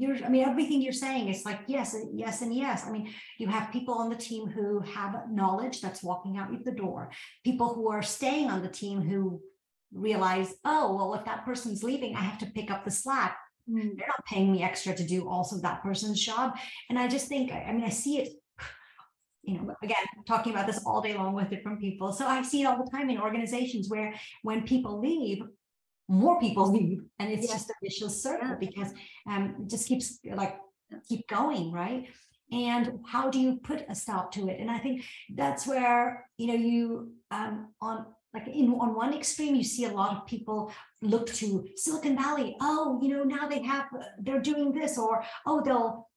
you're 0.00 0.16
i 0.24 0.28
mean 0.30 0.48
everything 0.48 0.80
you're 0.80 0.94
saying 0.94 1.28
is 1.28 1.44
like 1.44 1.60
yes 1.66 1.92
and 1.92 2.18
yes 2.18 2.40
and 2.40 2.54
yes. 2.54 2.86
I 2.86 2.90
mean 2.90 3.12
you 3.38 3.46
have 3.48 3.70
people 3.70 3.94
on 3.94 4.08
the 4.08 4.16
team 4.16 4.46
who 4.46 4.80
have 4.80 5.14
knowledge 5.30 5.82
that's 5.82 6.02
walking 6.02 6.38
out 6.38 6.48
the 6.64 6.72
door. 6.72 7.10
People 7.44 7.74
who 7.74 7.90
are 7.90 8.02
staying 8.02 8.48
on 8.48 8.62
the 8.62 8.68
team 8.68 9.02
who 9.02 9.40
realize 9.92 10.54
oh 10.64 10.96
well 10.96 11.12
if 11.14 11.22
that 11.26 11.44
person's 11.44 11.82
leaving 11.82 12.16
i 12.16 12.20
have 12.20 12.38
to 12.38 12.46
pick 12.46 12.70
up 12.70 12.82
the 12.82 12.90
slack 12.90 13.36
mm, 13.68 13.96
they're 13.96 14.06
not 14.08 14.24
paying 14.26 14.52
me 14.52 14.62
extra 14.62 14.94
to 14.94 15.06
do 15.06 15.28
also 15.28 15.56
that 15.58 15.82
person's 15.82 16.20
job. 16.20 16.56
And 16.88 16.98
i 16.98 17.08
just 17.08 17.28
think 17.28 17.52
i 17.52 17.72
mean 17.72 17.84
i 17.84 17.88
see 17.90 18.18
it 18.20 18.28
you 19.42 19.54
know 19.54 19.74
again 19.82 20.04
talking 20.26 20.52
about 20.52 20.66
this 20.66 20.80
all 20.86 21.00
day 21.02 21.14
long 21.14 21.34
with 21.34 21.50
different 21.50 21.80
people. 21.80 22.12
So 22.12 22.26
i 22.26 22.42
see 22.42 22.62
it 22.62 22.66
all 22.66 22.82
the 22.84 22.90
time 22.90 23.10
in 23.10 23.18
organizations 23.20 23.88
where 23.88 24.14
when 24.42 24.62
people 24.62 25.00
leave 25.00 25.42
more 26.08 26.38
people 26.40 26.70
leave 26.78 27.00
and 27.18 27.30
it's 27.32 27.44
Yes. 27.48 27.52
just 27.52 27.70
a 27.70 27.74
vicious 27.82 28.22
circle 28.22 28.56
because 28.60 28.92
um 29.26 29.56
it 29.60 29.68
just 29.70 29.88
keeps 29.88 30.18
like 30.34 30.56
keep 31.08 31.26
going 31.28 31.72
right 31.72 32.06
and 32.52 33.00
how 33.06 33.30
do 33.30 33.40
you 33.40 33.56
put 33.56 33.84
a 33.88 33.94
stop 33.94 34.30
to 34.32 34.48
it? 34.48 34.60
And 34.60 34.70
i 34.70 34.78
think 34.78 35.04
that's 35.34 35.66
where 35.66 36.28
you 36.36 36.46
know 36.48 36.54
you 36.54 37.12
um 37.30 37.68
on 37.80 38.06
like 38.34 38.48
in 38.48 38.72
on 38.72 38.94
one 38.94 39.14
extreme 39.14 39.54
you 39.54 39.64
see 39.64 39.84
a 39.84 39.92
lot 39.92 40.16
of 40.16 40.26
people 40.26 40.72
look 41.00 41.26
to 41.26 41.66
silicon 41.76 42.16
valley. 42.16 42.56
Oh 42.60 42.98
you 43.02 43.08
know 43.08 43.24
now 43.24 43.48
they 43.48 43.62
have 43.62 43.86
they're 44.20 44.40
doing 44.40 44.72
this 44.72 44.98
or 44.98 45.24
oh 45.46 45.62
they'll 45.62 46.08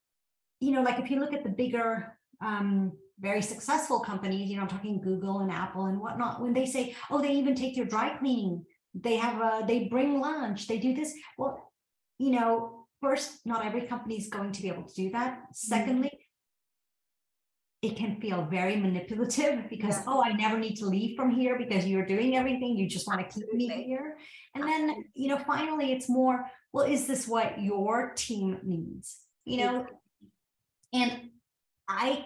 you 0.60 0.72
know 0.72 0.82
like 0.82 1.00
if 1.00 1.10
you 1.10 1.20
look 1.20 1.34
at 1.34 1.44
the 1.44 1.50
bigger 1.50 2.18
um 2.42 2.92
very 3.20 3.42
successful 3.42 4.02
companies 4.02 4.50
you 4.50 4.58
know 4.58 4.64
i'm 4.64 4.68
talking 4.68 5.00
google 5.00 5.40
and 5.40 5.50
apple 5.50 5.86
and 5.86 5.98
whatnot 5.98 6.42
when 6.42 6.54
they 6.54 6.66
say 6.66 6.94
oh 7.10 7.22
they 7.22 7.32
even 7.32 7.56
take 7.56 7.78
your 7.78 7.86
dry 7.86 8.10
cleaning 8.18 8.66
they 8.94 9.18
have 9.18 9.42
uh 9.42 9.66
they 9.66 9.86
bring 9.86 10.20
lunch 10.20 10.68
they 10.68 10.80
do 10.80 10.94
this. 10.94 11.14
Well 11.38 11.72
you 12.18 12.32
know 12.32 12.88
first 13.02 13.46
not 13.46 13.66
every 13.66 13.82
company 13.82 14.18
is 14.18 14.30
going 14.30 14.52
to 14.54 14.62
be 14.62 14.70
able 14.70 14.84
to 14.84 14.96
do 14.96 15.10
that. 15.12 15.44
Secondly 15.54 16.12
it 17.86 17.96
can 17.96 18.20
feel 18.20 18.46
very 18.46 18.76
manipulative 18.76 19.70
because 19.74 19.98
Yeah. 19.98 20.04
oh 20.08 20.24
i 20.24 20.32
never 20.34 20.58
need 20.60 20.76
to 20.82 20.86
leave 20.86 21.16
from 21.16 21.30
here 21.40 21.58
because 21.58 21.86
you're 21.86 22.06
doing 22.16 22.36
everything 22.36 22.76
you 22.76 22.88
just 22.88 23.08
want 23.08 23.20
to 23.22 23.28
keep 23.34 23.54
me 23.54 23.68
here. 23.92 24.18
And 24.56 24.64
then 24.64 24.82
you 25.14 25.28
know 25.30 25.40
finally 25.54 25.88
it's 25.96 26.10
more 26.10 26.38
well 26.74 26.86
is 26.86 27.08
this 27.08 27.28
what 27.28 27.62
your 27.62 28.14
team 28.16 28.48
needs? 28.64 29.08
You 29.46 29.58
know? 29.62 29.86
And 30.94 31.12
i 31.88 32.26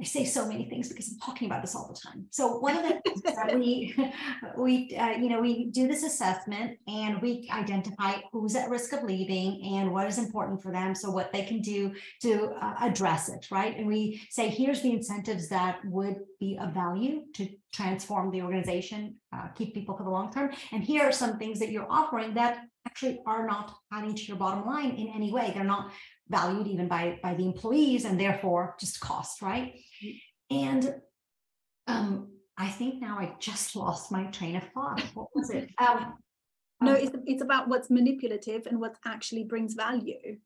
I 0.00 0.04
say 0.04 0.24
so 0.24 0.48
many 0.48 0.64
things 0.68 0.88
because 0.88 1.10
I'm 1.10 1.18
talking 1.18 1.46
about 1.46 1.60
this 1.60 1.74
all 1.74 1.86
the 1.86 1.98
time. 1.98 2.26
So 2.30 2.58
one 2.58 2.76
of 2.76 2.82
the 2.82 3.00
things 3.04 3.22
that 3.22 3.54
we 3.58 3.94
we 4.56 4.96
uh, 4.96 5.10
you 5.10 5.28
know 5.28 5.40
we 5.40 5.66
do 5.66 5.86
this 5.86 6.02
assessment 6.02 6.78
and 6.88 7.20
we 7.20 7.48
identify 7.52 8.14
who's 8.32 8.56
at 8.56 8.70
risk 8.70 8.92
of 8.94 9.02
leaving 9.02 9.76
and 9.76 9.92
what 9.92 10.06
is 10.06 10.18
important 10.18 10.62
for 10.62 10.72
them, 10.72 10.94
so 10.94 11.10
what 11.10 11.32
they 11.32 11.44
can 11.44 11.60
do 11.60 11.92
to 12.22 12.52
uh, 12.60 12.74
address 12.80 13.28
it, 13.28 13.46
right? 13.50 13.76
And 13.76 13.86
we 13.86 14.22
say 14.30 14.48
here's 14.48 14.80
the 14.80 14.92
incentives 14.92 15.48
that 15.50 15.84
would 15.84 16.16
be 16.40 16.58
of 16.58 16.72
value 16.72 17.24
to 17.34 17.48
transform 17.72 18.30
the 18.30 18.42
organization, 18.42 19.16
uh, 19.34 19.48
keep 19.48 19.74
people 19.74 19.96
for 19.96 20.04
the 20.04 20.10
long 20.10 20.32
term, 20.32 20.52
and 20.72 20.82
here 20.82 21.02
are 21.02 21.12
some 21.12 21.38
things 21.38 21.58
that 21.58 21.70
you're 21.70 21.90
offering 21.90 22.34
that 22.34 22.64
actually 22.86 23.20
are 23.26 23.46
not 23.46 23.74
adding 23.92 24.14
to 24.14 24.22
your 24.24 24.36
bottom 24.36 24.66
line 24.66 24.90
in 24.92 25.08
any 25.14 25.32
way. 25.32 25.52
They're 25.54 25.64
not 25.64 25.92
valued 26.32 26.66
even 26.66 26.88
by 26.88 27.20
by 27.22 27.34
the 27.34 27.44
employees 27.44 28.04
and 28.04 28.18
therefore 28.18 28.74
just 28.80 28.98
cost 28.98 29.40
right? 29.42 29.74
And 30.50 30.94
um 31.86 32.28
i 32.58 32.68
think 32.68 33.00
now 33.00 33.18
i 33.18 33.32
just 33.40 33.74
lost 33.76 34.10
my 34.10 34.24
train 34.36 34.56
of 34.56 34.64
thought. 34.74 35.00
What 35.14 35.28
was 35.34 35.50
it? 35.50 35.70
Um 35.80 36.14
no 36.80 36.94
um, 36.94 36.98
it's, 37.00 37.12
it's 37.26 37.42
about 37.42 37.68
what's 37.68 37.90
manipulative 37.90 38.66
and 38.66 38.80
what 38.80 38.96
actually 39.04 39.44
brings 39.44 39.74
value. 39.74 40.38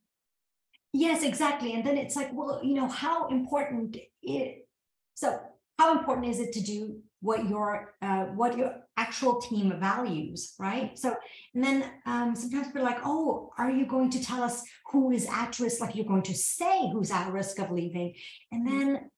Yes 0.92 1.22
exactly. 1.22 1.72
And 1.72 1.82
then 1.86 1.96
it's 1.96 2.16
like 2.16 2.30
well 2.32 2.60
you 2.62 2.74
know 2.74 2.88
how 2.88 3.28
important 3.28 3.96
it 4.22 4.68
so 5.14 5.40
how 5.78 5.98
important 5.98 6.26
is 6.26 6.40
it 6.40 6.52
to 6.52 6.60
do 6.60 7.00
what 7.20 7.48
your 7.48 7.94
uh, 8.02 8.24
what 8.40 8.56
your 8.56 8.85
actual 8.96 9.40
team 9.40 9.78
values 9.78 10.54
right? 10.58 10.98
So 10.98 11.14
and 11.54 11.62
then 11.62 11.90
um, 12.06 12.34
sometimes 12.34 12.68
we're 12.74 12.82
like 12.82 13.00
oh 13.04 13.50
are 13.58 13.70
you 13.70 13.86
going 13.86 14.10
to 14.10 14.22
tell 14.22 14.42
us 14.42 14.62
who 14.90 15.10
is 15.10 15.26
at 15.30 15.58
risk? 15.58 15.80
Like 15.80 15.94
you're 15.94 16.06
going 16.06 16.22
to 16.22 16.34
say 16.34 16.90
who's 16.92 17.10
at 17.10 17.32
risk 17.32 17.58
of 17.58 17.70
leaving. 17.70 18.14
And 18.52 18.66
then 18.66 19.10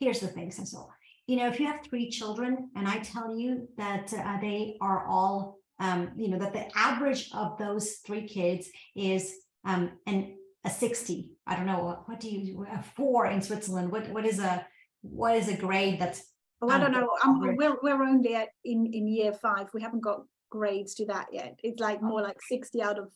here's 0.00 0.20
the 0.20 0.26
thing 0.28 0.50
Cecil. 0.50 0.90
you 1.26 1.36
know 1.36 1.46
if 1.46 1.60
you 1.60 1.66
have 1.66 1.84
three 1.84 2.08
children 2.10 2.70
and 2.74 2.88
i 2.88 2.98
tell 2.98 3.36
you 3.38 3.68
that 3.76 4.12
uh, 4.14 4.40
they 4.40 4.76
are 4.80 5.06
all 5.06 5.58
um, 5.78 6.10
you 6.16 6.28
know 6.28 6.38
that 6.38 6.52
the 6.52 6.66
average 6.76 7.30
of 7.34 7.56
those 7.58 7.96
three 8.06 8.26
kids 8.26 8.68
is 8.96 9.34
um, 9.64 9.92
an 10.06 10.36
a 10.64 10.70
60 10.70 11.30
i 11.46 11.56
don't 11.56 11.66
know 11.66 11.84
what, 11.84 12.08
what 12.08 12.20
do 12.20 12.28
you 12.28 12.66
a 12.70 12.82
four 12.82 13.26
in 13.26 13.40
switzerland? 13.40 13.90
What 13.92 14.08
what 14.10 14.26
is 14.26 14.38
a 14.38 14.66
what 15.02 15.36
is 15.36 15.48
a 15.48 15.56
grade 15.56 15.98
that's 16.00 16.22
oh 16.62 16.68
i 16.68 16.78
don't 16.78 16.92
know. 16.92 17.08
average. 17.24 17.56
we're, 17.58 17.76
we're 17.82 18.02
only 18.02 18.34
at 18.34 18.48
in 18.64 18.86
in 18.92 19.06
year 19.08 19.32
five. 19.32 19.68
We 19.74 19.82
haven't 19.82 20.00
got 20.02 20.20
grades 20.50 20.94
to 20.96 21.06
that 21.06 21.26
yet. 21.32 21.54
It's 21.62 21.80
like 21.80 22.02
more 22.02 22.22
like 22.22 22.38
60 22.48 22.82
out 22.82 22.98
of 22.98 23.08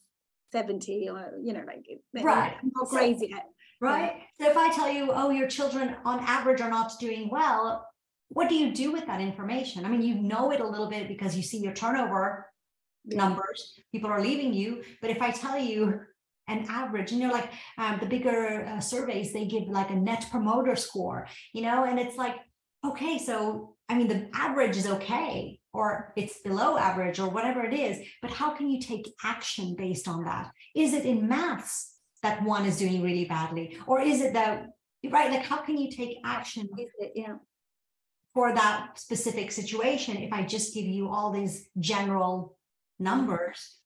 70 0.52 1.08
or 1.10 1.32
you 1.42 1.52
know 1.52 1.64
like 1.66 1.84
Right. 2.24 2.54
not 2.74 2.88
So- 2.88 3.00
yet 3.00 3.46
right. 3.80 4.12
So 4.40 4.48
if 4.50 4.56
i 4.56 4.72
tell 4.72 4.90
you 4.90 5.10
oh 5.12 5.30
your 5.30 5.48
children 5.48 5.96
on 6.04 6.20
average 6.20 6.60
are 6.60 6.70
not 6.70 6.92
doing 7.00 7.28
well 7.30 7.86
what 8.28 8.48
do 8.48 8.54
you 8.56 8.72
do 8.72 8.90
with 8.90 9.06
that 9.06 9.20
information? 9.20 9.84
I 9.84 9.88
mean 9.88 10.02
you 10.02 10.14
know 10.14 10.50
it 10.52 10.60
a 10.60 10.66
little 10.66 10.88
bit 10.88 11.08
because 11.08 11.36
you 11.36 11.42
see 11.42 11.58
your 11.66 11.74
turnover 11.74 12.46
Yeah. 13.04 13.18
numbers. 13.22 13.60
People 13.92 14.10
are 14.10 14.22
leaving 14.28 14.52
you. 14.60 14.82
But 15.02 15.10
if 15.10 15.20
i 15.26 15.30
tell 15.30 15.58
you 15.58 16.00
an 16.48 16.60
average 16.68 17.10
and 17.12 17.20
you 17.20 17.26
know 17.26 17.32
like 17.38 17.50
um, 17.78 17.94
the 18.00 18.06
bigger 18.14 18.42
uh, 18.70 18.80
surveys 18.80 19.32
they 19.32 19.46
give 19.54 19.66
like 19.68 19.90
a 19.90 19.94
net 20.08 20.22
promoter 20.30 20.76
score 20.76 21.26
you 21.56 21.62
know 21.66 21.78
and 21.88 21.98
it's 21.98 22.16
like 22.24 22.36
okay 22.84 23.18
so 23.18 23.74
i 23.88 23.94
mean 23.94 24.08
the 24.08 24.28
average 24.34 24.76
is 24.76 24.86
okay 24.86 25.58
or 25.72 26.12
it's 26.16 26.40
below 26.40 26.76
average 26.76 27.18
or 27.18 27.28
whatever 27.28 27.64
it 27.64 27.74
is 27.74 28.06
but 28.22 28.30
how 28.30 28.50
can 28.50 28.68
you 28.68 28.80
take 28.80 29.12
action 29.24 29.74
based 29.76 30.08
on 30.08 30.24
that 30.24 30.50
is 30.74 30.92
it 30.92 31.04
in 31.04 31.28
maths 31.28 31.94
that 32.22 32.42
one 32.42 32.64
is 32.64 32.78
doing 32.78 33.02
really 33.02 33.24
badly 33.24 33.76
or 33.86 34.00
is 34.00 34.20
it 34.20 34.32
that 34.32 34.66
right 35.10 35.30
like 35.30 35.44
how 35.44 35.58
can 35.58 35.76
you 35.76 35.90
take 35.90 36.18
action 36.24 36.68
it? 36.76 37.12
yeah 37.14 37.34
for 38.34 38.52
that 38.52 38.98
specific 38.98 39.52
situation 39.52 40.16
if 40.16 40.32
I 40.32 40.42
just 40.42 40.74
give 40.74 40.86
you 40.86 41.08
all 41.08 41.30
these 41.30 41.68
general 41.78 42.58
numbers 42.98 43.76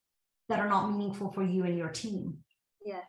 that 0.49 0.59
are 0.59 0.68
not 0.68 0.90
meaningful 0.90 1.30
for 1.30 1.42
you 1.42 1.64
and 1.64 1.76
your 1.76 1.90
team. 1.90 2.38
yes 2.84 3.05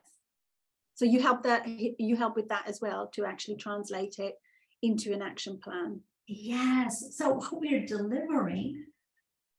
so 0.95 1.05
you 1.05 1.21
help 1.21 1.43
that 1.43 1.67
you 1.67 2.15
help 2.17 2.35
with 2.35 2.49
that 2.49 2.67
as 2.67 2.81
well 2.81 3.07
to 3.13 3.25
actually 3.25 3.55
translate 3.55 4.19
it 4.19 4.35
into 4.81 5.13
an 5.13 5.21
action 5.21 5.59
plan 5.59 6.01
Yes. 6.31 7.17
So 7.17 7.33
what 7.33 7.59
we're 7.59 7.87
delivering, 7.87 8.85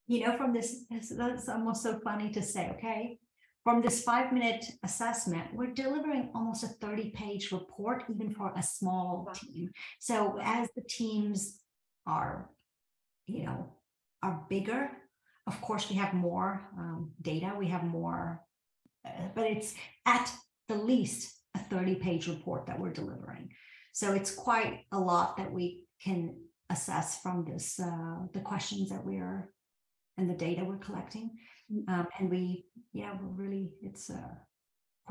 you 0.07 0.25
know, 0.25 0.37
from 0.37 0.53
this, 0.53 0.85
that's 0.89 1.49
almost 1.49 1.83
so 1.83 1.99
funny 1.99 2.31
to 2.31 2.41
say, 2.41 2.69
okay? 2.77 3.19
From 3.65 3.81
this 3.81 4.03
five 4.03 4.31
minute 4.31 4.65
assessment, 4.81 5.53
we're 5.53 5.73
delivering 5.73 6.29
almost 6.33 6.63
a 6.63 6.67
30 6.67 7.09
page 7.09 7.51
report, 7.51 8.05
even 8.09 8.33
for 8.33 8.53
a 8.55 8.63
small 8.63 9.29
team. 9.35 9.69
So 9.99 10.39
as 10.41 10.69
the 10.73 10.81
teams 10.81 11.59
are, 12.07 12.49
you 13.27 13.43
know, 13.43 13.73
are 14.23 14.45
bigger, 14.49 14.91
of 15.47 15.59
course, 15.59 15.89
we 15.89 15.97
have 15.97 16.13
more 16.13 16.69
um, 16.77 17.11
data, 17.21 17.53
we 17.59 17.67
have 17.67 17.83
more, 17.83 18.41
uh, 19.05 19.27
but 19.35 19.45
it's 19.45 19.75
at 20.05 20.31
the 20.69 20.75
least 20.75 21.35
a 21.53 21.59
30 21.59 21.95
page 21.95 22.29
report 22.29 22.65
that 22.67 22.79
we're 22.79 22.93
delivering. 22.93 23.49
So 23.91 24.13
it's 24.13 24.33
quite 24.33 24.85
a 24.91 24.99
lot 24.99 25.37
that 25.37 25.51
we 25.51 25.85
can 26.03 26.35
assess 26.69 27.21
from 27.21 27.45
this, 27.45 27.79
uh, 27.79 28.27
the 28.33 28.39
questions 28.39 28.89
that 28.89 29.05
we're 29.05 29.51
and 30.17 30.29
the 30.29 30.33
data 30.33 30.63
we're 30.63 30.77
collecting. 30.77 31.31
Mm. 31.71 31.89
Um, 31.89 32.07
and 32.19 32.29
we, 32.29 32.65
yeah, 32.93 33.13
we're 33.19 33.45
really, 33.45 33.71
it's 33.81 34.09
uh, 34.09 34.35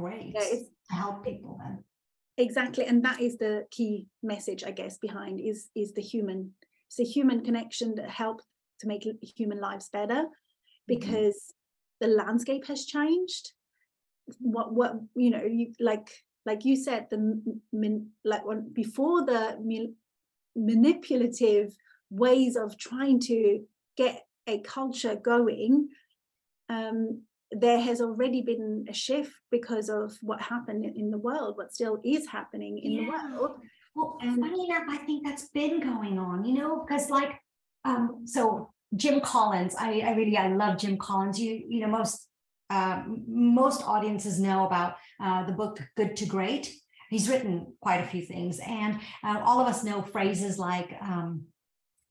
great 0.00 0.32
yeah 0.34 0.44
it's 0.44 0.68
to 0.88 0.96
help 0.96 1.24
people 1.24 1.58
then. 1.62 1.84
exactly 2.36 2.84
and 2.84 3.04
that 3.04 3.20
is 3.20 3.36
the 3.38 3.64
key 3.70 4.06
message 4.22 4.64
i 4.64 4.70
guess 4.70 4.98
behind 4.98 5.40
is 5.40 5.68
is 5.74 5.92
the 5.92 6.02
human 6.02 6.50
it's 6.88 7.00
a 7.00 7.04
human 7.04 7.44
connection 7.44 7.94
that 7.94 8.10
helps 8.10 8.44
to 8.80 8.86
make 8.86 9.06
human 9.36 9.60
lives 9.60 9.88
better 9.92 10.22
mm-hmm. 10.22 10.88
because 10.94 11.36
mm-hmm. 11.36 12.08
the 12.08 12.16
landscape 12.16 12.66
has 12.66 12.84
changed 12.86 13.52
what 14.38 14.72
what 14.72 14.92
you 15.16 15.30
know 15.30 15.42
you 15.42 15.72
like 15.80 16.10
like 16.46 16.64
you 16.64 16.76
said 16.76 17.06
the 17.10 17.40
like 18.24 18.42
before 18.72 19.24
the 19.24 19.92
manipulative 20.56 21.76
ways 22.10 22.56
of 22.56 22.76
trying 22.78 23.20
to 23.20 23.62
get 23.96 24.24
a 24.46 24.58
culture 24.60 25.14
going 25.14 25.88
um, 26.68 27.22
there 27.52 27.80
has 27.80 28.00
already 28.00 28.42
been 28.42 28.86
a 28.88 28.92
shift 28.92 29.32
because 29.50 29.88
of 29.88 30.16
what 30.22 30.40
happened 30.40 30.84
in 30.84 31.10
the 31.10 31.18
world, 31.18 31.56
what 31.56 31.74
still 31.74 32.00
is 32.04 32.28
happening 32.28 32.78
in 32.78 32.92
yeah. 32.92 33.00
the 33.00 33.10
world. 33.10 33.58
Well, 33.94 34.18
and 34.22 34.40
funny 34.40 34.66
enough, 34.66 34.84
I 34.88 34.98
think 34.98 35.26
that's 35.26 35.48
been 35.48 35.80
going 35.80 36.18
on, 36.18 36.44
you 36.44 36.54
know, 36.54 36.84
because 36.86 37.10
like, 37.10 37.32
um, 37.84 38.22
so 38.24 38.70
Jim 38.94 39.20
Collins, 39.20 39.74
I, 39.78 40.00
I 40.00 40.12
really, 40.12 40.36
I 40.36 40.48
love 40.54 40.78
Jim 40.78 40.96
Collins. 40.96 41.40
You, 41.40 41.60
you 41.68 41.80
know, 41.80 41.88
most, 41.88 42.28
uh, 42.70 43.02
most 43.26 43.82
audiences 43.82 44.40
know 44.40 44.66
about 44.66 44.94
uh, 45.22 45.44
the 45.44 45.52
book 45.52 45.80
Good 45.96 46.16
to 46.16 46.26
Great. 46.26 46.72
He's 47.10 47.28
written 47.28 47.74
quite 47.80 48.00
a 48.00 48.06
few 48.06 48.22
things, 48.22 48.60
and 48.60 49.00
uh, 49.24 49.40
all 49.44 49.60
of 49.60 49.66
us 49.66 49.82
know 49.82 50.00
phrases 50.00 50.58
like 50.58 50.96
um, 51.02 51.46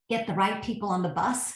"get 0.10 0.28
the 0.28 0.34
right 0.34 0.62
people 0.62 0.90
on 0.90 1.02
the 1.02 1.10
bus." 1.10 1.54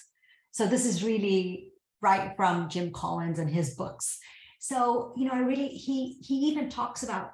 So 0.51 0.65
this 0.65 0.85
is 0.85 1.03
really 1.03 1.71
right 2.01 2.33
from 2.37 2.69
Jim 2.69 2.91
Collins 2.91 3.39
and 3.39 3.49
his 3.49 3.75
books. 3.75 4.19
So, 4.59 5.13
you 5.17 5.25
know, 5.25 5.33
I 5.33 5.39
really 5.39 5.67
he 5.67 6.17
he 6.21 6.35
even 6.49 6.69
talks 6.69 7.03
about, 7.03 7.31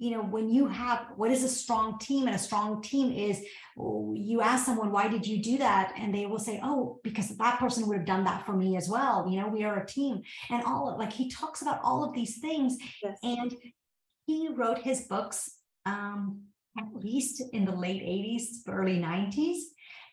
you 0.00 0.12
know, 0.12 0.22
when 0.22 0.48
you 0.48 0.66
have 0.66 1.08
what 1.16 1.30
is 1.30 1.44
a 1.44 1.48
strong 1.48 1.98
team, 1.98 2.26
and 2.26 2.34
a 2.34 2.38
strong 2.38 2.80
team 2.80 3.12
is 3.12 3.44
you 3.76 4.40
ask 4.40 4.64
someone, 4.64 4.90
why 4.90 5.08
did 5.08 5.26
you 5.26 5.42
do 5.42 5.58
that? 5.58 5.92
And 5.98 6.14
they 6.14 6.24
will 6.24 6.38
say, 6.38 6.58
Oh, 6.64 7.00
because 7.04 7.36
that 7.36 7.58
person 7.58 7.86
would 7.86 7.98
have 7.98 8.06
done 8.06 8.24
that 8.24 8.46
for 8.46 8.54
me 8.54 8.78
as 8.78 8.88
well. 8.88 9.28
You 9.30 9.38
know, 9.38 9.48
we 9.48 9.62
are 9.62 9.82
a 9.82 9.86
team. 9.86 10.22
And 10.48 10.64
all 10.64 10.88
of 10.88 10.98
like 10.98 11.12
he 11.12 11.30
talks 11.30 11.60
about 11.60 11.80
all 11.84 12.02
of 12.02 12.14
these 12.14 12.38
things. 12.38 12.78
Yes. 13.02 13.18
And 13.22 13.54
he 14.26 14.48
wrote 14.48 14.78
his 14.78 15.02
books 15.02 15.50
um 15.84 16.44
at 16.78 16.86
least 16.94 17.42
in 17.52 17.66
the 17.66 17.74
late 17.74 18.02
80s, 18.02 18.66
early 18.68 18.98
90s. 18.98 19.58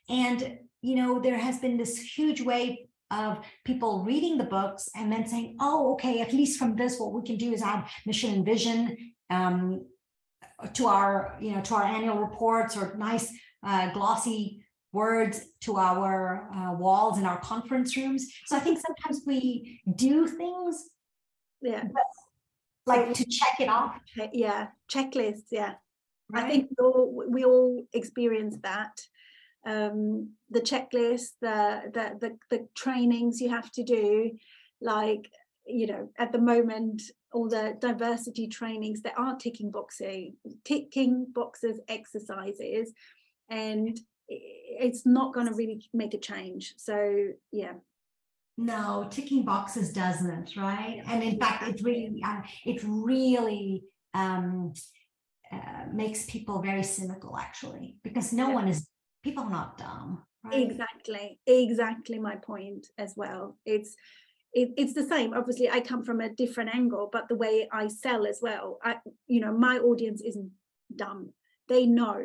And 0.09 0.59
you 0.81 0.95
know, 0.95 1.21
there 1.21 1.37
has 1.37 1.59
been 1.59 1.77
this 1.77 1.97
huge 1.97 2.41
wave 2.41 2.75
of 3.09 3.37
people 3.63 4.03
reading 4.03 4.37
the 4.37 4.43
books 4.43 4.89
and 4.97 5.09
then 5.09 5.25
saying, 5.25 5.55
oh, 5.61 5.93
okay, 5.93 6.19
at 6.19 6.33
least 6.33 6.59
from 6.59 6.75
this, 6.75 6.99
what 6.99 7.13
we 7.13 7.21
can 7.23 7.37
do 7.37 7.53
is 7.53 7.61
add 7.61 7.87
mission 8.05 8.33
and 8.33 8.45
vision 8.45 8.97
um, 9.29 9.85
to 10.73 10.87
our, 10.87 11.35
you 11.39 11.51
know, 11.51 11.61
to 11.61 11.75
our 11.75 11.83
annual 11.83 12.17
reports 12.17 12.75
or 12.77 12.95
nice 12.97 13.31
uh, 13.65 13.91
glossy 13.91 14.63
words 14.93 15.41
to 15.61 15.77
our 15.77 16.49
uh, 16.53 16.73
walls 16.73 17.17
in 17.17 17.25
our 17.25 17.39
conference 17.39 17.95
rooms. 17.97 18.27
So 18.45 18.55
I 18.55 18.59
think 18.59 18.79
sometimes 18.79 19.23
we 19.25 19.81
do 19.95 20.27
things, 20.27 20.89
yeah, 21.61 21.83
like 22.85 23.13
to 23.13 23.25
check 23.25 23.59
it 23.59 23.69
off. 23.69 23.99
Yeah, 24.33 24.67
checklists. 24.91 25.47
Yeah, 25.51 25.73
right? 26.29 26.45
I 26.45 26.49
think 26.49 26.69
we 26.69 26.85
all, 26.85 27.23
we 27.29 27.45
all 27.45 27.83
experience 27.93 28.57
that 28.63 28.99
um, 29.65 30.31
the 30.49 30.61
checklist, 30.61 31.31
the, 31.41 31.91
the 31.93 32.17
the 32.19 32.37
the 32.49 32.67
trainings 32.73 33.41
you 33.41 33.49
have 33.49 33.71
to 33.73 33.83
do, 33.83 34.31
like 34.81 35.29
you 35.65 35.87
know, 35.87 36.09
at 36.17 36.31
the 36.31 36.39
moment, 36.39 37.01
all 37.33 37.49
the 37.49 37.75
diversity 37.79 38.47
trainings 38.47 39.01
that 39.01 39.17
are 39.17 39.35
ticking 39.35 39.71
boxes, 39.71 40.33
ticking 40.63 41.27
boxes 41.33 41.79
exercises, 41.87 42.93
and 43.49 43.99
it's 44.29 45.05
not 45.05 45.33
going 45.33 45.47
to 45.47 45.53
really 45.53 45.81
make 45.93 46.13
a 46.13 46.19
change. 46.19 46.73
So 46.77 47.29
yeah. 47.51 47.73
No, 48.57 49.07
ticking 49.11 49.45
boxes 49.45 49.93
doesn't, 49.93 50.55
right? 50.57 51.03
And 51.05 51.21
in 51.23 51.39
fact, 51.39 51.67
it 51.67 51.81
really, 51.83 52.21
uh, 52.25 52.41
it 52.65 52.81
really 52.83 53.83
um, 54.15 54.73
uh, 55.51 55.85
makes 55.93 56.25
people 56.25 56.61
very 56.61 56.83
cynical, 56.83 57.37
actually, 57.37 57.97
because 58.03 58.33
no 58.33 58.49
yeah. 58.49 58.55
one 58.55 58.67
is 58.67 58.87
people 59.23 59.43
are 59.43 59.49
not 59.49 59.77
dumb. 59.77 60.23
Right? 60.43 60.61
Exactly, 60.61 61.39
exactly 61.45 62.19
my 62.19 62.35
point 62.37 62.87
as 62.97 63.13
well. 63.15 63.57
It's 63.65 63.95
it, 64.53 64.69
it's 64.77 64.93
the 64.93 65.05
same. 65.05 65.33
Obviously, 65.33 65.69
I 65.69 65.81
come 65.81 66.03
from 66.03 66.21
a 66.21 66.33
different 66.33 66.73
angle, 66.73 67.09
but 67.11 67.27
the 67.27 67.35
way 67.35 67.67
I 67.71 67.87
sell 67.87 68.25
as 68.25 68.39
well, 68.41 68.79
I 68.83 68.97
you 69.27 69.39
know 69.41 69.51
my 69.51 69.77
audience 69.77 70.21
isn't 70.21 70.51
dumb. 70.95 71.33
They 71.67 71.85
know 71.85 72.23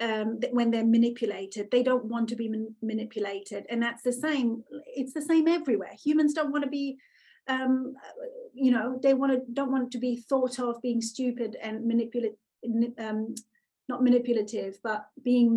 um, 0.00 0.40
that 0.40 0.52
when 0.52 0.70
they're 0.70 0.84
manipulated, 0.84 1.70
they 1.70 1.82
don't 1.82 2.06
want 2.06 2.28
to 2.30 2.36
be 2.36 2.48
man- 2.48 2.74
manipulated, 2.82 3.66
and 3.70 3.82
that's 3.82 4.02
the 4.02 4.12
same. 4.12 4.64
It's 4.86 5.14
the 5.14 5.22
same 5.22 5.48
everywhere. 5.48 5.92
Humans 6.02 6.34
don't 6.34 6.52
want 6.52 6.64
to 6.64 6.70
be 6.70 6.98
um, 7.48 7.94
you 8.54 8.70
know 8.70 8.98
they 9.02 9.14
want 9.14 9.32
to 9.32 9.40
don't 9.52 9.72
want 9.72 9.90
to 9.92 9.98
be 9.98 10.16
thought 10.28 10.58
of 10.58 10.80
being 10.82 11.00
stupid 11.00 11.56
and 11.62 11.86
manipulate 11.86 12.34
um, 12.98 13.34
not 13.88 14.02
manipulative 14.02 14.78
but 14.82 15.06
being 15.24 15.52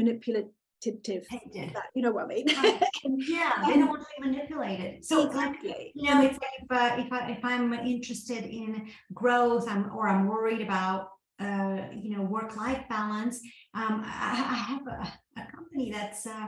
that, 1.74 1.86
you 1.94 2.02
know 2.02 2.12
what 2.12 2.26
I 2.26 2.28
mean? 2.28 2.46
yeah, 3.28 3.54
they 3.66 3.74
don't 3.74 3.88
want 3.88 4.02
to 4.02 4.08
be 4.22 4.30
manipulated. 4.30 5.04
So 5.04 5.28
exactly. 5.28 5.70
like, 5.70 5.92
you 5.94 6.14
know, 6.14 6.22
it's 6.22 6.38
like 6.40 6.52
if, 6.62 6.72
uh, 6.72 7.06
if 7.06 7.14
I 7.14 7.32
if 7.32 7.44
I'm 7.44 7.74
interested 7.74 8.44
in 8.44 8.88
growth, 9.14 9.68
I'm 9.68 9.92
or 9.96 10.08
I'm 10.08 10.28
worried 10.28 10.62
about 10.62 11.10
uh, 11.40 11.88
you 11.94 12.16
know 12.16 12.24
work 12.24 12.56
life 12.56 12.84
balance. 12.90 13.40
Um, 13.74 14.04
I, 14.06 14.32
I 14.32 14.56
have 14.56 14.88
a, 14.88 15.42
a 15.42 15.52
company 15.52 15.92
that's 15.92 16.26
uh, 16.26 16.48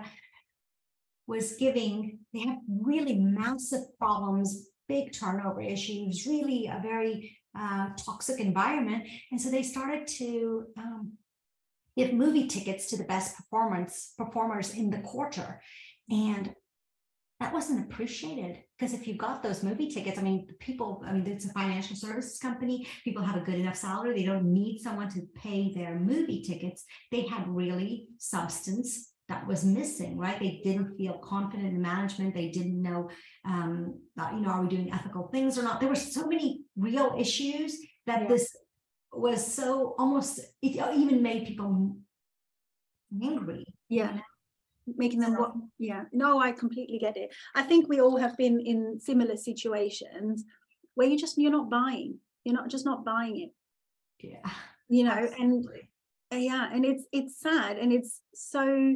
was 1.28 1.54
giving. 1.54 2.20
They 2.34 2.42
have 2.42 2.58
really 2.68 3.16
massive 3.16 3.82
problems, 4.00 4.70
big 4.88 5.14
turnover 5.14 5.62
issues, 5.62 6.26
really 6.26 6.68
a 6.68 6.80
very 6.82 7.38
uh, 7.58 7.90
toxic 7.98 8.40
environment, 8.40 9.08
and 9.32 9.42
so 9.42 9.50
they 9.50 9.64
started 9.64 10.08
to 10.08 10.66
um, 10.78 11.14
give 11.98 12.14
movie 12.14 12.48
tickets 12.48 12.88
to 12.88 12.98
the 12.98 13.04
best 13.04 13.36
performance 13.36 14.14
performers 14.18 14.74
in 14.74 14.90
the 14.90 15.00
quarter. 15.00 15.62
And 16.10 16.54
that 17.40 17.54
wasn't 17.54 17.92
appreciated 17.92 18.58
because 18.78 18.94
if 18.94 19.08
you 19.08 19.16
got 19.16 19.44
those 19.44 19.64
movie 19.64 19.90
tickets, 19.90 20.18
I 20.18 20.24
mean, 20.24 20.48
people, 20.60 21.04
I 21.06 21.14
mean, 21.14 21.28
it's 21.28 21.46
a 21.46 21.54
financial 21.54 21.96
services 21.96 22.40
company. 22.40 22.88
People 23.04 23.24
have 23.24 23.36
a 23.36 23.46
good 23.46 23.56
enough 23.56 23.76
salary. 23.76 24.16
They 24.16 24.26
don't 24.26 24.52
need 24.52 24.80
someone 24.80 25.10
to 25.10 25.22
pay 25.36 25.72
their 25.74 26.00
movie 26.00 26.42
tickets. 26.42 26.86
They 27.12 27.22
had 27.22 27.48
really 27.48 28.08
substance 28.18 29.14
that 29.30 29.46
was 29.46 29.66
missing, 29.66 30.18
right? 30.18 30.40
They 30.40 30.62
didn't 30.64 30.98
feel 30.98 31.20
confident 31.20 31.68
in 31.68 31.82
management. 31.82 32.34
They 32.34 32.50
didn't 32.50 32.82
know, 32.82 33.10
um, 33.46 34.00
you 34.34 34.40
know, 34.40 34.50
are 34.50 34.64
we 34.64 34.70
doing 34.70 34.92
ethical 34.92 35.28
things 35.28 35.58
or 35.58 35.64
not? 35.64 35.80
There 35.80 35.90
were 35.90 35.96
so 35.96 36.28
many 36.28 36.62
real 36.76 37.16
issues 37.20 37.78
that 38.08 38.24
yeah. 38.24 38.28
this 38.30 38.57
was 39.20 39.46
so 39.46 39.96
almost 39.98 40.40
it 40.62 40.96
even 40.96 41.22
made 41.22 41.46
people 41.46 41.98
angry 43.24 43.66
yeah. 43.90 44.20
making 44.86 45.20
them 45.20 45.36
what 45.36 45.54
yeah. 45.80 46.04
No 46.12 46.40
i 46.40 46.52
completely 46.52 47.00
get 47.00 47.18
it. 47.18 47.34
I 47.56 47.64
think 47.64 47.88
we 47.88 48.02
all 48.02 48.18
have 48.18 48.38
been 48.38 48.60
in 48.60 49.00
similar 49.00 49.38
situations 49.38 50.46
where 50.96 51.08
you 51.08 51.18
just 51.18 51.38
you're 51.38 51.52
not 51.52 51.70
buying. 51.70 52.20
You're 52.44 52.56
not 52.56 52.70
just 52.70 52.86
not 52.86 53.06
buying 53.06 53.40
it. 53.42 53.52
Yeah 54.22 54.50
you 54.90 55.04
know 55.04 55.12
Absolutely. 55.12 55.90
and 56.32 56.44
yeah 56.44 56.70
and 56.72 56.86
it's 56.86 57.06
it's 57.12 57.40
sad 57.40 57.78
and 57.78 57.92
it's 57.92 58.22
so 58.34 58.96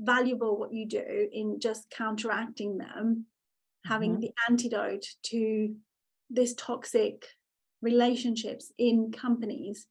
valuable 0.00 0.58
what 0.58 0.72
you 0.72 0.86
do 0.86 1.28
in 1.32 1.60
just 1.60 1.90
counteracting 1.90 2.78
them 2.78 3.26
having 3.84 4.12
mm-hmm. 4.12 4.20
the 4.20 4.32
antidote 4.48 5.04
to 5.22 5.74
this 6.30 6.54
toxic 6.54 7.26
relationships 7.82 8.72
in 8.78 9.12
companies 9.12 9.86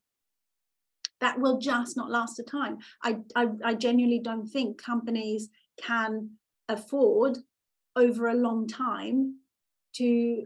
that 1.20 1.40
will 1.40 1.60
just 1.60 1.96
not 1.96 2.10
last 2.10 2.40
a 2.40 2.44
time. 2.44 2.80
I, 3.04 3.18
I, 3.36 3.48
I 3.64 3.74
genuinely 3.76 4.20
don't 4.20 4.48
think 4.48 4.82
companies 4.82 5.50
can 5.82 6.32
afford 6.68 7.38
over 7.96 8.28
a 8.28 8.34
long 8.34 8.68
time 8.68 9.36
to 9.96 10.46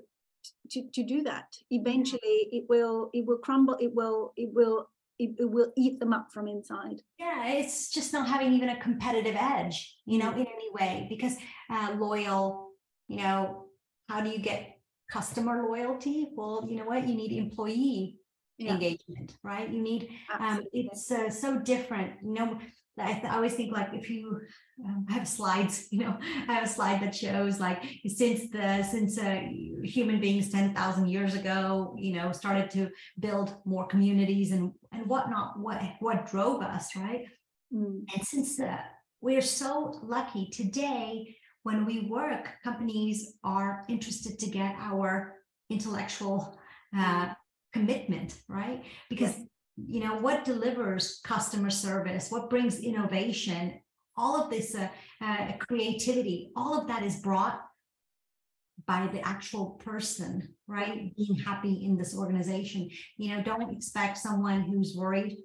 to, 0.71 0.83
to 0.93 1.03
do 1.03 1.23
that. 1.23 1.45
Eventually 1.71 2.49
it 2.51 2.65
will 2.69 3.09
it 3.13 3.25
will 3.25 3.37
crumble 3.37 3.77
it 3.79 3.93
will 3.93 4.33
it 4.35 4.49
will 4.53 4.89
it, 5.17 5.31
it, 5.39 5.49
will 5.49 5.71
eat 5.77 5.99
them 5.99 6.11
up 6.11 6.27
from 6.33 6.47
inside. 6.47 7.01
Yeah 7.17 7.47
it's 7.47 7.89
just 7.89 8.13
not 8.13 8.27
having 8.27 8.53
even 8.53 8.69
a 8.69 8.81
competitive 8.81 9.35
edge 9.35 9.97
you 10.05 10.17
know 10.17 10.31
in 10.31 10.45
any 10.45 10.71
way 10.73 11.07
because 11.09 11.35
uh, 11.69 11.95
loyal 11.97 12.71
you 13.07 13.17
know 13.17 13.65
how 14.09 14.21
do 14.21 14.29
you 14.29 14.39
get 14.39 14.74
customer 15.09 15.65
loyalty 15.67 16.27
well 16.35 16.65
you 16.67 16.77
know 16.77 16.85
what 16.85 17.07
you 17.07 17.15
need 17.15 17.31
employee 17.31 18.17
yeah. 18.57 18.73
engagement 18.73 19.35
right 19.43 19.69
you 19.69 19.81
need 19.81 20.09
um, 20.39 20.63
it's 20.73 21.11
uh, 21.11 21.29
so 21.29 21.59
different 21.59 22.13
you 22.23 22.33
know 22.33 22.59
I, 22.97 23.11
th- 23.11 23.25
I, 23.25 23.35
always 23.35 23.55
think 23.55 23.73
like 23.73 23.89
if 23.93 24.09
you 24.09 24.39
um, 24.85 25.05
have 25.09 25.27
slides 25.27 25.87
you 25.91 25.99
know 25.99 26.17
i 26.47 26.53
have 26.53 26.63
a 26.63 26.67
slide 26.67 27.01
that 27.01 27.13
shows 27.13 27.59
like 27.59 27.83
since 28.07 28.49
the 28.49 28.83
since 28.83 29.19
uh, 29.19 29.41
human 29.83 30.21
beings 30.21 30.49
10,000 30.49 31.07
years 31.07 31.35
ago 31.35 31.95
you 31.99 32.13
know 32.15 32.31
started 32.31 32.71
to 32.71 32.89
build 33.19 33.53
more 33.65 33.85
communities 33.87 34.53
and 34.53 34.71
and 34.95 35.07
whatnot, 35.07 35.59
what 35.59 35.81
what 35.99 36.25
drove 36.25 36.61
us, 36.61 36.95
right? 36.95 37.25
Mm. 37.73 38.03
And 38.13 38.23
since 38.23 38.59
uh, 38.59 38.77
we're 39.21 39.41
so 39.41 39.99
lucky 40.03 40.49
today, 40.49 41.35
when 41.65 41.83
we 41.83 42.01
work, 42.01 42.47
companies 42.63 43.33
are 43.43 43.83
interested 43.89 44.37
to 44.37 44.45
get 44.51 44.75
our 44.79 45.33
intellectual 45.71 46.59
uh, 46.95 47.29
commitment, 47.73 48.35
right? 48.47 48.83
Because 49.09 49.35
yes. 49.35 49.47
you 49.75 49.99
know 49.99 50.15
what 50.19 50.45
delivers 50.45 51.21
customer 51.23 51.71
service, 51.71 52.29
what 52.29 52.51
brings 52.51 52.81
innovation, 52.81 53.79
all 54.15 54.39
of 54.39 54.51
this 54.51 54.75
uh, 54.75 54.89
uh, 55.21 55.53
creativity, 55.67 56.51
all 56.55 56.79
of 56.79 56.87
that 56.87 57.01
is 57.01 57.15
brought 57.15 57.59
by 58.85 59.09
the 59.11 59.27
actual 59.27 59.71
person, 59.83 60.47
right? 60.67 61.15
Being 61.15 61.39
happy 61.39 61.83
in 61.83 61.97
this 61.97 62.15
organization. 62.15 62.91
You 63.17 63.29
know, 63.35 63.41
don't 63.41 63.75
expect 63.75 64.19
someone 64.19 64.61
who's 64.61 64.93
worried 64.95 65.37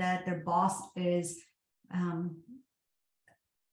that 0.00 0.26
their 0.26 0.42
boss 0.44 0.74
is 0.96 1.40
um, 1.94 2.38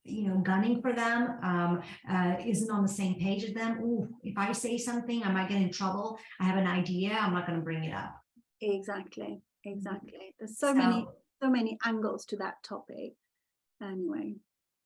you 0.05 0.27
know, 0.27 0.37
gunning 0.37 0.81
for 0.81 0.93
them, 0.93 1.37
um, 1.41 1.81
uh, 2.09 2.35
isn't 2.45 2.71
on 2.71 2.83
the 2.83 2.89
same 2.89 3.15
page 3.15 3.43
as 3.43 3.53
them. 3.53 3.79
Ooh, 3.81 4.07
if 4.23 4.37
I 4.37 4.51
say 4.51 4.77
something, 4.77 5.23
I 5.23 5.31
might 5.31 5.49
get 5.49 5.61
in 5.61 5.71
trouble. 5.71 6.19
I 6.39 6.45
have 6.45 6.57
an 6.57 6.67
idea, 6.67 7.17
I'm 7.19 7.33
not 7.33 7.47
going 7.47 7.59
to 7.59 7.63
bring 7.63 7.83
it 7.83 7.93
up. 7.93 8.15
Exactly, 8.61 9.41
exactly. 9.63 10.35
There's 10.39 10.57
so, 10.57 10.67
so 10.67 10.73
many, 10.75 11.07
so 11.41 11.49
many 11.49 11.77
angles 11.83 12.25
to 12.27 12.37
that 12.37 12.63
topic. 12.63 13.13
Anyway. 13.81 14.35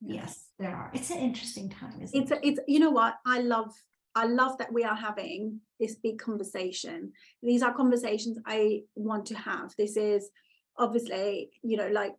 Yeah. 0.02 0.22
Yes, 0.22 0.46
there 0.58 0.74
are. 0.74 0.90
It's 0.94 1.10
an 1.10 1.18
interesting 1.18 1.70
time, 1.70 2.02
isn't 2.02 2.18
it's 2.18 2.32
it? 2.32 2.40
A, 2.42 2.48
it's 2.48 2.60
you 2.68 2.80
know 2.80 2.92
what 2.92 3.16
I 3.26 3.42
love. 3.42 3.74
I 4.16 4.26
love 4.26 4.58
that 4.58 4.72
we 4.72 4.86
are 4.86 4.96
having 4.96 5.60
this 5.80 5.96
big 5.96 6.20
conversation. 6.20 7.12
These 7.44 7.62
are 7.62 7.74
conversations 7.74 8.40
I 8.46 8.84
want 8.96 9.26
to 9.28 9.36
have. 9.36 9.74
This 9.78 9.98
is 9.98 10.30
obviously, 10.78 11.52
you 11.62 11.78
know, 11.78 11.90
like 11.90 12.16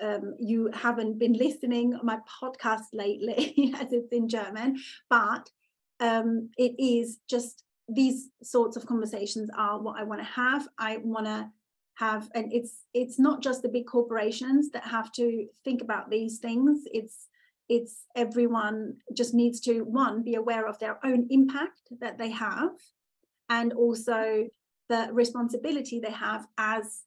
um, 0.00 0.34
you 0.38 0.70
haven't 0.72 1.18
been 1.18 1.32
listening 1.32 1.98
my 2.02 2.18
podcast 2.42 2.86
lately 2.92 3.72
as 3.80 3.92
it's 3.92 4.12
in 4.12 4.28
German, 4.28 4.78
but 5.08 5.50
um, 6.00 6.50
it 6.56 6.74
is 6.78 7.18
just 7.28 7.64
these 7.88 8.28
sorts 8.42 8.76
of 8.76 8.86
conversations 8.86 9.50
are 9.56 9.80
what 9.80 9.98
I 9.98 10.04
want 10.04 10.20
to 10.20 10.26
have. 10.26 10.68
I 10.78 10.98
want 10.98 11.26
to 11.26 11.50
have, 11.94 12.28
and 12.34 12.52
it's 12.52 12.84
it's 12.94 13.18
not 13.18 13.42
just 13.42 13.62
the 13.62 13.68
big 13.68 13.86
corporations 13.86 14.70
that 14.70 14.84
have 14.84 15.12
to 15.12 15.46
think 15.64 15.82
about 15.82 16.10
these 16.10 16.38
things. 16.38 16.82
It's 16.86 17.28
it's 17.68 18.06
everyone 18.16 18.96
just 19.14 19.34
needs 19.34 19.60
to 19.60 19.82
one 19.82 20.22
be 20.22 20.34
aware 20.34 20.66
of 20.66 20.78
their 20.78 20.98
own 21.04 21.26
impact 21.30 21.80
that 22.00 22.18
they 22.18 22.30
have, 22.30 22.72
and 23.48 23.72
also 23.72 24.48
the 24.88 25.08
responsibility 25.12 26.00
they 26.00 26.10
have 26.10 26.46
as 26.58 27.02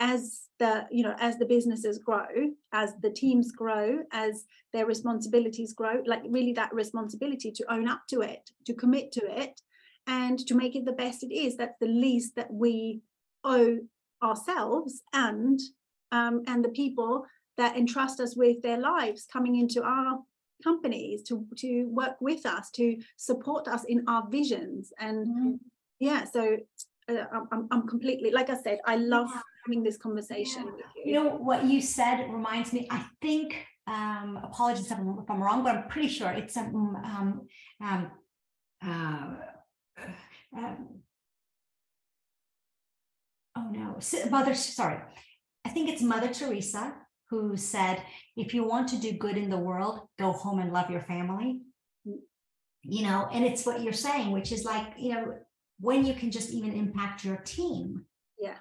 as 0.00 0.48
the 0.58 0.86
you 0.90 1.04
know 1.04 1.14
as 1.18 1.38
the 1.38 1.44
businesses 1.44 1.98
grow 1.98 2.26
as 2.72 2.94
the 3.02 3.10
teams 3.10 3.52
grow 3.52 3.98
as 4.12 4.44
their 4.72 4.86
responsibilities 4.86 5.72
grow 5.72 6.02
like 6.06 6.22
really 6.28 6.52
that 6.52 6.72
responsibility 6.74 7.52
to 7.52 7.72
own 7.72 7.86
up 7.86 8.02
to 8.08 8.22
it 8.22 8.50
to 8.66 8.74
commit 8.74 9.12
to 9.12 9.20
it 9.40 9.60
and 10.06 10.38
to 10.38 10.54
make 10.54 10.74
it 10.74 10.84
the 10.84 10.92
best 10.92 11.22
it 11.22 11.32
is 11.32 11.56
that's 11.56 11.78
the 11.80 11.86
least 11.86 12.34
that 12.34 12.52
we 12.52 13.00
owe 13.44 13.78
ourselves 14.22 15.02
and 15.12 15.60
um, 16.12 16.42
and 16.48 16.64
the 16.64 16.70
people 16.70 17.24
that 17.56 17.76
entrust 17.76 18.20
us 18.20 18.34
with 18.34 18.60
their 18.62 18.78
lives 18.78 19.26
coming 19.32 19.56
into 19.56 19.82
our 19.82 20.18
companies 20.64 21.22
to 21.22 21.46
to 21.56 21.84
work 21.84 22.16
with 22.20 22.44
us 22.46 22.70
to 22.70 22.96
support 23.16 23.68
us 23.68 23.84
in 23.84 24.04
our 24.08 24.28
visions 24.28 24.92
and 24.98 25.26
mm-hmm. 25.26 25.52
yeah 26.00 26.24
so 26.24 26.56
uh, 27.16 27.40
I'm, 27.52 27.68
I'm 27.70 27.86
completely 27.86 28.30
like 28.30 28.50
i 28.50 28.56
said 28.56 28.78
i 28.86 28.96
love 28.96 29.30
yeah 29.34 29.40
having 29.66 29.82
this 29.82 29.96
conversation 29.96 30.64
yeah. 30.64 30.72
with 30.72 30.80
you. 30.96 31.02
You 31.04 31.12
know 31.14 31.30
what 31.36 31.64
you 31.64 31.80
said 31.80 32.30
reminds 32.30 32.72
me. 32.72 32.86
I 32.90 33.04
think 33.20 33.66
um, 33.86 34.38
apologies 34.42 34.90
if 34.90 34.98
I'm, 34.98 35.18
if 35.22 35.30
I'm 35.30 35.42
wrong, 35.42 35.62
but 35.62 35.76
I'm 35.76 35.88
pretty 35.88 36.08
sure 36.08 36.30
it's 36.30 36.56
um, 36.56 36.96
um, 37.04 37.48
um, 37.80 38.10
uh, 38.84 39.34
um 40.56 40.88
oh 43.56 43.70
no, 43.70 43.98
Mother. 44.30 44.54
Sorry, 44.54 44.98
I 45.64 45.68
think 45.68 45.88
it's 45.88 46.02
Mother 46.02 46.28
Teresa 46.28 46.94
who 47.28 47.56
said, 47.56 48.02
"If 48.36 48.54
you 48.54 48.64
want 48.64 48.88
to 48.88 48.96
do 48.96 49.12
good 49.12 49.36
in 49.36 49.50
the 49.50 49.58
world, 49.58 50.00
go 50.18 50.32
home 50.32 50.58
and 50.58 50.72
love 50.72 50.90
your 50.90 51.02
family." 51.02 51.60
Mm. 52.06 52.18
You 52.82 53.02
know, 53.02 53.28
and 53.32 53.44
it's 53.44 53.66
what 53.66 53.82
you're 53.82 53.92
saying, 53.92 54.30
which 54.30 54.52
is 54.52 54.64
like 54.64 54.94
you 54.96 55.14
know 55.14 55.34
when 55.80 56.04
you 56.04 56.14
can 56.14 56.30
just 56.30 56.50
even 56.50 56.72
impact 56.72 57.24
your 57.24 57.36
team. 57.36 58.04
Yeah 58.40 58.58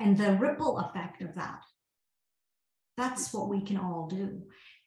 and 0.00 0.18
the 0.18 0.32
ripple 0.34 0.78
effect 0.78 1.22
of 1.22 1.34
that. 1.34 1.60
That's 2.96 3.32
what 3.32 3.48
we 3.48 3.60
can 3.62 3.76
all 3.76 4.06
do. 4.08 4.42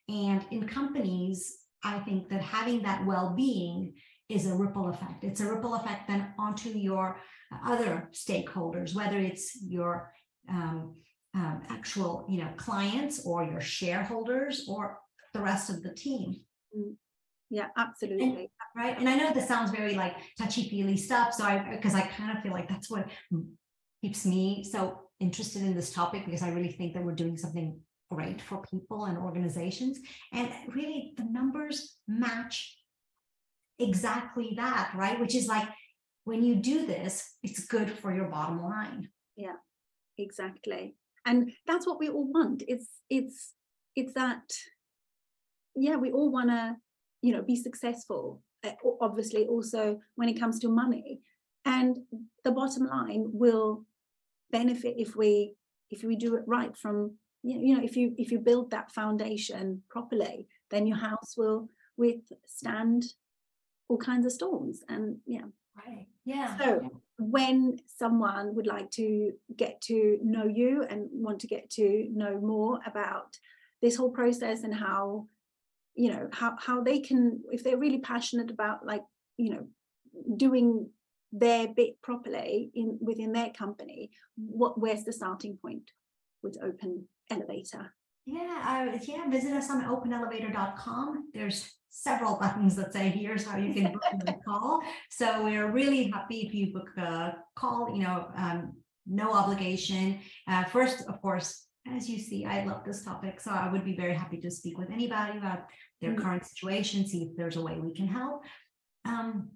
And 0.07 0.45
in 0.51 0.67
companies, 0.67 1.57
I 1.83 1.99
think 1.99 2.29
that 2.29 2.41
having 2.41 2.83
that 2.83 3.05
well 3.05 3.33
being 3.35 3.95
is 4.29 4.45
a 4.45 4.53
ripple 4.53 4.89
effect. 4.89 5.23
It's 5.23 5.41
a 5.41 5.51
ripple 5.51 5.75
effect 5.75 6.07
then 6.07 6.33
onto 6.37 6.69
your 6.69 7.19
other 7.65 8.09
stakeholders, 8.13 8.93
whether 8.93 9.17
it's 9.17 9.57
your 9.61 10.11
um, 10.49 10.95
um, 11.33 11.61
actual 11.69 12.25
you 12.29 12.39
know 12.39 12.49
clients 12.57 13.25
or 13.25 13.43
your 13.43 13.61
shareholders 13.61 14.65
or 14.69 14.99
the 15.33 15.41
rest 15.41 15.69
of 15.69 15.83
the 15.83 15.93
team. 15.93 16.41
Mm. 16.77 16.95
Yeah, 17.49 17.67
absolutely. 17.77 18.25
And, 18.25 18.47
right. 18.75 18.97
And 18.97 19.07
I 19.07 19.15
know 19.15 19.33
this 19.33 19.47
sounds 19.47 19.71
very 19.71 19.95
like 19.95 20.15
touchy 20.37 20.69
feely 20.69 20.97
stuff. 20.97 21.33
So 21.33 21.43
I, 21.43 21.65
because 21.71 21.95
I 21.95 22.01
kind 22.01 22.35
of 22.35 22.43
feel 22.43 22.51
like 22.51 22.67
that's 22.67 22.89
what 22.89 23.07
keeps 24.01 24.25
me 24.25 24.63
so 24.63 24.99
interested 25.19 25.61
in 25.61 25.73
this 25.73 25.93
topic 25.93 26.25
because 26.25 26.43
I 26.43 26.49
really 26.49 26.71
think 26.71 26.93
that 26.93 27.03
we're 27.03 27.15
doing 27.15 27.37
something 27.37 27.79
great 28.11 28.41
for 28.41 28.61
people 28.69 29.05
and 29.05 29.17
organizations. 29.17 29.99
And 30.33 30.49
really, 30.73 31.13
the 31.17 31.23
numbers 31.23 31.97
match 32.07 32.77
exactly 33.79 34.53
that, 34.57 34.91
right? 34.95 35.19
Which 35.19 35.35
is 35.35 35.47
like 35.47 35.67
when 36.25 36.43
you 36.43 36.55
do 36.55 36.85
this, 36.85 37.35
it's 37.43 37.65
good 37.65 37.89
for 37.89 38.13
your 38.13 38.25
bottom 38.25 38.61
line. 38.61 39.09
Yeah, 39.35 39.55
exactly. 40.17 40.97
And 41.25 41.51
that's 41.65 41.87
what 41.87 41.99
we 41.99 42.09
all 42.09 42.29
want. 42.31 42.63
It's 42.67 42.89
it's 43.09 43.53
it's 43.95 44.13
that 44.13 44.43
yeah, 45.77 45.95
we 45.95 46.11
all 46.11 46.31
want 46.31 46.49
to, 46.49 46.75
you 47.21 47.33
know, 47.33 47.41
be 47.41 47.55
successful. 47.55 48.41
Eh, 48.63 48.73
obviously, 49.01 49.45
also 49.45 49.99
when 50.15 50.29
it 50.29 50.39
comes 50.39 50.59
to 50.59 50.69
money, 50.69 51.21
and 51.65 51.99
the 52.43 52.51
bottom 52.51 52.87
line 52.87 53.25
will 53.31 53.85
benefit 54.51 54.95
if 54.97 55.15
we 55.15 55.53
if 55.89 56.03
we 56.03 56.15
do 56.15 56.35
it 56.35 56.43
right 56.47 56.75
from 56.77 57.11
you 57.43 57.75
know 57.75 57.83
if 57.83 57.95
you 57.95 58.13
if 58.17 58.31
you 58.31 58.39
build 58.39 58.71
that 58.71 58.91
foundation 58.91 59.81
properly 59.89 60.47
then 60.71 60.87
your 60.87 60.97
house 60.97 61.35
will 61.37 61.69
withstand 61.97 63.03
all 63.89 63.97
kinds 63.97 64.25
of 64.25 64.31
storms 64.31 64.83
and 64.89 65.17
yeah 65.25 65.45
right 65.85 66.07
yeah 66.25 66.57
so 66.57 66.89
when 67.19 67.77
someone 67.85 68.53
would 68.55 68.67
like 68.67 68.89
to 68.91 69.31
get 69.55 69.79
to 69.81 70.19
know 70.23 70.45
you 70.45 70.83
and 70.89 71.09
want 71.11 71.39
to 71.39 71.47
get 71.47 71.69
to 71.69 72.07
know 72.13 72.39
more 72.39 72.79
about 72.85 73.37
this 73.81 73.95
whole 73.95 74.11
process 74.11 74.63
and 74.63 74.73
how 74.73 75.27
you 75.97 76.09
know 76.11 76.29
how 76.31 76.55
how 76.59 76.81
they 76.81 76.99
can 76.99 77.41
if 77.51 77.63
they're 77.63 77.77
really 77.77 77.99
passionate 77.99 78.51
about 78.51 78.85
like 78.85 79.03
you 79.37 79.49
know 79.49 79.67
doing 80.37 80.89
their 81.33 81.67
bit 81.67 82.01
properly 82.01 82.71
in 82.73 82.97
within 83.01 83.33
their 83.33 83.49
company 83.49 84.11
what 84.35 84.79
where's 84.79 85.03
the 85.03 85.11
starting 85.11 85.57
point 85.61 85.91
with 86.43 86.57
open 86.63 87.07
elevator? 87.29 87.93
Yeah 88.25 88.91
uh, 88.93 88.97
yeah 89.03 89.29
visit 89.29 89.53
us 89.53 89.69
on 89.69 89.83
openelevator.com 89.83 91.29
there's 91.33 91.73
several 91.89 92.35
buttons 92.41 92.75
that 92.75 92.93
say 92.93 93.09
here's 93.09 93.45
how 93.45 93.57
you 93.57 93.73
can 93.73 93.91
book 93.91 94.03
a 94.27 94.33
call. 94.47 94.81
So 95.09 95.43
we're 95.43 95.71
really 95.71 96.11
happy 96.11 96.41
if 96.41 96.53
you 96.53 96.73
book 96.73 96.89
a 96.97 97.37
call 97.55 97.93
you 97.95 98.03
know 98.03 98.27
um, 98.35 98.73
no 99.07 99.31
obligation. 99.31 100.19
Uh, 100.47 100.65
first 100.65 101.07
of 101.07 101.21
course 101.21 101.66
as 101.95 102.09
you 102.09 102.19
see 102.19 102.45
i 102.45 102.63
love 102.63 102.83
this 102.85 103.03
topic 103.03 103.39
so 103.39 103.51
i 103.51 103.71
would 103.71 103.85
be 103.85 103.95
very 103.95 104.13
happy 104.13 104.37
to 104.37 104.51
speak 104.51 104.77
with 104.77 104.89
anybody 104.89 105.37
about 105.37 105.65
their 106.01 106.11
mm-hmm. 106.11 106.21
current 106.21 106.45
situation 106.45 107.07
see 107.07 107.23
if 107.23 107.37
there's 107.37 107.57
a 107.57 107.61
way 107.61 107.79
we 107.79 107.93
can 107.93 108.07
help 108.07 108.43
um, 109.05 109.49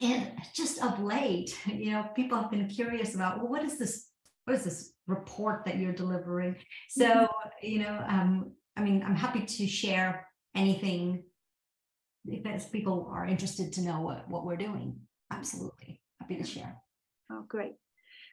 and 0.00 0.32
just 0.54 0.82
of 0.82 1.00
late, 1.00 1.58
you 1.66 1.92
know, 1.92 2.06
people 2.14 2.40
have 2.40 2.50
been 2.50 2.68
curious 2.68 3.14
about, 3.14 3.38
well, 3.38 3.48
what 3.48 3.64
is 3.64 3.78
this? 3.78 4.06
What 4.44 4.56
is 4.56 4.64
this 4.64 4.92
report 5.06 5.64
that 5.66 5.76
you're 5.76 5.92
delivering? 5.92 6.56
So, 6.88 7.04
mm-hmm. 7.04 7.48
you 7.62 7.80
know, 7.80 8.02
um, 8.08 8.52
I 8.76 8.82
mean, 8.82 9.02
I'm 9.02 9.16
happy 9.16 9.42
to 9.42 9.66
share 9.66 10.26
anything 10.54 11.24
if 12.26 12.72
people 12.72 13.08
are 13.12 13.26
interested 13.26 13.72
to 13.74 13.82
know 13.82 14.00
what, 14.00 14.28
what 14.28 14.46
we're 14.46 14.56
doing. 14.56 14.96
Absolutely 15.30 16.00
happy 16.20 16.36
to 16.36 16.44
share. 16.44 16.76
Oh, 17.30 17.44
great. 17.46 17.74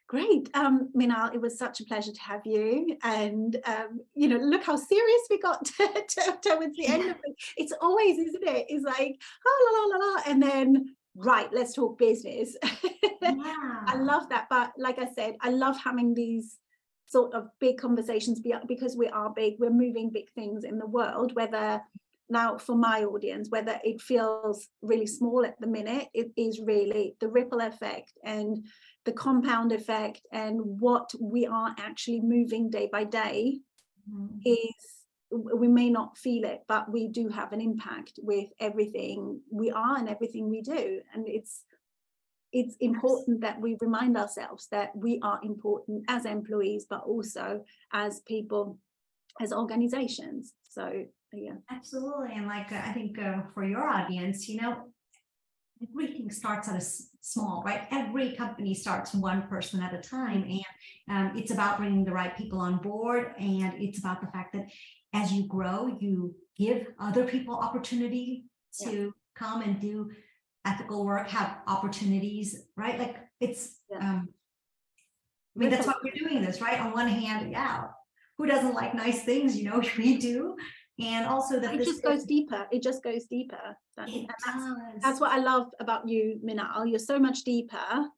Great. 0.08 0.48
Um, 0.54 0.90
Minal, 0.94 1.30
it 1.34 1.40
was 1.40 1.58
such 1.58 1.80
a 1.80 1.84
pleasure 1.84 2.12
to 2.12 2.20
have 2.20 2.42
you. 2.44 2.96
And, 3.02 3.56
um, 3.64 4.00
you 4.14 4.28
know, 4.28 4.36
look 4.36 4.62
how 4.62 4.76
serious 4.76 5.22
we 5.28 5.40
got 5.40 5.64
to, 5.76 6.04
to, 6.08 6.38
towards 6.42 6.76
the 6.76 6.86
end 6.86 7.10
of 7.10 7.16
it. 7.24 7.36
It's 7.56 7.72
always, 7.80 8.18
isn't 8.18 8.46
it? 8.46 8.66
It's 8.68 8.84
like, 8.84 9.20
oh, 9.46 9.88
la, 9.90 9.98
la, 9.98 10.06
la, 10.06 10.14
la. 10.14 10.22
And 10.28 10.42
then 10.42 10.96
right, 11.16 11.48
let's 11.52 11.74
talk 11.74 11.98
business. 11.98 12.56
Yeah. 13.22 13.82
I 13.86 13.96
love 13.96 14.28
that. 14.28 14.46
But 14.48 14.72
like 14.78 15.00
I 15.00 15.08
said, 15.12 15.34
I 15.40 15.50
love 15.50 15.76
having 15.82 16.14
these 16.14 16.58
sort 17.06 17.34
of 17.34 17.48
big 17.58 17.78
conversations 17.78 18.40
because 18.68 18.96
we 18.96 19.08
are 19.08 19.30
big, 19.34 19.56
we're 19.58 19.70
moving 19.70 20.10
big 20.10 20.30
things 20.30 20.62
in 20.62 20.78
the 20.78 20.86
world, 20.86 21.34
whether 21.34 21.80
now 22.28 22.58
for 22.58 22.76
my 22.76 23.04
audience, 23.04 23.48
whether 23.50 23.80
it 23.82 24.00
feels 24.00 24.68
really 24.82 25.06
small 25.06 25.44
at 25.44 25.60
the 25.60 25.66
minute, 25.66 26.08
it 26.14 26.30
is 26.36 26.60
really 26.60 27.16
the 27.20 27.28
ripple 27.28 27.60
effect 27.60 28.12
and 28.24 28.64
the 29.06 29.12
compound 29.12 29.72
effect 29.72 30.20
and 30.32 30.60
what 30.80 31.10
we 31.18 31.46
are 31.46 31.74
actually 31.78 32.20
moving 32.20 32.68
day 32.68 32.88
by 32.92 33.04
day 33.04 33.60
mm-hmm. 34.10 34.38
is 34.44 34.74
we 35.30 35.68
may 35.68 35.88
not 35.90 36.18
feel 36.18 36.44
it, 36.44 36.62
but 36.68 36.90
we 36.90 37.08
do 37.08 37.28
have 37.28 37.52
an 37.52 37.60
impact 37.60 38.18
with 38.22 38.48
everything 38.60 39.40
we 39.50 39.70
are 39.70 39.96
and 39.96 40.08
everything 40.08 40.50
we 40.50 40.60
do. 40.60 41.00
And 41.14 41.26
it's 41.26 41.62
it's 42.52 42.76
important 42.80 43.40
that 43.40 43.60
we 43.60 43.76
remind 43.80 44.16
ourselves 44.16 44.68
that 44.70 44.90
we 44.94 45.20
are 45.22 45.40
important 45.42 46.04
as 46.08 46.24
employees, 46.24 46.86
but 46.88 47.02
also 47.04 47.64
as 47.92 48.20
people, 48.20 48.78
as 49.40 49.52
organizations. 49.52 50.54
So 50.68 51.04
yeah, 51.32 51.56
absolutely. 51.70 52.34
And 52.34 52.46
like 52.46 52.72
I 52.72 52.92
think 52.92 53.18
uh, 53.18 53.42
for 53.52 53.64
your 53.64 53.86
audience, 53.86 54.48
you 54.48 54.60
know, 54.60 54.76
everything 55.82 56.30
starts 56.30 56.68
at 56.68 56.80
a 56.80 56.84
small, 57.20 57.62
right? 57.64 57.86
Every 57.90 58.32
company 58.32 58.74
starts 58.74 59.14
one 59.14 59.42
person 59.48 59.82
at 59.82 59.94
a 59.94 59.98
time, 59.98 60.44
and 60.44 60.62
um, 61.10 61.36
it's 61.36 61.52
about 61.52 61.78
bringing 61.78 62.04
the 62.04 62.12
right 62.12 62.36
people 62.36 62.60
on 62.60 62.78
board, 62.78 63.34
and 63.38 63.74
it's 63.74 63.98
about 63.98 64.20
the 64.20 64.28
fact 64.28 64.52
that 64.54 64.66
as 65.12 65.32
you 65.32 65.46
grow, 65.46 65.96
you 66.00 66.34
give 66.56 66.86
other 66.98 67.24
people 67.24 67.54
opportunity 67.54 68.44
to 68.82 68.90
yeah. 68.90 69.08
come 69.34 69.62
and 69.62 69.80
do 69.80 70.10
ethical 70.64 71.04
work, 71.04 71.28
have 71.28 71.58
opportunities, 71.66 72.64
right? 72.76 72.98
Like 72.98 73.16
it's, 73.40 73.80
yeah. 73.90 73.98
um, 73.98 74.28
I 75.56 75.58
mean, 75.58 75.70
that's 75.70 75.86
why 75.86 75.94
we're 76.02 76.28
doing 76.28 76.44
this, 76.44 76.60
right? 76.60 76.80
On 76.80 76.92
one 76.92 77.08
hand, 77.08 77.50
yeah, 77.50 77.84
who 78.36 78.46
doesn't 78.46 78.74
like 78.74 78.94
nice 78.94 79.24
things? 79.24 79.56
You 79.56 79.70
know, 79.70 79.82
we 79.98 80.18
do. 80.18 80.56
And 80.98 81.26
also 81.26 81.60
that 81.60 81.74
it 81.74 81.84
just 81.84 82.02
goes 82.02 82.24
deeper. 82.24 82.66
It 82.70 82.82
just 82.82 83.02
goes 83.02 83.26
deeper. 83.26 83.76
That, 83.96 84.08
it 84.08 84.26
that's, 84.28 84.44
does. 84.44 84.76
that's 85.02 85.20
what 85.20 85.30
I 85.30 85.38
love 85.38 85.68
about 85.78 86.08
you, 86.08 86.40
Minal. 86.42 86.86
You're 86.86 86.98
so 86.98 87.18
much 87.18 87.42
deeper 87.44 88.08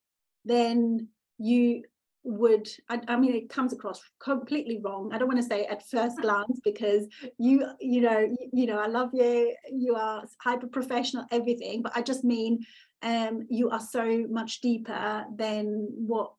than 0.44 1.08
you 1.38 1.82
would 2.24 2.68
I, 2.88 3.00
I, 3.08 3.16
mean 3.16 3.34
it 3.34 3.48
comes 3.48 3.72
across 3.72 4.02
completely 4.20 4.80
wrong 4.84 5.10
i 5.12 5.18
don't 5.18 5.28
want 5.28 5.40
to 5.40 5.46
say 5.46 5.64
at 5.66 5.88
first 5.88 6.18
glance 6.20 6.60
because 6.64 7.06
you 7.38 7.64
you 7.80 8.00
know 8.00 8.18
you, 8.18 8.50
you, 8.52 8.66
know 8.66 8.78
i 8.78 8.86
love 8.86 9.10
you 9.12 9.54
you 9.72 9.94
are 9.94 10.24
hyper 10.42 10.66
professional 10.66 11.24
everything 11.30 11.80
but 11.80 11.92
i 11.96 12.02
just 12.02 12.24
mean 12.24 12.58
um 13.02 13.46
you 13.48 13.70
are 13.70 13.80
so 13.80 14.26
much 14.28 14.60
deeper 14.60 15.24
than 15.36 15.86
what 15.90 16.32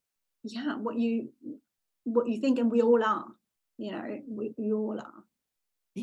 yeah 0.43 0.75
what 0.75 0.97
you 0.97 1.29
what 2.03 2.27
you 2.27 2.39
think 2.39 2.59
and 2.59 2.69
we 2.69 2.81
all 2.81 3.03
are 3.03 3.25
you 3.77 3.91
know 3.91 4.21
we, 4.27 4.53
we 4.57 4.73
all 4.73 4.99
are 4.99 5.23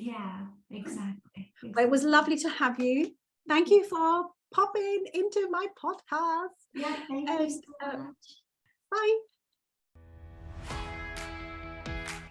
yeah 0.04 0.38
exactly, 0.70 1.52
it 1.62 1.90
was 1.90 2.02
lovely 2.04 2.36
to 2.38 2.48
have 2.48 2.78
you. 2.80 3.12
Thank 3.48 3.70
you 3.70 3.84
for 3.84 4.26
popping 4.52 5.06
into 5.14 5.48
my 5.50 5.66
podcast. 5.82 6.56
Yeah 6.74 6.96
thank 7.08 7.30
um, 7.30 7.40
you 7.42 7.50
so 7.50 7.98
much. 7.98 8.26
bye 8.90 9.18